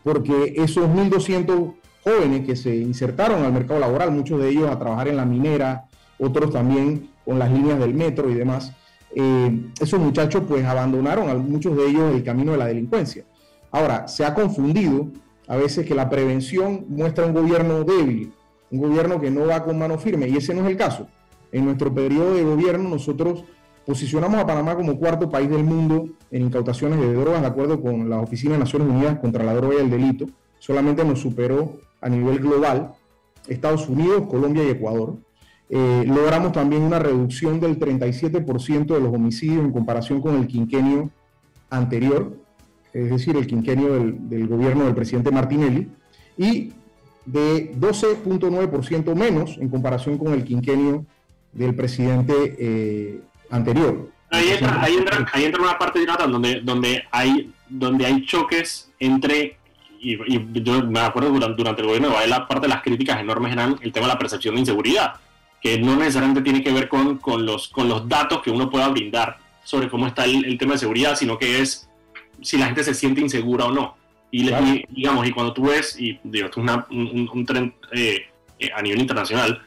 porque 0.04 0.54
esos 0.58 0.86
1.200 0.88 1.74
jóvenes 2.04 2.46
que 2.46 2.56
se 2.56 2.76
insertaron 2.76 3.44
al 3.44 3.54
mercado 3.54 3.80
laboral, 3.80 4.12
muchos 4.12 4.40
de 4.42 4.50
ellos 4.50 4.70
a 4.70 4.78
trabajar 4.78 5.08
en 5.08 5.18
la 5.18 5.26
minera, 5.26 5.86
otros 6.20 6.52
también 6.52 7.10
con 7.26 7.40
las 7.40 7.52
líneas 7.52 7.80
del 7.80 7.94
metro 7.94 8.30
y 8.30 8.34
demás, 8.34 8.74
eh, 9.16 9.70
esos 9.80 10.00
muchachos 10.00 10.44
pues 10.48 10.66
abandonaron 10.66 11.30
a 11.30 11.36
muchos 11.36 11.76
de 11.78 11.88
ellos 11.88 12.16
el 12.16 12.24
camino 12.24 12.54
de 12.54 12.58
la 12.58 12.66
delincuencia. 12.66 13.26
Ahora, 13.72 14.08
se 14.08 14.26
ha 14.26 14.34
confundido 14.34 15.08
a 15.48 15.58
veces 15.58 15.86
que 15.86 15.96
la 15.96 16.10
prevención 16.10 16.86
muestra 16.90 17.26
un 17.26 17.34
gobierno 17.34 17.84
débil, 17.84 18.34
un 18.72 18.80
gobierno 18.80 19.20
que 19.20 19.32
no 19.32 19.46
va 19.46 19.64
con 19.64 19.78
mano 19.78 19.98
firme, 19.98 20.28
y 20.28 20.38
ese 20.38 20.54
no 20.54 20.62
es 20.62 20.68
el 20.68 20.78
caso. 20.78 21.08
En 21.52 21.66
nuestro 21.66 21.94
periodo 21.94 22.34
de 22.34 22.44
gobierno 22.44 22.90
nosotros 22.90 23.44
posicionamos 23.86 24.40
a 24.40 24.48
Panamá 24.48 24.76
como 24.76 24.98
cuarto 24.98 25.30
país 25.30 25.50
del 25.50 25.64
mundo 25.64 26.08
en 26.32 26.44
incautaciones 26.44 27.00
de 27.00 27.14
drogas, 27.14 27.42
de 27.42 27.48
acuerdo 27.48 27.82
con 27.82 28.10
la 28.10 28.20
Oficina 28.20 28.54
de 28.54 28.60
Naciones 28.60 28.88
Unidas 28.88 29.20
contra 29.20 29.44
la 29.44 29.54
Droga 29.54 29.76
y 29.76 29.82
el 29.82 29.90
Delito. 29.90 30.26
Solamente 30.60 31.04
nos 31.04 31.20
superó 31.20 31.80
a 32.02 32.10
nivel 32.10 32.40
global 32.40 32.94
Estados 33.48 33.88
Unidos, 33.90 34.28
Colombia 34.30 34.64
y 34.64 34.70
Ecuador. 34.70 35.18
Eh, 35.70 36.04
logramos 36.06 36.52
también 36.52 36.84
una 36.84 37.00
reducción 37.00 37.60
del 37.60 37.80
37% 37.80 38.94
de 38.94 39.00
los 39.00 39.14
homicidios 39.14 39.64
en 39.64 39.72
comparación 39.72 40.22
con 40.22 40.36
el 40.36 40.48
quinquenio 40.48 41.10
anterior, 41.70 42.38
es 42.94 43.10
decir, 43.10 43.36
el 43.36 43.48
quinquenio 43.48 43.94
del, 43.94 44.48
gobierno 44.48 44.86
del 44.86 44.94
presidente 44.94 45.32
Martinelli, 45.32 45.90
y 46.38 46.74
de 47.26 47.74
12.9% 47.76 49.16
menos 49.16 49.58
en 49.58 49.70
comparación 49.70 50.18
con 50.18 50.34
el 50.34 50.44
quinquenio 50.44 51.06
del 51.52 51.74
presidente 51.76 52.34
eh, 52.60 53.22
anterior. 53.50 54.10
Ahí 54.30 54.50
entra, 54.50 54.82
ahí, 54.82 55.44
entra, 55.46 55.62
una 55.62 55.78
parte, 55.78 56.00
de 56.00 56.06
donde, 56.06 56.62
donde, 56.62 57.04
hay, 57.12 57.54
donde 57.70 58.06
hay 58.06 58.26
choques 58.26 58.92
entre 59.00 59.58
y, 60.04 60.18
yo 60.62 60.84
me 60.84 61.00
acuerdo 61.00 61.30
durante, 61.30 61.56
durante 61.56 61.82
el 61.82 61.88
gobierno 61.88 62.20
de 62.20 62.28
la 62.28 62.48
parte 62.48 62.68
de 62.68 62.74
las 62.74 62.82
críticas 62.82 63.20
enormes 63.20 63.54
eran 63.54 63.78
el 63.82 63.92
tema 63.92 64.08
de 64.08 64.14
la 64.14 64.20
percepción 64.20 64.56
de 64.56 64.62
inseguridad, 64.62 65.14
que 65.64 65.80
no 65.80 65.96
necesariamente 65.96 66.42
tiene 66.42 66.62
que 66.62 66.72
ver 66.72 66.90
con, 66.90 67.18
con, 67.18 67.46
los, 67.46 67.70
con 67.70 67.88
los 67.88 68.08
datos 68.08 68.42
que 68.44 68.52
uno 68.52 68.70
pueda 68.70 68.90
brindar 68.90 69.38
sobre 69.64 69.90
cómo 69.90 70.06
está 70.06 70.26
el, 70.26 70.58
tema 70.58 70.74
de 70.74 70.80
seguridad, 70.80 71.16
sino 71.16 71.40
que 71.40 71.62
es 71.62 71.90
si 72.42 72.58
la 72.58 72.66
gente 72.66 72.84
se 72.84 72.94
siente 72.94 73.22
insegura 73.22 73.66
o 73.66 73.72
no. 73.72 73.96
Y, 74.30 74.52
digamos, 74.90 75.28
y 75.28 75.32
cuando 75.32 75.54
tú 75.54 75.68
ves, 75.68 75.96
y 75.98 76.20
digo, 76.24 76.48
esto 76.48 76.62
es 76.62 76.72
un, 76.90 77.30
un, 77.32 77.46
tren 77.46 77.74
eh, 77.94 78.26
eh, 78.60 78.70
a 78.76 78.82
nivel 78.82 79.00
internacional, 79.00 79.62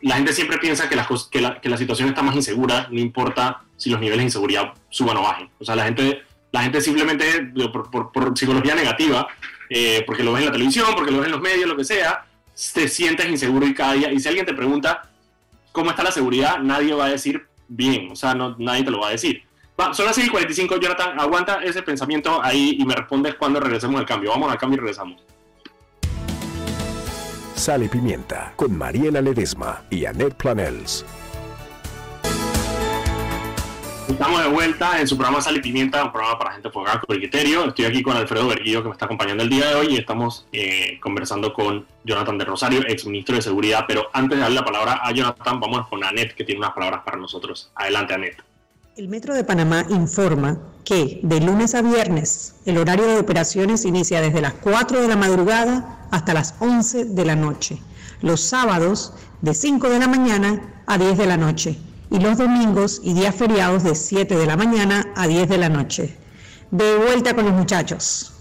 la 0.00 0.14
gente 0.16 0.32
siempre 0.32 0.58
piensa 0.58 0.88
que 0.88 0.96
la, 0.96 1.06
que, 1.30 1.40
la, 1.40 1.60
que 1.60 1.68
la 1.68 1.76
situación 1.76 2.08
está 2.08 2.22
más 2.22 2.34
insegura, 2.34 2.88
no 2.90 2.98
importa 2.98 3.64
si 3.76 3.90
los 3.90 4.00
niveles 4.00 4.20
de 4.20 4.24
inseguridad 4.24 4.72
suban 4.88 5.16
o 5.18 5.22
bajen. 5.22 5.50
O 5.58 5.64
sea, 5.64 5.76
la 5.76 5.84
gente 5.84 6.22
la 6.56 6.62
gente 6.62 6.80
simplemente, 6.80 7.52
por, 7.70 8.38
psicología 8.38 8.74
negativa, 8.74 9.28
eh, 9.68 10.02
porque 10.06 10.22
lo 10.24 10.32
ves 10.32 10.40
en 10.40 10.46
la 10.46 10.52
televisión, 10.52 10.86
porque 10.96 11.10
lo 11.10 11.18
ves 11.18 11.26
en 11.26 11.32
los 11.32 11.40
medios, 11.42 11.68
lo 11.68 11.76
que 11.76 11.84
sea, 11.84 12.24
te 12.72 12.88
sientes 12.88 13.28
inseguro 13.28 13.66
y 13.66 13.74
cada 13.74 13.94
día. 13.94 14.12
Y 14.12 14.20
si 14.20 14.28
alguien 14.28 14.46
te 14.46 14.54
pregunta 14.54 15.10
cómo 15.72 15.90
está 15.90 16.02
la 16.02 16.10
seguridad, 16.10 16.58
nadie 16.58 16.94
va 16.94 17.06
a 17.06 17.10
decir 17.10 17.46
bien, 17.68 18.10
o 18.10 18.16
sea, 18.16 18.34
no, 18.34 18.56
nadie 18.58 18.84
te 18.84 18.90
lo 18.90 19.00
va 19.00 19.08
a 19.08 19.12
decir. 19.12 19.42
son 19.92 20.06
las 20.06 20.16
6:45, 20.16 20.80
Jonathan, 20.80 21.20
aguanta 21.20 21.62
ese 21.62 21.82
pensamiento 21.82 22.42
ahí 22.42 22.76
y 22.78 22.84
me 22.84 22.94
respondes 22.94 23.34
cuando 23.34 23.60
regresemos 23.60 24.00
al 24.00 24.06
cambio. 24.06 24.30
Vamos 24.30 24.50
al 24.50 24.58
cambio 24.58 24.78
y 24.78 24.80
regresamos. 24.80 25.22
Sal 27.54 27.82
y 27.82 27.88
Pimienta 27.88 28.52
con 28.54 28.76
Mariela 28.76 29.20
Ledesma 29.20 29.82
y 29.90 30.04
Annette 30.04 30.34
Planels. 30.34 31.04
Estamos 34.08 34.40
de 34.40 34.48
vuelta 34.48 35.00
en 35.00 35.08
su 35.08 35.16
programa 35.16 35.42
Sal 35.42 35.56
y 35.56 35.60
Pimienta, 35.60 36.04
un 36.04 36.12
programa 36.12 36.38
para 36.38 36.52
gente 36.52 36.68
enfocada 36.68 37.00
con 37.00 37.16
criterio. 37.16 37.64
Estoy 37.64 37.86
aquí 37.86 38.02
con 38.02 38.16
Alfredo 38.16 38.46
Berguillo, 38.46 38.80
que 38.80 38.88
me 38.88 38.92
está 38.92 39.06
acompañando 39.06 39.42
el 39.42 39.50
día 39.50 39.66
de 39.68 39.74
hoy, 39.74 39.86
y 39.94 39.96
estamos 39.96 40.46
eh, 40.52 41.00
conversando 41.00 41.52
con 41.52 41.84
Jonathan 42.04 42.38
de 42.38 42.44
Rosario, 42.44 42.82
ex 42.86 43.04
ministro 43.04 43.34
de 43.34 43.42
Seguridad. 43.42 43.84
Pero 43.88 44.06
antes 44.12 44.38
de 44.38 44.42
darle 44.42 44.54
la 44.54 44.64
palabra 44.64 45.00
a 45.02 45.10
Jonathan, 45.12 45.58
vamos 45.58 45.88
con 45.88 46.04
Anet, 46.04 46.36
que 46.36 46.44
tiene 46.44 46.60
unas 46.60 46.72
palabras 46.72 47.02
para 47.04 47.16
nosotros. 47.16 47.72
Adelante, 47.74 48.14
Anet. 48.14 48.36
El 48.96 49.08
Metro 49.08 49.34
de 49.34 49.42
Panamá 49.42 49.84
informa 49.90 50.56
que 50.84 51.18
de 51.22 51.40
lunes 51.40 51.74
a 51.74 51.82
viernes 51.82 52.54
el 52.64 52.78
horario 52.78 53.06
de 53.08 53.18
operaciones 53.18 53.84
inicia 53.84 54.20
desde 54.20 54.40
las 54.40 54.54
4 54.54 55.02
de 55.02 55.08
la 55.08 55.16
madrugada 55.16 56.06
hasta 56.12 56.32
las 56.32 56.54
11 56.60 57.06
de 57.06 57.24
la 57.24 57.34
noche. 57.34 57.78
Los 58.22 58.40
sábados 58.40 59.14
de 59.42 59.52
5 59.52 59.90
de 59.90 59.98
la 59.98 60.06
mañana 60.06 60.82
a 60.86 60.96
10 60.96 61.18
de 61.18 61.26
la 61.26 61.36
noche 61.36 61.76
y 62.10 62.20
los 62.20 62.38
domingos 62.38 63.00
y 63.02 63.14
días 63.14 63.34
feriados 63.34 63.82
de 63.82 63.94
7 63.94 64.36
de 64.36 64.46
la 64.46 64.56
mañana 64.56 65.12
a 65.16 65.26
10 65.26 65.48
de 65.48 65.58
la 65.58 65.68
noche. 65.68 66.16
De 66.70 66.96
vuelta 66.96 67.34
con 67.34 67.44
los 67.44 67.54
muchachos. 67.54 68.32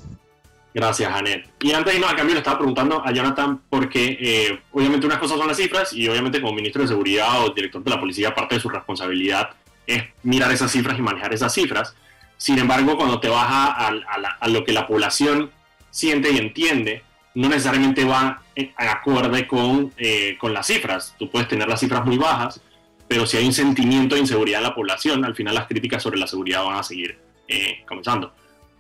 Gracias, 0.74 1.09
Anet. 1.09 1.47
Y 1.61 1.72
antes 1.72 1.93
de 1.93 1.99
irnos 1.99 2.11
al 2.11 2.18
cambio, 2.18 2.34
le 2.34 2.39
estaba 2.39 2.57
preguntando 2.57 3.01
a 3.05 3.11
Jonathan 3.11 3.61
porque 3.70 4.18
eh, 4.20 4.59
obviamente 4.74 5.05
unas 5.07 5.20
cosas 5.20 5.38
son 5.38 5.47
las 5.47 5.55
cifras 5.55 5.93
y 5.93 6.07
obviamente 6.09 6.41
como 6.41 6.53
ministro 6.53 6.82
de 6.82 6.89
Seguridad 6.89 7.45
o 7.45 7.53
director 7.53 7.82
de 7.82 7.89
la 7.89 7.99
policía, 7.99 8.36
parte 8.36 8.55
de 8.55 8.61
su 8.61 8.68
responsabilidad 8.68 9.51
es 9.88 10.03
mirar 10.24 10.51
esas 10.51 10.72
cifras 10.72 10.99
y 10.99 11.01
manejar 11.01 11.34
esas 11.34 11.53
cifras. 11.53 11.95
Sin 12.36 12.59
embargo, 12.59 12.97
cuando 12.97 13.22
te 13.22 13.30
vas 13.30 13.47
a, 13.47 14.47
lo 14.49 14.66
que 14.66 14.74
la 14.74 14.86
población 14.86 15.51
siente 15.91 16.32
y 16.32 16.38
entiende, 16.38 17.03
no 17.36 17.47
necesariamente 17.47 18.03
va 18.03 18.41
en 18.55 18.74
acorde 18.76 19.47
con, 19.47 19.93
eh, 19.97 20.36
con 20.39 20.53
las 20.53 20.68
cifras. 20.68 21.16
Tú 21.18 21.30
puedes 21.30 21.47
tener 21.47 21.70
las 21.70 21.80
cifras 21.80 22.05
muy 22.05 22.18
bajas, 22.18 22.59
pero 23.07 23.25
si 23.25 23.37
hay 23.37 23.45
un 23.45 23.53
sentimiento 23.53 24.15
de 24.15 24.21
inseguridad 24.21 24.59
en 24.59 24.67
la 24.67 24.75
población, 24.75 25.23
al 25.25 25.35
final 25.35 25.55
las 25.55 25.67
críticas 25.67 26.01
sobre 26.01 26.17
la 26.17 26.27
seguridad 26.27 26.63
van 26.63 26.79
a 26.79 26.83
seguir 26.83 27.17
eh, 27.47 27.83
comenzando. 27.87 28.31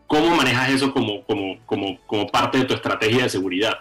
¿Cómo 0.07 0.35
manejas 0.35 0.69
eso 0.69 0.93
como, 0.93 1.23
como, 1.23 1.57
como, 1.65 1.99
como, 2.05 2.27
parte 2.27 2.59
de 2.59 2.65
tu 2.65 2.73
estrategia 2.73 3.23
de 3.23 3.29
seguridad? 3.29 3.73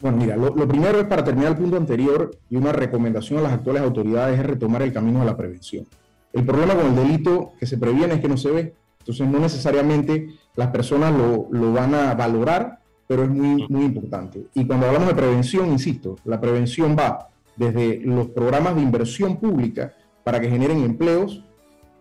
Bueno, 0.00 0.16
mira, 0.16 0.36
lo, 0.36 0.54
primero 0.66 1.00
es 1.00 1.06
para 1.06 1.22
terminar 1.24 1.52
el 1.52 1.58
punto 1.58 1.76
anterior 1.76 2.30
y 2.48 2.56
una 2.56 2.72
recomendación 2.72 3.38
a 3.38 3.42
las 3.42 3.52
actuales 3.52 3.82
autoridades 3.82 4.38
es 4.38 4.46
retomar 4.46 4.82
el 4.82 4.92
camino 4.92 5.20
de 5.20 5.26
la 5.26 5.36
prevención. 5.36 5.86
El 6.32 6.44
problema 6.44 6.74
con 6.74 6.86
el 6.86 6.96
delito 6.96 7.52
que 7.58 7.66
se 7.66 7.76
previene 7.76 8.14
es 8.14 8.20
que 8.20 8.28
no 8.28 8.36
se 8.36 8.50
ve, 8.50 8.74
entonces 9.00 9.26
no 9.26 9.38
necesariamente 9.38 10.28
las 10.56 10.68
personas 10.68 11.12
lo, 11.12 11.48
lo 11.50 11.72
van 11.72 11.94
a 11.94 12.14
valorar, 12.14 12.78
pero 13.06 13.24
es 13.24 13.28
muy, 13.28 13.66
muy 13.68 13.84
importante. 13.84 14.46
Y 14.54 14.64
cuando 14.64 14.86
hablamos 14.86 15.08
de 15.08 15.14
prevención, 15.14 15.70
insisto, 15.70 16.16
la 16.24 16.40
prevención 16.40 16.96
va 16.98 17.29
desde 17.56 18.00
los 18.04 18.28
programas 18.28 18.74
de 18.74 18.82
inversión 18.82 19.36
pública 19.36 19.94
para 20.24 20.40
que 20.40 20.50
generen 20.50 20.82
empleos, 20.82 21.44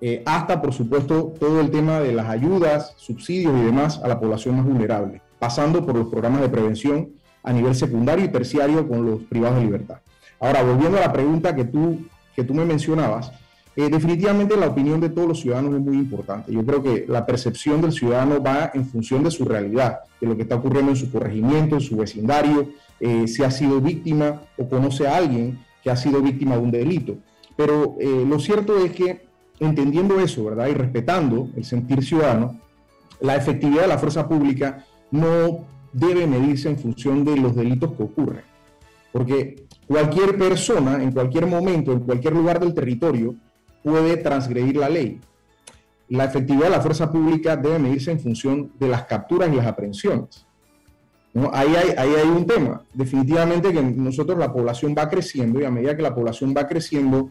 eh, 0.01 0.23
hasta, 0.25 0.61
por 0.61 0.73
supuesto, 0.73 1.33
todo 1.39 1.59
el 1.59 1.71
tema 1.71 1.99
de 1.99 2.13
las 2.13 2.29
ayudas, 2.29 2.93
subsidios 2.97 3.53
y 3.59 3.65
demás 3.65 3.99
a 4.03 4.07
la 4.07 4.19
población 4.19 4.55
más 4.55 4.65
vulnerable, 4.65 5.21
pasando 5.39 5.85
por 5.85 5.95
los 5.95 6.07
programas 6.07 6.41
de 6.41 6.49
prevención 6.49 7.09
a 7.43 7.51
nivel 7.51 7.75
secundario 7.75 8.25
y 8.25 8.29
terciario 8.29 8.87
con 8.87 9.05
los 9.05 9.23
privados 9.23 9.57
de 9.57 9.65
libertad. 9.65 9.99
Ahora, 10.39 10.63
volviendo 10.63 10.97
a 10.97 11.01
la 11.01 11.11
pregunta 11.11 11.53
que 11.55 11.65
tú, 11.65 12.05
que 12.35 12.43
tú 12.43 12.53
me 12.53 12.63
mencionabas, 12.63 13.31
eh, 13.79 13.89
definitivamente 13.89 14.57
la 14.57 14.67
opinión 14.67 14.99
de 14.99 15.07
todos 15.07 15.25
los 15.25 15.39
ciudadanos 15.39 15.73
es 15.73 15.79
muy 15.79 15.95
importante. 15.95 16.51
Yo 16.51 16.65
creo 16.65 16.83
que 16.83 17.05
la 17.07 17.25
percepción 17.25 17.79
del 17.79 17.93
ciudadano 17.93 18.43
va 18.43 18.71
en 18.73 18.85
función 18.85 19.23
de 19.23 19.31
su 19.31 19.45
realidad, 19.45 19.99
de 20.19 20.27
lo 20.27 20.35
que 20.35 20.41
está 20.41 20.55
ocurriendo 20.55 20.91
en 20.91 20.97
su 20.97 21.09
corregimiento, 21.09 21.75
en 21.75 21.81
su 21.81 21.95
vecindario, 21.95 22.67
eh, 22.99 23.25
si 23.25 23.41
ha 23.41 23.49
sido 23.49 23.79
víctima 23.79 24.41
o 24.57 24.67
conoce 24.67 25.07
a 25.07 25.15
alguien 25.15 25.59
que 25.81 25.89
ha 25.89 25.95
sido 25.95 26.21
víctima 26.21 26.57
de 26.57 26.61
un 26.61 26.71
delito. 26.71 27.19
Pero 27.55 27.95
eh, 28.01 28.25
lo 28.27 28.37
cierto 28.39 28.77
es 28.83 28.91
que 28.91 29.21
entendiendo 29.61 30.19
eso, 30.19 30.43
¿verdad? 30.43 30.67
Y 30.67 30.73
respetando 30.73 31.47
el 31.55 31.63
sentir 31.63 32.03
ciudadano, 32.03 32.59
la 33.21 33.37
efectividad 33.37 33.83
de 33.83 33.87
la 33.87 33.97
fuerza 33.97 34.27
pública 34.27 34.85
no 35.09 35.65
debe 35.93 36.27
medirse 36.27 36.67
en 36.67 36.77
función 36.77 37.23
de 37.23 37.37
los 37.37 37.55
delitos 37.55 37.93
que 37.93 38.03
ocurren. 38.03 38.43
Porque 39.13 39.63
cualquier 39.87 40.37
persona, 40.37 41.01
en 41.01 41.13
cualquier 41.13 41.45
momento, 41.47 41.93
en 41.93 42.01
cualquier 42.01 42.33
lugar 42.33 42.59
del 42.59 42.73
territorio, 42.73 43.35
puede 43.83 44.17
transgredir 44.17 44.77
la 44.77 44.89
ley. 44.89 45.19
La 46.09 46.25
efectividad 46.25 46.65
de 46.65 46.71
la 46.71 46.81
fuerza 46.81 47.11
pública 47.11 47.55
debe 47.55 47.79
medirse 47.79 48.11
en 48.11 48.19
función 48.19 48.71
de 48.79 48.87
las 48.87 49.03
capturas 49.03 49.51
y 49.51 49.55
las 49.55 49.67
aprehensiones. 49.67 50.45
Ahí, 51.53 51.75
hay, 51.75 51.89
ahí 51.97 52.09
hay 52.15 52.27
un 52.27 52.45
tema. 52.45 52.81
Definitivamente 52.93 53.71
que 53.71 53.81
nosotros 53.81 54.37
la 54.37 54.51
población 54.51 54.95
va 54.97 55.07
creciendo 55.07 55.61
y 55.61 55.65
a 55.65 55.71
medida 55.71 55.95
que 55.95 56.01
la 56.01 56.15
población 56.15 56.53
va 56.57 56.67
creciendo, 56.67 57.29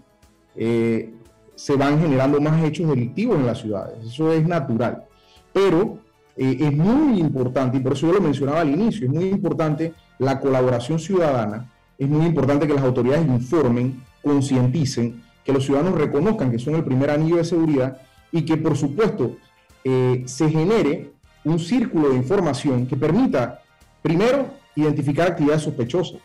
eh, 0.54 1.12
se 1.56 1.74
van 1.74 2.00
generando 2.00 2.40
más 2.40 2.62
hechos 2.64 2.88
delictivos 2.88 3.36
en 3.36 3.46
las 3.46 3.58
ciudades. 3.58 4.04
Eso 4.06 4.32
es 4.32 4.46
natural. 4.46 5.04
Pero 5.52 5.98
eh, 6.36 6.56
es 6.60 6.72
muy 6.72 7.18
importante, 7.18 7.78
y 7.78 7.80
por 7.80 7.94
eso 7.94 8.06
yo 8.06 8.12
lo 8.12 8.20
mencionaba 8.20 8.60
al 8.60 8.70
inicio, 8.70 9.06
es 9.08 9.12
muy 9.12 9.24
importante 9.24 9.92
la 10.20 10.38
colaboración 10.38 11.00
ciudadana, 11.00 11.68
es 11.98 12.08
muy 12.08 12.26
importante 12.26 12.64
que 12.68 12.74
las 12.74 12.84
autoridades 12.84 13.26
informen, 13.26 14.04
concienticen, 14.22 15.20
que 15.48 15.54
los 15.54 15.64
ciudadanos 15.64 15.98
reconozcan 15.98 16.50
que 16.50 16.58
son 16.58 16.74
el 16.74 16.84
primer 16.84 17.10
anillo 17.10 17.38
de 17.38 17.44
seguridad 17.44 18.02
y 18.30 18.42
que 18.42 18.58
por 18.58 18.76
supuesto 18.76 19.38
eh, 19.82 20.24
se 20.26 20.50
genere 20.50 21.12
un 21.44 21.58
círculo 21.58 22.10
de 22.10 22.16
información 22.16 22.86
que 22.86 22.96
permita 22.96 23.62
Primero, 24.02 24.50
identificar 24.76 25.28
actividades 25.28 25.62
sospechosas. 25.62 26.20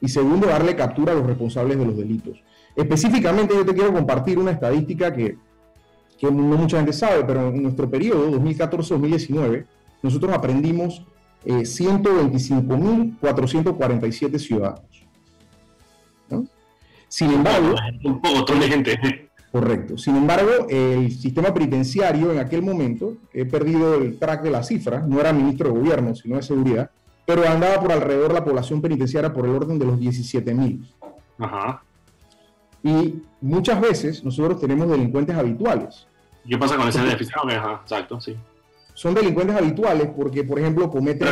Y 0.00 0.08
segundo, 0.08 0.46
darle 0.48 0.74
captura 0.74 1.12
a 1.12 1.14
los 1.14 1.24
responsables 1.26 1.78
de 1.78 1.86
los 1.86 1.96
delitos. 1.96 2.42
Específicamente, 2.74 3.54
yo 3.54 3.64
te 3.64 3.72
quiero 3.72 3.92
compartir 3.92 4.36
una 4.38 4.50
estadística 4.50 5.12
que, 5.12 5.36
no 6.20 6.30
mucha 6.30 6.76
gente 6.76 6.92
sabe, 6.92 7.24
pero 7.24 7.48
en 7.48 7.62
nuestro 7.62 7.88
periodo, 7.88 8.30
2014-2019, 8.32 9.64
nosotros 10.02 10.34
aprendimos 10.34 11.06
eh, 11.44 11.62
125.447 11.62 14.38
ciudadanos. 14.38 14.91
Sin 17.12 17.30
embargo, 17.30 17.74
un 18.04 18.22
montón 18.22 18.58
de 18.58 18.68
gente. 18.68 19.28
Correcto. 19.52 19.98
Sin 19.98 20.16
embargo, 20.16 20.66
el 20.70 21.12
sistema 21.12 21.52
penitenciario 21.52 22.32
en 22.32 22.38
aquel 22.38 22.62
momento, 22.62 23.18
he 23.34 23.44
perdido 23.44 23.96
el 23.96 24.18
track 24.18 24.42
de 24.42 24.50
las 24.50 24.68
cifras, 24.68 25.06
no 25.06 25.20
era 25.20 25.30
ministro 25.30 25.70
de 25.70 25.78
gobierno, 25.78 26.14
sino 26.14 26.36
de 26.36 26.42
seguridad, 26.42 26.90
pero 27.26 27.46
andaba 27.46 27.82
por 27.82 27.92
alrededor 27.92 28.32
la 28.32 28.42
población 28.42 28.80
penitenciaria 28.80 29.30
por 29.30 29.44
el 29.44 29.50
orden 29.50 29.78
de 29.78 29.84
los 29.84 30.00
17 30.00 30.54
mil. 30.54 30.88
Y 32.82 33.16
muchas 33.42 33.78
veces 33.78 34.24
nosotros 34.24 34.58
tenemos 34.58 34.88
delincuentes 34.88 35.36
habituales. 35.36 36.06
¿Qué 36.48 36.56
pasa 36.56 36.78
con 36.78 36.88
ese 36.88 37.02
déficit? 37.02 37.34
exacto, 37.82 38.22
sí. 38.22 38.34
Son 38.94 39.12
delincuentes 39.12 39.54
habituales 39.54 40.08
porque, 40.16 40.44
por 40.44 40.58
ejemplo, 40.58 40.88
cometen... 40.88 41.28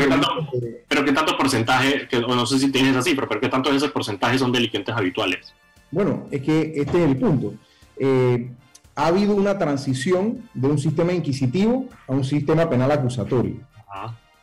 Pero 0.89 1.05
¿qué 1.07 1.13
tanto, 1.13 1.39
porcentaje, 1.39 2.07
que, 2.07 2.21
no 2.21 2.45
sé 2.45 2.59
si 2.59 2.71
tienes 2.71 2.95
así, 2.97 3.15
pero 3.15 3.41
¿qué 3.41 3.49
tanto 3.49 3.71
de 3.71 3.79
ese 3.79 3.89
porcentaje 3.89 4.39
son 4.39 4.53
delincuentes 4.53 4.95
habituales? 4.95 5.55
Bueno, 5.91 6.27
es 6.31 6.43
que 6.43 6.73
este 6.77 7.03
es 7.03 7.11
el 7.11 7.17
punto. 7.19 7.55
Eh, 7.99 8.51
ha 8.95 9.07
habido 9.07 9.35
una 9.35 9.59
transición 9.59 10.49
de 10.55 10.69
un 10.69 10.79
sistema 10.79 11.13
inquisitivo 11.13 11.87
a 12.07 12.13
un 12.13 12.25
sistema 12.25 12.69
penal 12.69 12.91
acusatorio. 12.91 13.57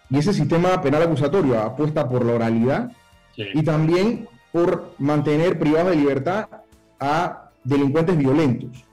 Y 0.09 0.17
ese 0.17 0.33
sistema 0.33 0.81
penal 0.81 1.03
acusatorio 1.03 1.59
apuesta 1.61 2.07
por 2.07 2.25
la 2.25 2.33
oralidad 2.33 2.91
y 3.35 3.61
también 3.63 4.27
por 4.51 4.93
mantener 4.97 5.59
privados 5.59 5.91
de 5.91 5.97
libertad 5.97 6.47
a 6.99 7.51
delincuentes 7.63 8.17
violentos. 8.17 8.85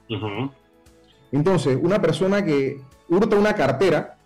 Entonces, 1.31 1.77
una 1.81 2.01
persona 2.01 2.43
que 2.43 2.81
hurta 3.09 3.35
una 3.35 3.53
cartera, 3.53 4.17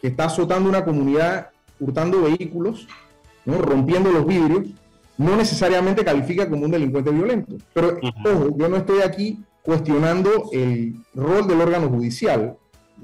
que 0.00 0.08
está 0.08 0.26
azotando 0.26 0.68
una 0.68 0.84
comunidad, 0.84 1.50
hurtando 1.78 2.22
vehículos, 2.22 2.86
rompiendo 3.46 4.12
los 4.12 4.26
vidrios, 4.26 4.68
no 5.20 5.36
necesariamente 5.36 6.02
califica 6.02 6.48
como 6.48 6.64
un 6.64 6.70
delincuente 6.70 7.10
violento. 7.10 7.56
Pero, 7.74 7.98
ojo, 8.24 8.56
yo 8.56 8.70
no 8.70 8.76
estoy 8.76 9.02
aquí 9.02 9.38
cuestionando 9.60 10.48
el 10.50 10.94
rol 11.14 11.46
del 11.46 11.60
órgano 11.60 11.90
judicial. 11.90 12.56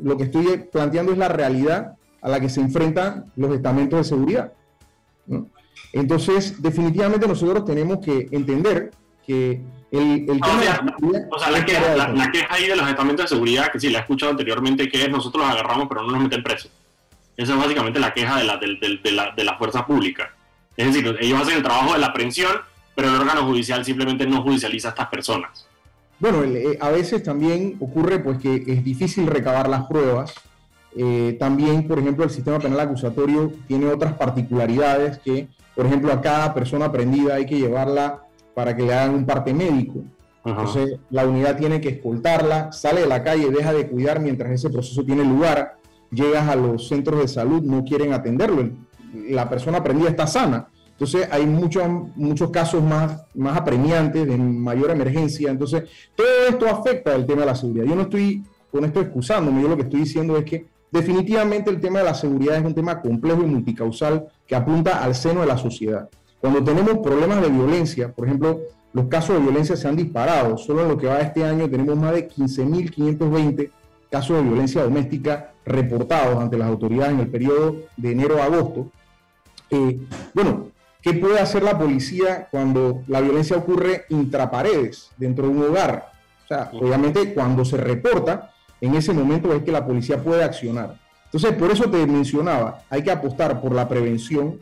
Lo 0.02 0.16
que 0.16 0.24
estoy 0.24 0.64
planteando 0.72 1.12
es 1.12 1.18
la 1.18 1.28
realidad 1.28 1.92
a 2.22 2.30
la 2.30 2.40
que 2.40 2.48
se 2.48 2.62
enfrentan 2.62 3.30
los 3.36 3.54
estamentos 3.54 3.98
de 3.98 4.04
seguridad. 4.04 4.52
Entonces, 5.92 6.62
definitivamente 6.62 7.28
nosotros 7.28 7.66
tenemos 7.66 7.98
que 7.98 8.28
entender 8.30 8.92
que 9.26 9.60
el, 9.90 10.24
el 10.30 10.40
o 10.42 11.38
sea, 11.38 11.50
la, 11.50 11.64
queja, 11.66 12.46
ahí 12.48 12.66
de 12.66 12.76
los 12.76 12.88
estamentos 12.88 13.24
de 13.24 13.28
seguridad, 13.28 13.70
que 13.70 13.78
sí, 13.78 13.90
la 13.90 13.98
he 13.98 14.00
escuchado 14.00 14.32
anteriormente, 14.32 14.88
que 14.88 15.02
es 15.02 15.10
nosotros 15.10 15.44
los 15.44 15.52
agarramos 15.52 15.86
pero 15.86 16.02
no 16.02 16.12
nos 16.12 16.22
meten 16.22 16.42
preso. 16.42 16.70
Esa 17.36 17.52
es 17.52 17.58
básicamente 17.58 18.00
la 18.00 18.14
queja 18.14 18.38
de 18.38 18.44
la, 18.44 18.56
de, 18.56 18.98
de, 19.04 19.12
la, 19.12 19.32
de 19.36 19.44
la 19.44 19.58
fuerza 19.58 19.86
pública. 19.86 20.35
Es 20.76 20.86
decir, 20.86 21.16
ellos 21.20 21.40
hacen 21.40 21.56
el 21.56 21.62
trabajo 21.62 21.94
de 21.94 21.98
la 21.98 22.08
aprehensión, 22.08 22.52
pero 22.94 23.08
el 23.08 23.16
órgano 23.16 23.46
judicial 23.46 23.84
simplemente 23.84 24.26
no 24.26 24.42
judicializa 24.42 24.88
a 24.88 24.90
estas 24.90 25.08
personas. 25.08 25.66
Bueno, 26.18 26.42
eh, 26.44 26.78
a 26.80 26.90
veces 26.90 27.22
también 27.22 27.76
ocurre 27.80 28.18
pues 28.18 28.38
que 28.38 28.64
es 28.66 28.84
difícil 28.84 29.26
recabar 29.26 29.68
las 29.68 29.86
pruebas. 29.86 30.34
Eh, 30.96 31.36
también, 31.38 31.86
por 31.86 31.98
ejemplo, 31.98 32.24
el 32.24 32.30
sistema 32.30 32.58
penal 32.58 32.80
acusatorio 32.80 33.52
tiene 33.68 33.86
otras 33.86 34.14
particularidades 34.14 35.18
que, 35.18 35.48
por 35.74 35.84
ejemplo, 35.84 36.12
a 36.12 36.22
cada 36.22 36.54
persona 36.54 36.90
prendida 36.90 37.34
hay 37.34 37.44
que 37.44 37.58
llevarla 37.58 38.22
para 38.54 38.74
que 38.74 38.82
le 38.82 38.94
hagan 38.94 39.14
un 39.14 39.26
parte 39.26 39.52
médico. 39.52 40.00
Entonces, 40.42 41.00
la 41.10 41.26
unidad 41.26 41.58
tiene 41.58 41.80
que 41.80 41.88
escoltarla, 41.88 42.70
sale 42.70 43.00
de 43.00 43.08
la 43.08 43.24
calle, 43.24 43.50
deja 43.50 43.72
de 43.72 43.88
cuidar 43.88 44.20
mientras 44.20 44.52
ese 44.52 44.70
proceso 44.70 45.04
tiene 45.04 45.24
lugar, 45.24 45.76
llegas 46.10 46.48
a 46.48 46.54
los 46.54 46.86
centros 46.86 47.20
de 47.20 47.28
salud, 47.28 47.62
no 47.62 47.84
quieren 47.84 48.12
atenderlo, 48.12 48.70
la 49.14 49.48
persona 49.48 49.82
prendida 49.82 50.10
está 50.10 50.26
sana. 50.26 50.68
Entonces 50.92 51.28
hay 51.30 51.46
muchos, 51.46 51.84
muchos 52.14 52.50
casos 52.50 52.82
más, 52.82 53.22
más 53.34 53.58
apremiantes, 53.58 54.26
de 54.26 54.36
mayor 54.38 54.90
emergencia. 54.90 55.50
Entonces, 55.50 55.84
todo 56.14 56.26
esto 56.48 56.66
afecta 56.68 57.14
el 57.14 57.26
tema 57.26 57.40
de 57.40 57.46
la 57.46 57.54
seguridad. 57.54 57.84
Yo 57.84 57.94
no 57.94 58.02
estoy 58.02 58.42
con 58.70 58.84
esto 58.84 59.00
excusándome, 59.00 59.62
yo 59.62 59.68
lo 59.68 59.76
que 59.76 59.82
estoy 59.82 60.00
diciendo 60.00 60.36
es 60.36 60.44
que 60.44 60.66
definitivamente 60.90 61.70
el 61.70 61.80
tema 61.80 61.98
de 62.00 62.06
la 62.06 62.14
seguridad 62.14 62.56
es 62.56 62.64
un 62.64 62.74
tema 62.74 63.00
complejo 63.00 63.42
y 63.42 63.46
multicausal 63.46 64.26
que 64.46 64.56
apunta 64.56 65.02
al 65.02 65.14
seno 65.14 65.40
de 65.40 65.46
la 65.46 65.58
sociedad. 65.58 66.08
Cuando 66.40 66.62
tenemos 66.62 66.98
problemas 66.98 67.42
de 67.42 67.48
violencia, 67.48 68.12
por 68.12 68.26
ejemplo, 68.26 68.60
los 68.92 69.06
casos 69.08 69.36
de 69.36 69.42
violencia 69.42 69.76
se 69.76 69.88
han 69.88 69.96
disparado. 69.96 70.56
Solo 70.56 70.82
en 70.82 70.88
lo 70.88 70.96
que 70.96 71.06
va 71.06 71.20
este 71.20 71.44
año 71.44 71.68
tenemos 71.68 71.96
más 71.96 72.12
de 72.12 72.28
15.520 72.28 73.70
casos 74.10 74.36
de 74.36 74.42
violencia 74.42 74.82
doméstica 74.82 75.52
reportados 75.64 76.38
ante 76.38 76.56
las 76.56 76.68
autoridades 76.68 77.14
en 77.14 77.20
el 77.20 77.28
periodo 77.28 77.76
de 77.96 78.12
enero 78.12 78.40
a 78.40 78.44
agosto. 78.44 78.90
Eh, 79.70 80.00
bueno, 80.32 80.68
¿qué 81.02 81.14
puede 81.14 81.40
hacer 81.40 81.62
la 81.62 81.78
policía 81.78 82.48
cuando 82.50 83.02
la 83.08 83.20
violencia 83.20 83.56
ocurre 83.56 84.04
intraparedes, 84.08 85.10
dentro 85.16 85.46
de 85.46 85.50
un 85.50 85.62
hogar? 85.64 86.12
O 86.44 86.48
sea, 86.48 86.70
obviamente 86.72 87.34
cuando 87.34 87.64
se 87.64 87.76
reporta, 87.76 88.52
en 88.80 88.94
ese 88.94 89.12
momento 89.12 89.52
es 89.52 89.62
que 89.62 89.72
la 89.72 89.84
policía 89.84 90.22
puede 90.22 90.44
accionar. 90.44 90.98
Entonces, 91.24 91.52
por 91.54 91.70
eso 91.70 91.90
te 91.90 92.06
mencionaba, 92.06 92.82
hay 92.88 93.02
que 93.02 93.10
apostar 93.10 93.60
por 93.60 93.74
la 93.74 93.88
prevención, 93.88 94.60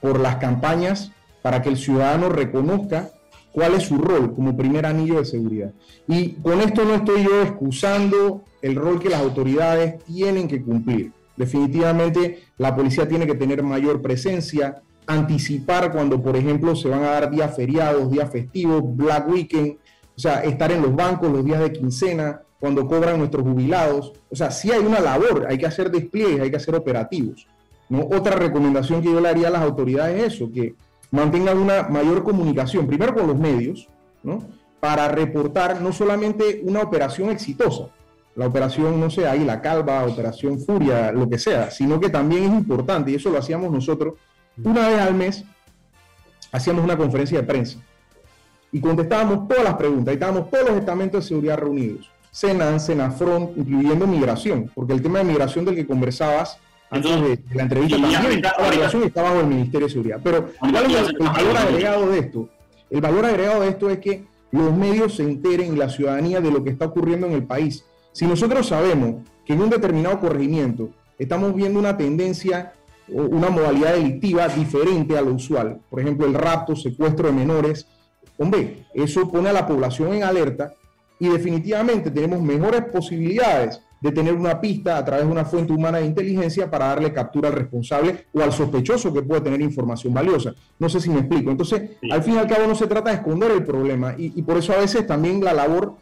por 0.00 0.18
las 0.18 0.36
campañas 0.36 1.12
para 1.42 1.62
que 1.62 1.68
el 1.68 1.76
ciudadano 1.76 2.28
reconozca 2.28 3.10
cuál 3.56 3.72
es 3.72 3.84
su 3.84 3.96
rol 3.96 4.34
como 4.34 4.54
primer 4.54 4.84
anillo 4.84 5.16
de 5.16 5.24
seguridad. 5.24 5.72
Y 6.06 6.32
con 6.32 6.60
esto 6.60 6.84
no 6.84 6.96
estoy 6.96 7.24
yo 7.24 7.40
excusando 7.40 8.42
el 8.60 8.74
rol 8.76 9.00
que 9.00 9.08
las 9.08 9.22
autoridades 9.22 10.04
tienen 10.04 10.46
que 10.46 10.60
cumplir. 10.60 11.12
Definitivamente 11.38 12.42
la 12.58 12.76
policía 12.76 13.08
tiene 13.08 13.26
que 13.26 13.34
tener 13.34 13.62
mayor 13.62 14.02
presencia, 14.02 14.82
anticipar 15.06 15.90
cuando, 15.90 16.20
por 16.20 16.36
ejemplo, 16.36 16.76
se 16.76 16.90
van 16.90 17.02
a 17.04 17.12
dar 17.12 17.30
días 17.30 17.56
feriados, 17.56 18.10
días 18.10 18.30
festivos, 18.30 18.82
Black 18.94 19.26
Weekend, 19.26 19.76
o 20.14 20.20
sea, 20.20 20.40
estar 20.40 20.70
en 20.70 20.82
los 20.82 20.94
bancos 20.94 21.32
los 21.32 21.42
días 21.42 21.60
de 21.60 21.72
quincena, 21.72 22.42
cuando 22.60 22.86
cobran 22.86 23.18
nuestros 23.18 23.42
jubilados. 23.42 24.12
O 24.30 24.36
sea, 24.36 24.50
sí 24.50 24.70
hay 24.70 24.84
una 24.84 25.00
labor, 25.00 25.46
hay 25.48 25.56
que 25.56 25.66
hacer 25.66 25.90
despliegues, 25.90 26.42
hay 26.42 26.50
que 26.50 26.56
hacer 26.58 26.74
operativos. 26.74 27.46
¿no? 27.88 28.00
Otra 28.02 28.36
recomendación 28.36 29.00
que 29.00 29.10
yo 29.10 29.18
le 29.18 29.30
haría 29.30 29.48
a 29.48 29.52
las 29.52 29.62
autoridades 29.62 30.22
es 30.22 30.34
eso, 30.34 30.52
que 30.52 30.74
mantengan 31.10 31.58
una 31.58 31.84
mayor 31.84 32.22
comunicación, 32.22 32.86
primero 32.86 33.14
con 33.14 33.26
los 33.26 33.38
medios, 33.38 33.88
¿no? 34.22 34.42
para 34.80 35.08
reportar 35.08 35.80
no 35.80 35.92
solamente 35.92 36.60
una 36.62 36.80
operación 36.80 37.30
exitosa, 37.30 37.88
la 38.34 38.46
operación, 38.46 39.00
no 39.00 39.08
sé, 39.10 39.26
ahí 39.26 39.44
la 39.44 39.62
calva, 39.62 40.04
operación 40.04 40.60
furia, 40.60 41.10
lo 41.10 41.28
que 41.28 41.38
sea, 41.38 41.70
sino 41.70 41.98
que 41.98 42.10
también 42.10 42.44
es 42.44 42.50
importante, 42.50 43.10
y 43.10 43.14
eso 43.14 43.30
lo 43.30 43.38
hacíamos 43.38 43.72
nosotros, 43.72 44.14
una 44.62 44.88
vez 44.88 45.00
al 45.00 45.14
mes 45.14 45.44
hacíamos 46.52 46.84
una 46.84 46.96
conferencia 46.96 47.40
de 47.40 47.46
prensa 47.46 47.78
y 48.70 48.80
contestábamos 48.80 49.48
todas 49.48 49.64
las 49.64 49.74
preguntas, 49.74 50.08
ahí 50.08 50.14
estábamos 50.14 50.50
todos 50.50 50.68
los 50.68 50.78
estamentos 50.78 51.24
de 51.24 51.28
seguridad 51.28 51.58
reunidos, 51.58 52.10
Senan, 52.30 52.78
Senafront, 52.78 53.56
incluyendo 53.56 54.06
migración, 54.06 54.70
porque 54.74 54.92
el 54.92 55.00
tema 55.00 55.18
de 55.18 55.24
migración 55.24 55.64
del 55.64 55.74
que 55.74 55.86
conversabas 55.86 56.58
antes 56.90 57.10
de, 57.20 57.38
la 57.54 57.62
entrevista 57.64 57.96
también 58.00 59.04
está 59.04 59.22
bajo 59.22 59.40
el 59.40 59.46
Ministerio 59.46 59.86
de 59.86 59.92
Seguridad. 59.92 60.20
Pero 60.22 60.50
¿cuál 60.58 60.76
es 60.76 61.08
el, 61.08 61.18
valor 61.18 61.56
agregado 61.56 62.10
de 62.10 62.18
esto? 62.18 62.48
El 62.90 63.00
valor 63.00 63.24
agregado 63.24 63.62
de 63.62 63.68
esto 63.68 63.90
es 63.90 63.98
que 63.98 64.24
los 64.52 64.72
medios 64.74 65.16
se 65.16 65.24
enteren 65.24 65.74
y 65.74 65.76
la 65.76 65.88
ciudadanía 65.88 66.40
de 66.40 66.50
lo 66.50 66.62
que 66.62 66.70
está 66.70 66.86
ocurriendo 66.86 67.26
en 67.26 67.32
el 67.32 67.44
país. 67.44 67.84
Si 68.12 68.26
nosotros 68.26 68.68
sabemos 68.68 69.22
que 69.44 69.52
en 69.52 69.60
un 69.60 69.70
determinado 69.70 70.20
corregimiento 70.20 70.90
estamos 71.18 71.54
viendo 71.54 71.78
una 71.78 71.96
tendencia 71.96 72.72
o 73.12 73.22
una 73.22 73.50
modalidad 73.50 73.94
delictiva 73.94 74.48
diferente 74.48 75.18
a 75.18 75.22
lo 75.22 75.34
usual, 75.34 75.80
por 75.90 76.00
ejemplo, 76.00 76.26
el 76.26 76.34
rapto, 76.34 76.76
secuestro 76.76 77.28
de 77.28 77.34
menores, 77.34 77.86
hombre, 78.38 78.86
eso 78.94 79.28
pone 79.28 79.48
a 79.48 79.52
la 79.52 79.66
población 79.66 80.14
en 80.14 80.22
alerta 80.22 80.74
y 81.18 81.28
definitivamente 81.28 82.10
tenemos 82.10 82.40
mejores 82.40 82.82
posibilidades 82.84 83.80
de 84.00 84.12
tener 84.12 84.34
una 84.34 84.60
pista 84.60 84.98
a 84.98 85.04
través 85.04 85.26
de 85.26 85.32
una 85.32 85.44
fuente 85.44 85.72
humana 85.72 85.98
de 85.98 86.06
inteligencia 86.06 86.70
para 86.70 86.88
darle 86.88 87.12
captura 87.12 87.48
al 87.48 87.54
responsable 87.54 88.26
o 88.32 88.40
al 88.40 88.52
sospechoso 88.52 89.12
que 89.12 89.22
puede 89.22 89.40
tener 89.40 89.60
información 89.60 90.12
valiosa. 90.12 90.54
No 90.78 90.88
sé 90.88 91.00
si 91.00 91.10
me 91.10 91.20
explico. 91.20 91.50
Entonces, 91.50 91.92
al 92.10 92.22
fin 92.22 92.34
y 92.34 92.38
al 92.38 92.46
cabo 92.46 92.66
no 92.66 92.74
se 92.74 92.86
trata 92.86 93.10
de 93.10 93.16
esconder 93.16 93.50
el 93.50 93.64
problema 93.64 94.14
y, 94.16 94.42
por 94.42 94.58
eso 94.58 94.72
a 94.72 94.78
veces 94.78 95.06
también 95.06 95.42
la 95.42 95.52
labor 95.52 95.96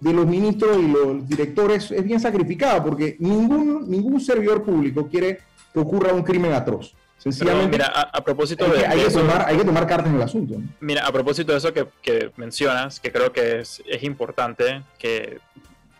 de 0.00 0.12
los 0.12 0.26
ministros 0.26 0.78
y 0.78 0.88
los 0.88 1.28
directores 1.28 1.90
es 1.90 2.04
bien 2.04 2.20
sacrificada 2.20 2.82
porque 2.82 3.16
ningún, 3.18 3.90
ningún 3.90 4.20
servidor 4.20 4.62
público 4.62 5.08
quiere 5.08 5.38
que 5.72 5.80
ocurra 5.80 6.12
un 6.12 6.22
crimen 6.22 6.52
atroz. 6.52 6.94
Sencillamente, 7.18 7.72
mira, 7.72 7.86
a, 7.86 8.24
propósito 8.24 8.66
de, 8.66 8.86
hay, 8.86 8.98
que 8.98 9.10
tomar, 9.10 9.44
hay 9.46 9.58
que 9.58 9.64
tomar 9.64 9.86
cartas 9.86 10.08
en 10.08 10.14
el 10.14 10.22
asunto. 10.22 10.54
Mira, 10.80 11.06
a 11.06 11.12
propósito 11.12 11.52
de 11.52 11.58
eso 11.58 11.70
que, 11.70 11.86
que 12.00 12.32
mencionas, 12.38 12.98
que 12.98 13.12
creo 13.12 13.30
que 13.30 13.60
es, 13.60 13.82
es 13.86 14.02
importante 14.04 14.82
que 14.98 15.38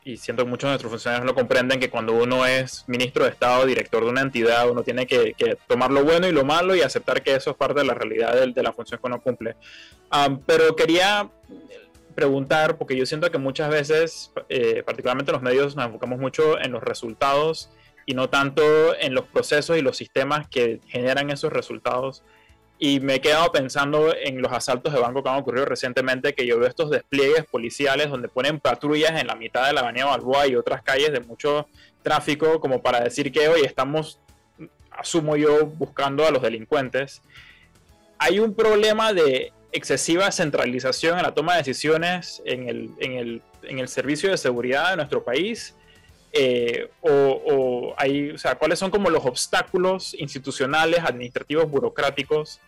y 0.04 0.16
siento 0.16 0.44
que 0.44 0.50
muchos 0.50 0.68
de 0.68 0.72
nuestros 0.72 0.90
funcionarios 0.90 1.26
lo 1.26 1.34
comprenden, 1.34 1.78
que 1.78 1.90
cuando 1.90 2.14
uno 2.14 2.46
es 2.46 2.84
ministro 2.86 3.24
de 3.24 3.30
Estado, 3.30 3.66
director 3.66 4.02
de 4.02 4.10
una 4.10 4.22
entidad, 4.22 4.68
uno 4.70 4.82
tiene 4.82 5.06
que, 5.06 5.34
tomar 5.66 5.90
lo 5.90 6.04
bueno 6.04 6.26
y 6.26 6.32
lo 6.32 6.44
malo 6.44 6.74
y 6.74 6.80
aceptar 6.80 7.22
que 7.22 7.34
eso 7.34 7.50
es 7.50 7.56
parte 7.56 7.80
de 7.80 7.86
la 7.86 7.94
realidad 7.94 8.34
de, 8.46 8.62
la 8.62 8.72
función 8.72 9.00
que 9.00 9.06
uno 9.06 9.20
cumple. 9.20 9.56
pero 10.46 10.74
quería 10.74 11.30
preguntar, 12.14 12.76
porque 12.76 12.96
yo 12.96 13.06
siento 13.06 13.30
que 13.30 13.38
muchas 13.38 13.70
veces, 13.70 14.32
eh, 14.48 14.82
particularmente 14.84 15.30
en 15.30 15.34
los 15.34 15.42
medios, 15.42 15.76
nos 15.76 15.86
enfocamos 15.86 16.18
mucho 16.18 16.58
en 16.58 16.72
los 16.72 16.82
resultados 16.82 17.70
y 18.06 18.14
no 18.14 18.28
tanto 18.28 18.62
en 18.98 19.14
los 19.14 19.26
procesos 19.26 19.76
y 19.76 19.82
los 19.82 19.96
sistemas 19.96 20.48
que 20.48 20.80
generan 20.88 21.30
esos 21.30 21.52
resultados. 21.52 22.22
Y 22.82 22.98
me 22.98 23.16
he 23.16 23.20
quedado 23.20 23.52
pensando 23.52 24.12
en 24.16 24.40
los 24.40 24.50
asaltos 24.50 24.94
de 24.94 24.98
banco 24.98 25.22
que 25.22 25.28
han 25.28 25.36
ocurrido 25.36 25.66
recientemente, 25.66 26.32
que 26.32 26.46
yo 26.46 26.58
veo 26.58 26.66
estos 26.66 26.88
despliegues 26.88 27.44
policiales 27.44 28.08
donde 28.08 28.28
ponen 28.28 28.58
patrullas 28.58 29.20
en 29.20 29.26
la 29.26 29.34
mitad 29.34 29.66
de 29.66 29.74
la 29.74 29.82
avenida 29.82 30.06
Balboa 30.06 30.46
y 30.46 30.56
otras 30.56 30.82
calles 30.82 31.12
de 31.12 31.20
mucho 31.20 31.68
tráfico, 32.02 32.58
como 32.58 32.80
para 32.80 33.00
decir 33.00 33.30
que 33.30 33.48
hoy 33.48 33.60
estamos, 33.60 34.18
asumo 34.90 35.36
yo, 35.36 35.66
buscando 35.66 36.26
a 36.26 36.30
los 36.30 36.40
delincuentes. 36.40 37.20
Hay 38.18 38.40
un 38.40 38.54
problema 38.54 39.12
de 39.12 39.52
excesiva 39.72 40.32
centralización 40.32 41.18
en 41.18 41.24
la 41.24 41.34
toma 41.34 41.52
de 41.52 41.58
decisiones 41.58 42.42
en 42.46 42.66
el, 42.66 42.90
en 42.98 43.12
el, 43.12 43.42
en 43.62 43.78
el 43.78 43.88
servicio 43.88 44.30
de 44.30 44.38
seguridad 44.38 44.90
de 44.90 44.96
nuestro 44.96 45.22
país? 45.22 45.76
Eh, 46.32 46.88
o, 47.02 47.92
hay, 47.96 48.30
o 48.30 48.38
sea, 48.38 48.54
¿cuáles 48.54 48.78
son 48.78 48.90
como 48.90 49.10
los 49.10 49.26
obstáculos 49.26 50.14
institucionales, 50.14 51.00
administrativos, 51.00 51.68
burocráticos 51.68 52.60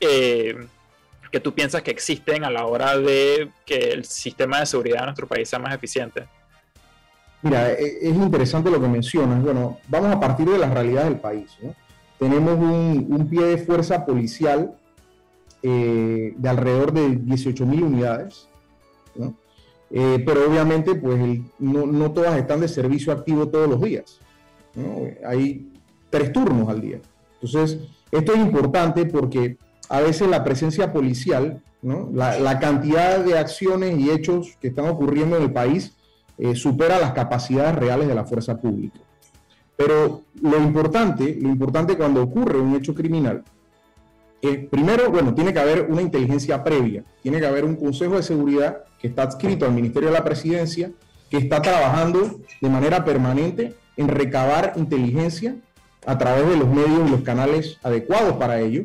eh, 0.00 0.56
que 1.30 1.40
tú 1.40 1.54
piensas 1.54 1.82
que 1.82 1.90
existen 1.90 2.44
a 2.44 2.50
la 2.50 2.66
hora 2.66 2.98
de 2.98 3.50
que 3.64 3.92
el 3.92 4.04
sistema 4.04 4.60
de 4.60 4.66
seguridad 4.66 5.00
de 5.00 5.06
nuestro 5.06 5.26
país 5.26 5.48
sea 5.48 5.58
más 5.58 5.74
eficiente? 5.74 6.26
Mira, 7.42 7.72
e, 7.72 7.98
es 8.02 8.14
interesante 8.14 8.70
lo 8.70 8.80
que 8.80 8.88
mencionas. 8.88 9.42
Bueno, 9.42 9.78
vamos 9.88 10.12
a 10.12 10.20
partir 10.20 10.48
de 10.48 10.58
las 10.58 10.72
realidades 10.72 11.10
del 11.10 11.20
país. 11.20 11.56
Tenemos 12.18 12.58
un, 12.58 13.28
pie 13.30 13.44
de 13.44 13.58
fuerza 13.58 14.04
policial 14.04 14.74
eh, 15.62 16.34
de 16.36 16.48
alrededor 16.48 16.92
de 16.92 17.16
18 17.16 17.64
mil 17.66 17.84
unidades. 17.84 18.48
¿no? 19.14 19.34
Eh, 19.90 20.22
pero 20.24 20.48
obviamente 20.48 20.94
pues 20.94 21.40
no, 21.58 22.12
todas 22.12 22.38
están 22.38 22.60
de 22.60 22.68
servicio 22.68 23.12
activo 23.12 23.48
todos 23.48 23.68
los 23.68 23.80
días. 23.80 24.20
Hay 25.26 25.68
tres 26.10 26.32
turnos 26.32 26.68
al 26.68 26.80
día. 26.80 27.00
Entonces, 27.40 27.78
esto 28.10 28.32
es 28.32 28.38
importante 28.38 29.06
porque 29.06 29.56
a 29.90 30.00
veces 30.00 30.28
la 30.28 30.44
presencia 30.44 30.92
policial, 30.92 31.60
la, 31.82 32.58
cantidad 32.60 33.18
de 33.18 33.36
acciones 33.36 33.98
y 33.98 34.08
hechos 34.08 34.56
que 34.60 34.68
están 34.68 34.86
ocurriendo 34.86 35.36
en 35.36 35.42
el 35.42 35.52
país 35.52 35.96
eh, 36.38 36.54
supera 36.54 37.00
las 37.00 37.12
capacidades 37.12 37.74
reales 37.74 38.06
de 38.06 38.14
la 38.14 38.24
fuerza 38.24 38.60
pública. 38.60 39.00
Pero 39.76 40.22
lo 40.40 40.58
importante, 40.58 41.36
lo 41.40 41.48
importante 41.48 41.96
cuando 41.96 42.22
ocurre 42.22 42.60
un 42.60 42.76
hecho 42.76 42.94
criminal, 42.94 43.42
es 44.40 44.68
primero, 44.68 45.10
bueno, 45.10 45.34
tiene 45.34 45.52
que 45.52 45.58
haber 45.58 45.90
una 45.90 46.02
inteligencia 46.02 46.62
previa, 46.62 47.02
tiene 47.20 47.40
que 47.40 47.46
haber 47.46 47.64
un 47.64 47.74
consejo 47.74 48.14
de 48.14 48.22
seguridad 48.22 48.84
que 49.00 49.08
está 49.08 49.24
adscrito 49.24 49.66
al 49.66 49.72
Ministerio 49.72 50.10
de 50.10 50.14
la 50.14 50.24
Presidencia, 50.24 50.92
que 51.28 51.38
está 51.38 51.60
trabajando 51.60 52.38
de 52.60 52.68
manera 52.68 53.04
permanente 53.04 53.74
en 53.96 54.06
recabar 54.06 54.74
inteligencia 54.76 55.56
a 56.06 56.16
través 56.16 56.48
de 56.48 56.56
los 56.56 56.68
medios 56.68 57.08
y 57.08 57.10
los 57.10 57.22
canales 57.22 57.78
adecuados 57.82 58.36
para 58.36 58.60
ello, 58.60 58.84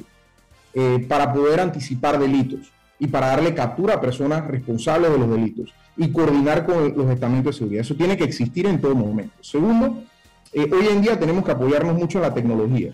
eh, 0.78 1.06
para 1.08 1.32
poder 1.32 1.62
anticipar 1.62 2.20
delitos 2.20 2.74
y 3.00 3.08
para 3.08 3.28
darle 3.28 3.56
captura 3.56 3.94
a 3.94 4.02
personas 4.02 4.46
responsables 4.46 5.10
de 5.10 5.18
los 5.18 5.30
delitos 5.30 5.74
y 5.96 6.12
coordinar 6.12 6.66
con 6.66 6.98
los 6.98 7.10
estamentos 7.10 7.56
de 7.56 7.60
seguridad. 7.60 7.82
Eso 7.82 7.96
tiene 7.96 8.18
que 8.18 8.26
existir 8.26 8.66
en 8.66 8.82
todo 8.82 8.94
momento. 8.94 9.34
Segundo, 9.40 10.04
eh, 10.52 10.70
hoy 10.70 10.88
en 10.92 11.02
día 11.02 11.18
tenemos 11.18 11.46
que 11.46 11.52
apoyarnos 11.52 11.96
mucho 11.98 12.18
en 12.18 12.24
la 12.24 12.34
tecnología. 12.34 12.94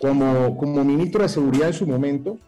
Como, 0.00 0.56
como 0.56 0.82
ministro 0.84 1.22
de 1.22 1.28
Seguridad 1.28 1.68
en 1.68 1.74
su 1.74 1.86
momento, 1.86 2.38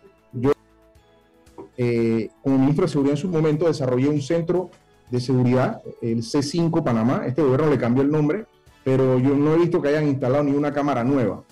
eh, 1.76 2.30
como 2.42 2.58
ministro 2.58 2.86
de 2.86 2.90
Seguridad 2.90 3.16
en 3.16 3.20
su 3.20 3.28
momento 3.28 3.66
desarrollé 3.66 4.08
un 4.08 4.22
centro 4.22 4.70
de 5.10 5.20
seguridad, 5.20 5.82
el 6.00 6.22
C5 6.22 6.82
Panamá. 6.82 7.24
Este 7.26 7.42
gobierno 7.42 7.68
le 7.68 7.76
cambió 7.76 8.02
el 8.02 8.10
nombre, 8.10 8.46
pero 8.82 9.18
yo 9.18 9.36
no 9.36 9.52
he 9.52 9.58
visto 9.58 9.82
que 9.82 9.88
hayan 9.88 10.08
instalado 10.08 10.44
ni 10.44 10.52
una 10.52 10.72
cámara 10.72 11.04
nueva. 11.04 11.42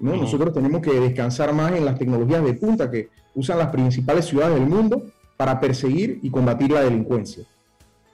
¿No? 0.00 0.16
Nosotros 0.16 0.52
tenemos 0.52 0.80
que 0.80 0.98
descansar 0.98 1.52
más 1.52 1.72
en 1.72 1.84
las 1.84 1.98
tecnologías 1.98 2.44
de 2.44 2.54
punta 2.54 2.90
que 2.90 3.08
usan 3.34 3.58
las 3.58 3.68
principales 3.68 4.26
ciudades 4.26 4.54
del 4.54 4.68
mundo 4.68 5.02
para 5.36 5.60
perseguir 5.60 6.18
y 6.22 6.30
combatir 6.30 6.70
la 6.70 6.82
delincuencia. 6.82 7.44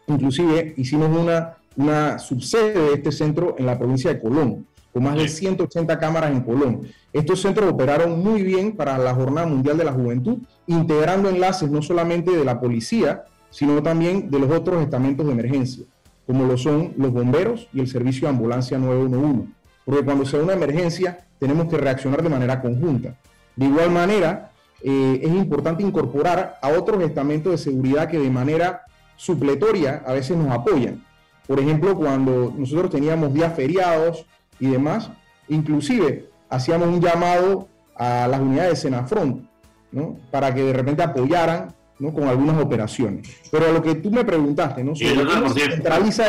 Inclusive 0.07 0.74
hicimos 0.76 1.09
una, 1.16 1.57
una 1.76 2.18
subsede 2.18 2.72
de 2.72 2.95
este 2.95 3.12
centro 3.12 3.57
en 3.59 3.66
la 3.66 3.78
provincia 3.78 4.12
de 4.12 4.20
Colón, 4.20 4.66
con 4.93 5.03
más 5.03 5.16
de 5.16 5.26
180 5.28 5.99
cámaras 5.99 6.30
en 6.30 6.43
Colón. 6.43 6.82
Estos 7.12 7.41
centros 7.41 7.72
operaron 7.72 8.22
muy 8.22 8.43
bien 8.43 8.76
para 8.76 8.99
la 8.99 9.14
Jornada 9.14 9.47
Mundial 9.47 9.76
de 9.76 9.85
la 9.85 9.93
Juventud, 9.93 10.39
integrando 10.66 11.28
enlaces 11.28 11.70
no 11.70 11.82
solamente 11.82 12.30
de 12.30 12.45
la 12.45 12.61
policía, 12.61 13.24
sino 13.51 13.82
también 13.82 14.30
de 14.30 14.39
los 14.39 14.51
otros 14.51 14.82
estamentos 14.82 15.26
de 15.26 15.32
emergencia, 15.32 15.85
como 16.26 16.45
lo 16.45 16.59
son 16.59 16.93
los 16.97 17.12
bomberos 17.12 17.68
y 17.72 17.80
el 17.80 17.89
servicio 17.89 18.28
de 18.28 18.35
ambulancia 18.35 18.78
911. 18.78 19.49
Porque 19.85 20.05
cuando 20.05 20.24
se 20.24 20.37
da 20.39 20.45
una 20.45 20.53
emergencia, 20.55 21.26
tenemos 21.39 21.68
que 21.68 21.76
reaccionar 21.76 22.22
de 22.22 22.28
manera 22.28 22.61
conjunta. 22.61 23.16
De 23.57 23.66
igual 23.66 23.91
manera, 23.91 24.51
eh, 24.82 25.20
es 25.22 25.30
importante 25.30 25.82
incorporar 25.82 26.59
a 26.61 26.68
otros 26.68 27.03
estamentos 27.03 27.53
de 27.53 27.59
seguridad 27.59 28.09
que 28.09 28.18
de 28.18 28.30
manera 28.30 28.82
supletoria 29.16 30.03
a 30.07 30.12
veces 30.12 30.37
nos 30.37 30.51
apoyan. 30.51 31.05
Por 31.47 31.61
ejemplo, 31.61 31.95
cuando 31.97 32.53
nosotros 32.57 32.91
teníamos 32.91 33.32
días 33.32 33.55
feriados 33.55 34.26
y 34.59 34.68
demás. 34.68 35.11
Inclusive 35.49 36.30
hacíamos 36.49 36.89
un 36.89 37.01
llamado 37.01 37.68
a 37.97 38.26
las 38.28 38.41
unidades 38.41 38.70
de 38.70 38.76
Senafront, 38.76 39.47
¿no? 39.93 40.16
Para 40.30 40.55
que 40.55 40.62
de 40.62 40.72
repente 40.72 41.03
apoyaran 41.03 41.74
¿no? 41.99 42.12
con 42.12 42.24
algunas 42.24 42.61
operaciones. 42.61 43.28
Pero 43.51 43.66
a 43.66 43.72
lo 43.72 43.82
que 43.82 43.97
tú 43.97 44.11
me 44.11 44.24
preguntaste, 44.24 44.82
¿no? 44.82 44.95
sí, 44.95 45.07
centraliza 45.07 46.24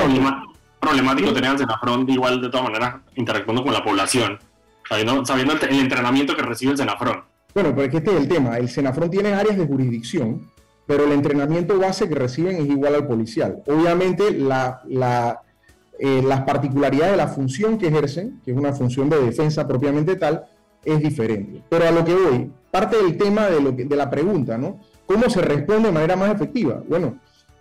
problemático 0.86 1.34
tener 1.34 1.50
al 1.50 1.58
Senafront 1.58 2.10
igual 2.10 2.42
de 2.42 2.50
todas 2.50 2.66
maneras 2.66 2.96
interactuando 3.16 3.64
con 3.64 3.74
la 3.74 3.84
población, 3.84 4.38
sabiendo, 4.88 5.24
el, 5.70 5.80
entrenamiento 5.80 6.36
que 6.36 6.44
recibe 6.44 6.74
el 6.74 6.78
Senafront. 6.78 7.24
Bueno, 7.54 7.72
pero 7.74 7.84
es 7.84 7.90
que 7.90 7.98
este 7.98 8.12
es 8.12 8.18
el 8.18 8.28
tema. 8.28 8.58
El 8.58 8.70
Senafront 8.70 9.12
tiene 9.12 9.34
áreas 9.34 9.58
de 9.58 9.66
jurisdicción, 9.66 10.52
pero 10.86 11.06
el 11.06 11.12
entrenamiento 11.12 11.80
base 11.80 12.08
que 12.08 12.16
reciben 12.16 12.58
es 12.58 12.68
igual 12.68 12.96
al 12.96 13.08
policial. 13.08 13.64
Obviamente 13.68 14.32
la, 14.32 14.82
la, 14.88 15.42
eh, 15.98 16.22
las 16.24 16.42
particularidades 16.42 17.12
de 17.12 17.18
la 17.18 17.28
función 17.28 17.78
que 17.78 17.88
ejercen, 17.88 18.42
que 18.46 18.52
es 18.52 18.58
una 18.58 18.74
función 18.74 19.10
de 19.10 19.20
defensa 19.20 19.68
propiamente 19.68 20.16
tal, 20.16 20.46
es 20.84 21.02
diferente. 21.02 21.64
Pero 21.68 21.88
a 21.88 21.92
lo 21.92 22.06
que 22.06 22.14
voy, 22.14 22.52
parte 22.70 22.98
del 22.98 23.18
tema 23.18 23.48
de, 23.48 23.62
lo 23.62 23.72
de 23.72 23.96
la 23.96 24.10
pregunta, 24.10 24.58
¿no? 24.58 24.80
¿Cómo 25.08 25.30
se 25.30 25.42
responde 25.42 25.88
de 25.88 25.94
manera 25.94 26.16
más 26.16 26.32
efectiva? 26.32 26.84
Bueno, 26.88 27.18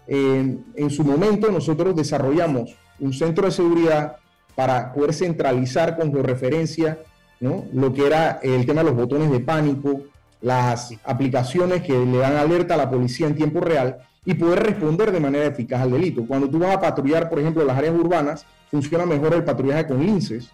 en 0.07 0.91
su 0.91 1.03
momento 1.03 1.51
nosotros 1.51 1.97
desarrollamos 1.97 2.77
un 3.01 3.13
centro 3.13 3.47
de 3.47 3.53
seguridad 3.53 4.17
para 4.55 4.93
poder 4.93 5.13
centralizar 5.13 5.97
con 5.97 6.13
georreferencia 6.13 6.99
¿no? 7.41 7.65
lo 7.73 7.93
que 7.93 8.07
era 8.07 8.39
el 8.43 8.65
tema 8.67 8.83
de 8.83 8.91
los 8.91 8.97
botones 8.97 9.31
de 9.31 9.41
pánico, 9.41 10.03
las 10.41 10.95
aplicaciones 11.05 11.83
que 11.83 11.93
le 11.93 12.19
dan 12.19 12.37
alerta 12.37 12.75
a 12.75 12.77
la 12.77 12.91
policía 12.91 13.27
en 13.27 13.35
tiempo 13.35 13.61
real 13.61 13.99
y 14.25 14.35
poder 14.35 14.63
responder 14.63 15.13
de 15.13 15.21
manera 15.21 15.47
eficaz 15.47 15.83
al 15.83 15.91
delito. 15.91 16.27
Cuando 16.27 16.49
tú 16.49 16.59
vas 16.59 16.77
a 16.77 16.81
patrullar, 16.81 17.29
por 17.29 17.41
ejemplo, 17.41 17.65
las 17.65 17.77
áreas 17.77 17.95
urbanas, 17.95 18.47
funciona 18.71 19.05
mejor 19.05 19.35
el 19.35 19.45
patrullaje 19.45 19.87
con 19.87 20.05
linces, 20.05 20.51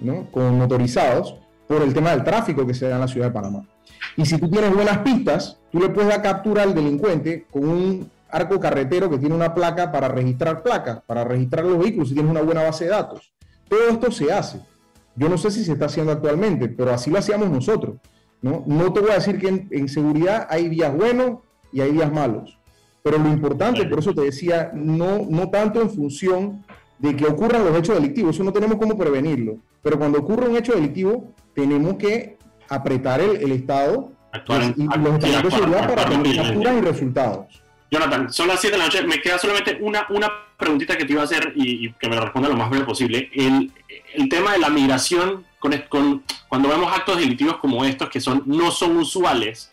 ¿no? 0.00 0.30
con 0.30 0.58
motorizados, 0.58 1.36
por 1.66 1.82
el 1.82 1.94
tema 1.94 2.10
del 2.10 2.24
tráfico 2.24 2.66
que 2.66 2.74
se 2.74 2.88
da 2.88 2.96
en 2.96 3.00
la 3.00 3.08
ciudad 3.08 3.28
de 3.28 3.32
Panamá. 3.32 3.64
Y 4.16 4.26
si 4.26 4.38
tú 4.38 4.50
tienes 4.50 4.74
buenas 4.74 4.98
pistas, 4.98 5.58
tú 5.70 5.80
le 5.80 5.88
puedes 5.88 6.10
dar 6.10 6.22
captura 6.22 6.62
al 6.62 6.74
delincuente 6.74 7.46
con 7.50 7.68
un 7.68 8.10
arco 8.34 8.58
carretero 8.58 9.08
que 9.08 9.18
tiene 9.18 9.34
una 9.34 9.54
placa 9.54 9.92
para 9.92 10.08
registrar 10.08 10.62
placas, 10.62 11.00
para 11.06 11.24
registrar 11.24 11.64
los 11.64 11.78
vehículos, 11.78 12.08
si 12.08 12.14
tienes 12.14 12.30
una 12.30 12.42
buena 12.42 12.62
base 12.62 12.84
de 12.84 12.90
datos. 12.90 13.32
Todo 13.68 13.88
esto 13.88 14.10
se 14.10 14.32
hace. 14.32 14.60
Yo 15.14 15.28
no 15.28 15.38
sé 15.38 15.50
si 15.50 15.64
se 15.64 15.72
está 15.72 15.86
haciendo 15.86 16.12
actualmente, 16.12 16.68
pero 16.68 16.92
así 16.92 17.10
lo 17.10 17.18
hacíamos 17.18 17.48
nosotros. 17.48 17.96
No, 18.42 18.64
no 18.66 18.92
te 18.92 19.00
voy 19.00 19.12
a 19.12 19.14
decir 19.14 19.38
que 19.38 19.48
en, 19.48 19.68
en 19.70 19.88
seguridad 19.88 20.46
hay 20.50 20.68
días 20.68 20.94
buenos 20.94 21.38
y 21.72 21.80
hay 21.80 21.92
días 21.92 22.12
malos. 22.12 22.58
Pero 23.02 23.18
lo 23.18 23.28
importante, 23.28 23.84
por 23.86 24.00
eso 24.00 24.14
te 24.14 24.22
decía, 24.22 24.72
no, 24.74 25.26
no 25.28 25.50
tanto 25.50 25.80
en 25.80 25.90
función 25.90 26.64
de 26.98 27.14
que 27.14 27.26
ocurran 27.26 27.64
los 27.64 27.76
hechos 27.78 27.94
delictivos, 27.94 28.34
eso 28.34 28.44
no 28.44 28.52
tenemos 28.52 28.78
cómo 28.78 28.96
prevenirlo. 28.98 29.58
Pero 29.82 29.98
cuando 29.98 30.18
ocurre 30.18 30.48
un 30.48 30.56
hecho 30.56 30.72
delictivo, 30.74 31.32
tenemos 31.54 31.94
que 31.94 32.38
apretar 32.68 33.20
el, 33.20 33.52
Estado 33.52 34.10
y, 34.76 34.82
los 34.98 35.14
estados 35.22 35.42
de 35.44 35.50
seguridad 35.50 35.88
para 35.88 36.08
tener 36.08 36.36
capturas 36.36 36.74
y 36.76 36.80
resultados. 36.80 37.63
Jonathan, 37.94 38.32
son 38.32 38.48
las 38.48 38.60
7 38.60 38.74
de 38.74 38.78
la 38.78 38.86
noche, 38.86 39.06
me 39.06 39.20
queda 39.20 39.38
solamente 39.38 39.78
una, 39.80 40.04
una 40.10 40.28
preguntita 40.56 40.96
que 40.96 41.04
te 41.04 41.12
iba 41.12 41.22
a 41.22 41.26
hacer 41.26 41.52
y, 41.54 41.92
que 41.92 42.08
me 42.08 42.16
la 42.16 42.22
responda 42.22 42.48
lo 42.48 42.56
más 42.56 42.68
breve 42.68 42.84
posible. 42.84 43.30
El, 43.32 43.72
tema 44.28 44.52
de 44.52 44.58
la 44.58 44.68
migración, 44.68 45.44
cuando 45.60 46.68
vemos 46.68 46.92
actos 46.92 47.18
delictivos 47.18 47.58
como 47.58 47.84
estos, 47.84 48.08
que 48.08 48.20
son, 48.20 48.42
no 48.46 48.72
son 48.72 48.96
usuales, 48.96 49.72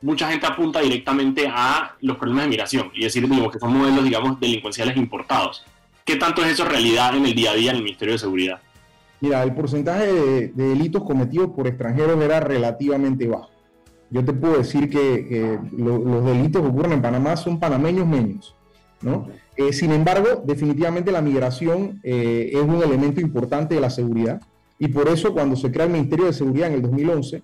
mucha 0.00 0.28
gente 0.28 0.44
apunta 0.44 0.80
directamente 0.80 1.46
a 1.48 1.94
los 2.00 2.16
problemas 2.16 2.44
de 2.44 2.50
migración 2.50 2.90
y 2.94 3.04
decir 3.04 3.28
que 3.28 3.58
son 3.60 3.78
modelos, 3.78 4.02
digamos, 4.02 4.40
delincuenciales 4.40 4.96
importados. 4.96 5.64
¿Qué 6.04 6.16
tanto 6.16 6.44
es 6.44 6.52
eso 6.52 6.64
realidad 6.64 7.14
en 7.14 7.26
el 7.26 7.34
día 7.34 7.52
a 7.52 7.54
día 7.54 7.70
en 7.70 7.76
el 7.76 7.84
Ministerio 7.84 8.14
de 8.14 8.18
Seguridad? 8.18 8.60
Mira, 9.20 9.40
el 9.44 9.54
porcentaje 9.54 10.12
de, 10.12 10.48
delitos 10.48 11.04
cometidos 11.04 11.50
por 11.54 11.68
extranjeros 11.68 12.20
era 12.20 12.40
relativamente 12.40 13.28
bajo. 13.28 13.51
Yo 14.12 14.24
te 14.24 14.32
puedo 14.32 14.58
decir 14.58 14.90
que, 14.90 15.58
los 15.76 16.24
delitos 16.24 16.62
que 16.62 16.68
ocurren 16.68 16.92
en 16.92 17.02
Panamá 17.02 17.36
son 17.36 17.58
panameños 17.58 18.06
menos, 18.06 18.54
¿no? 19.00 19.26
Eh, 19.56 19.72
sin 19.72 19.90
embargo, 19.90 20.42
definitivamente 20.44 21.10
la 21.10 21.20
migración 21.20 22.00
eh, 22.02 22.50
es 22.52 22.60
un 22.60 22.82
elemento 22.82 23.20
importante 23.20 23.74
de 23.74 23.80
la 23.80 23.90
seguridad 23.90 24.40
y 24.78 24.88
por 24.88 25.08
eso 25.08 25.32
cuando 25.32 25.56
se 25.56 25.70
crea 25.70 25.86
el 25.86 25.92
Ministerio 25.92 26.26
de 26.26 26.32
Seguridad 26.32 26.68
en 26.68 26.74
el 26.74 26.82
2011, 26.82 27.42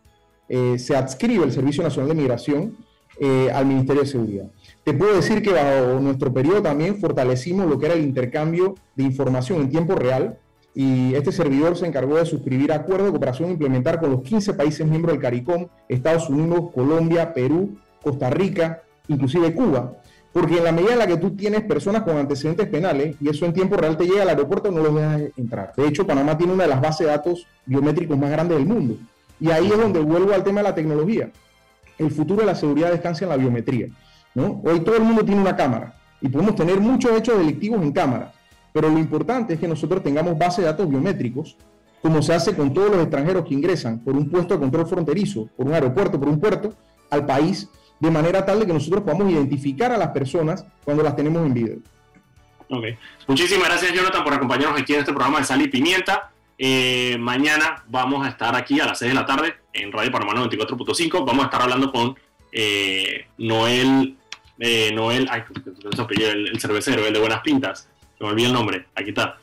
eh, 0.49 0.79
se 0.79 0.97
adscribe 0.97 1.45
el 1.45 1.53
Servicio 1.53 1.83
Nacional 1.83 2.09
de 2.09 2.15
Migración 2.15 2.77
eh, 3.21 3.51
al 3.53 3.67
Ministerio 3.67 4.03
de 4.03 4.09
Seguridad. 4.09 4.51
Te 4.85 4.93
puedo 4.95 5.15
decir 5.15 5.43
que 5.43 5.53
bajo 5.53 6.01
nuestro 6.01 6.33
periodo 6.33 6.63
también 6.63 6.99
fortalecimos 6.99 7.69
lo 7.69 7.79
que 7.79 7.87
era 7.87 7.95
el 7.95 8.03
intercambio 8.03 8.75
de 8.95 9.05
información 9.05 9.61
en 9.61 9.71
tiempo 9.71 9.95
real 9.95 10.39
y 10.81 11.17
este 11.17 11.33
servidor 11.33 11.77
se 11.77 11.87
encargó 11.87 12.19
de 12.19 12.25
suscribir 12.25 12.71
acuerdos 12.71 13.07
de 13.07 13.11
cooperación 13.11 13.49
e 13.49 13.53
implementar 13.55 13.99
con 13.99 14.13
los 14.13 14.23
15 14.23 14.55
países 14.55 14.87
miembros 14.87 15.13
del 15.13 15.21
CARICOM, 15.21 15.67
Estados 15.89 16.31
Unidos, 16.31 16.71
Colombia, 16.73 17.35
Perú, 17.35 17.77
Costa 18.01 18.31
Rica, 18.31 18.83
inclusive 19.09 19.53
Cuba, 19.55 19.95
porque 20.33 20.59
en 20.59 20.63
la 20.63 20.71
medida 20.71 20.93
en 20.93 21.01
la 21.01 21.09
que 21.09 21.17
tú 21.17 21.35
tienes 21.35 21.63
personas 21.63 22.03
con 22.03 22.17
antecedentes 22.17 22.69
penales 22.69 23.17
y 23.21 23.29
eso 23.29 23.45
en 23.45 23.55
tiempo 23.55 23.77
real 23.77 23.97
te 23.97 24.05
llega 24.05 24.23
al 24.23 24.29
aeropuerto, 24.29 24.71
no 24.71 24.81
los 24.81 24.95
dejas 24.95 25.23
entrar. 25.37 25.73
De 25.77 25.85
hecho, 25.85 26.07
Panamá 26.07 26.39
tiene 26.39 26.53
una 26.53 26.63
de 26.63 26.71
las 26.71 26.81
bases 26.81 27.09
de 27.09 27.13
datos 27.13 27.45
biométricos 27.67 28.17
más 28.17 28.31
grandes 28.31 28.57
del 28.57 28.69
mundo. 28.69 28.99
Y 29.41 29.51
ahí 29.51 29.67
es 29.67 29.77
donde 29.77 29.99
vuelvo 29.99 30.33
al 30.33 30.45
tema 30.45 30.61
de 30.61 30.69
la 30.69 30.77
tecnología. 30.77 31.33
El 31.99 32.13
futuro 32.13 32.43
de 32.43 32.47
la 32.47 32.55
seguridad 32.55 32.93
descansa 32.93 33.25
en 33.25 33.31
la 33.31 33.37
biometría. 33.37 33.89
¿no? 34.33 34.61
Hoy 34.65 34.79
todo 34.79 34.95
el 34.95 35.03
mundo 35.03 35.25
tiene 35.25 35.41
una 35.41 35.57
cámara 35.57 35.97
y 36.21 36.29
podemos 36.29 36.55
tener 36.55 36.79
muchos 36.79 37.19
hechos 37.19 37.37
delictivos 37.37 37.83
en 37.83 37.91
cámara, 37.91 38.33
pero 38.79 38.91
lo 38.91 38.99
importante 39.01 39.55
es 39.55 39.59
que 39.59 39.67
nosotros 39.67 40.05
tengamos 40.05 40.39
bases 40.39 40.59
de 40.59 40.67
datos 40.67 40.89
biométricos, 40.89 41.57
como 42.01 42.23
se 42.23 42.33
hace 42.33 42.55
con 42.55 42.73
todos 42.73 42.93
los 42.93 43.01
extranjeros 43.01 43.45
que 43.45 43.55
ingresan 43.55 43.99
por 44.05 44.15
un 44.15 44.31
puesto 44.31 44.55
de 44.55 44.61
control 44.61 44.87
fronterizo, 44.87 45.49
por 45.57 45.67
un 45.67 45.75
aeropuerto, 45.75 46.17
por 46.17 46.29
un 46.29 46.39
puerto, 46.39 46.75
al 47.11 47.27
país 47.27 47.69
de 47.99 48.09
manera 48.09 48.47
tal 48.47 48.61
de 48.61 48.67
que 48.67 48.73
nosotros 48.73 49.03
podamos 49.03 49.33
identificar 49.33 49.91
a 49.91 49.99
las 49.99 50.11
personas 50.11 50.65
cuando 50.85 51.03
las 51.03 51.17
tenemos 51.17 51.45
en 51.45 51.55
video. 51.55 51.79
Ok. 52.71 52.85
Muchísimas 53.27 53.67
gracias, 53.67 53.93
Jonathan, 53.93 54.23
por 54.23 54.35
acompañarnos 54.35 54.81
aquí 54.81 54.93
en 54.93 55.01
este 55.01 55.13
programa 55.13 55.41
de 55.41 55.45
Sal 55.47 55.61
y 55.61 55.67
Pimienta. 55.67 56.31
Eh, 56.57 57.17
mañana 57.19 57.83
vamos 57.89 58.25
a 58.25 58.31
estar 58.31 58.55
aquí 58.55 58.79
a 58.79 58.87
las 58.87 59.01
6 59.01 59.11
de 59.11 59.15
la 59.17 59.27
tarde 59.27 59.57
en 59.73 59.91
Radio 59.91 60.13
Panamá 60.13 60.35
94.5. 60.35 61.27
Vamos 61.27 61.43
a 61.43 61.47
estar 61.47 61.63
hablando 61.63 61.91
con 61.91 62.17
eh, 62.53 63.27
Noel, 63.39 64.17
eh, 64.61 64.93
Noel, 64.95 65.27
ay, 65.33 65.43
el, 66.11 66.47
el, 66.47 66.61
cervecero, 66.61 67.05
el 67.05 67.13
de 67.13 67.19
Buenas 67.19 67.41
Pintas. 67.41 67.89
Me 68.21 68.27
olvidé 68.27 68.49
el 68.49 68.53
nombre, 68.53 68.87
aquí 68.95 69.11
está. 69.11 69.39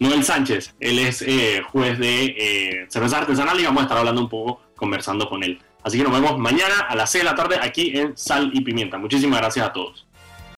Noel 0.00 0.24
Sánchez, 0.24 0.74
él 0.80 0.98
es 0.98 1.24
juez 1.70 1.98
de 1.98 2.86
cerveza 2.88 3.18
artesanal 3.18 3.60
y 3.60 3.64
vamos 3.64 3.80
a 3.80 3.84
estar 3.84 3.98
hablando 3.98 4.20
un 4.20 4.28
poco, 4.28 4.62
conversando 4.76 5.28
con 5.28 5.42
él. 5.42 5.60
Así 5.82 5.98
que 5.98 6.04
nos 6.04 6.12
vemos 6.12 6.38
mañana 6.38 6.80
a 6.88 6.94
las 6.94 7.10
6 7.10 7.24
de 7.24 7.30
la 7.30 7.34
tarde 7.34 7.58
aquí 7.60 7.98
en 7.98 8.16
Sal 8.16 8.50
y 8.52 8.60
Pimienta. 8.60 8.98
Muchísimas 8.98 9.40
gracias 9.40 9.66
a 9.66 9.72
todos. 9.72 10.06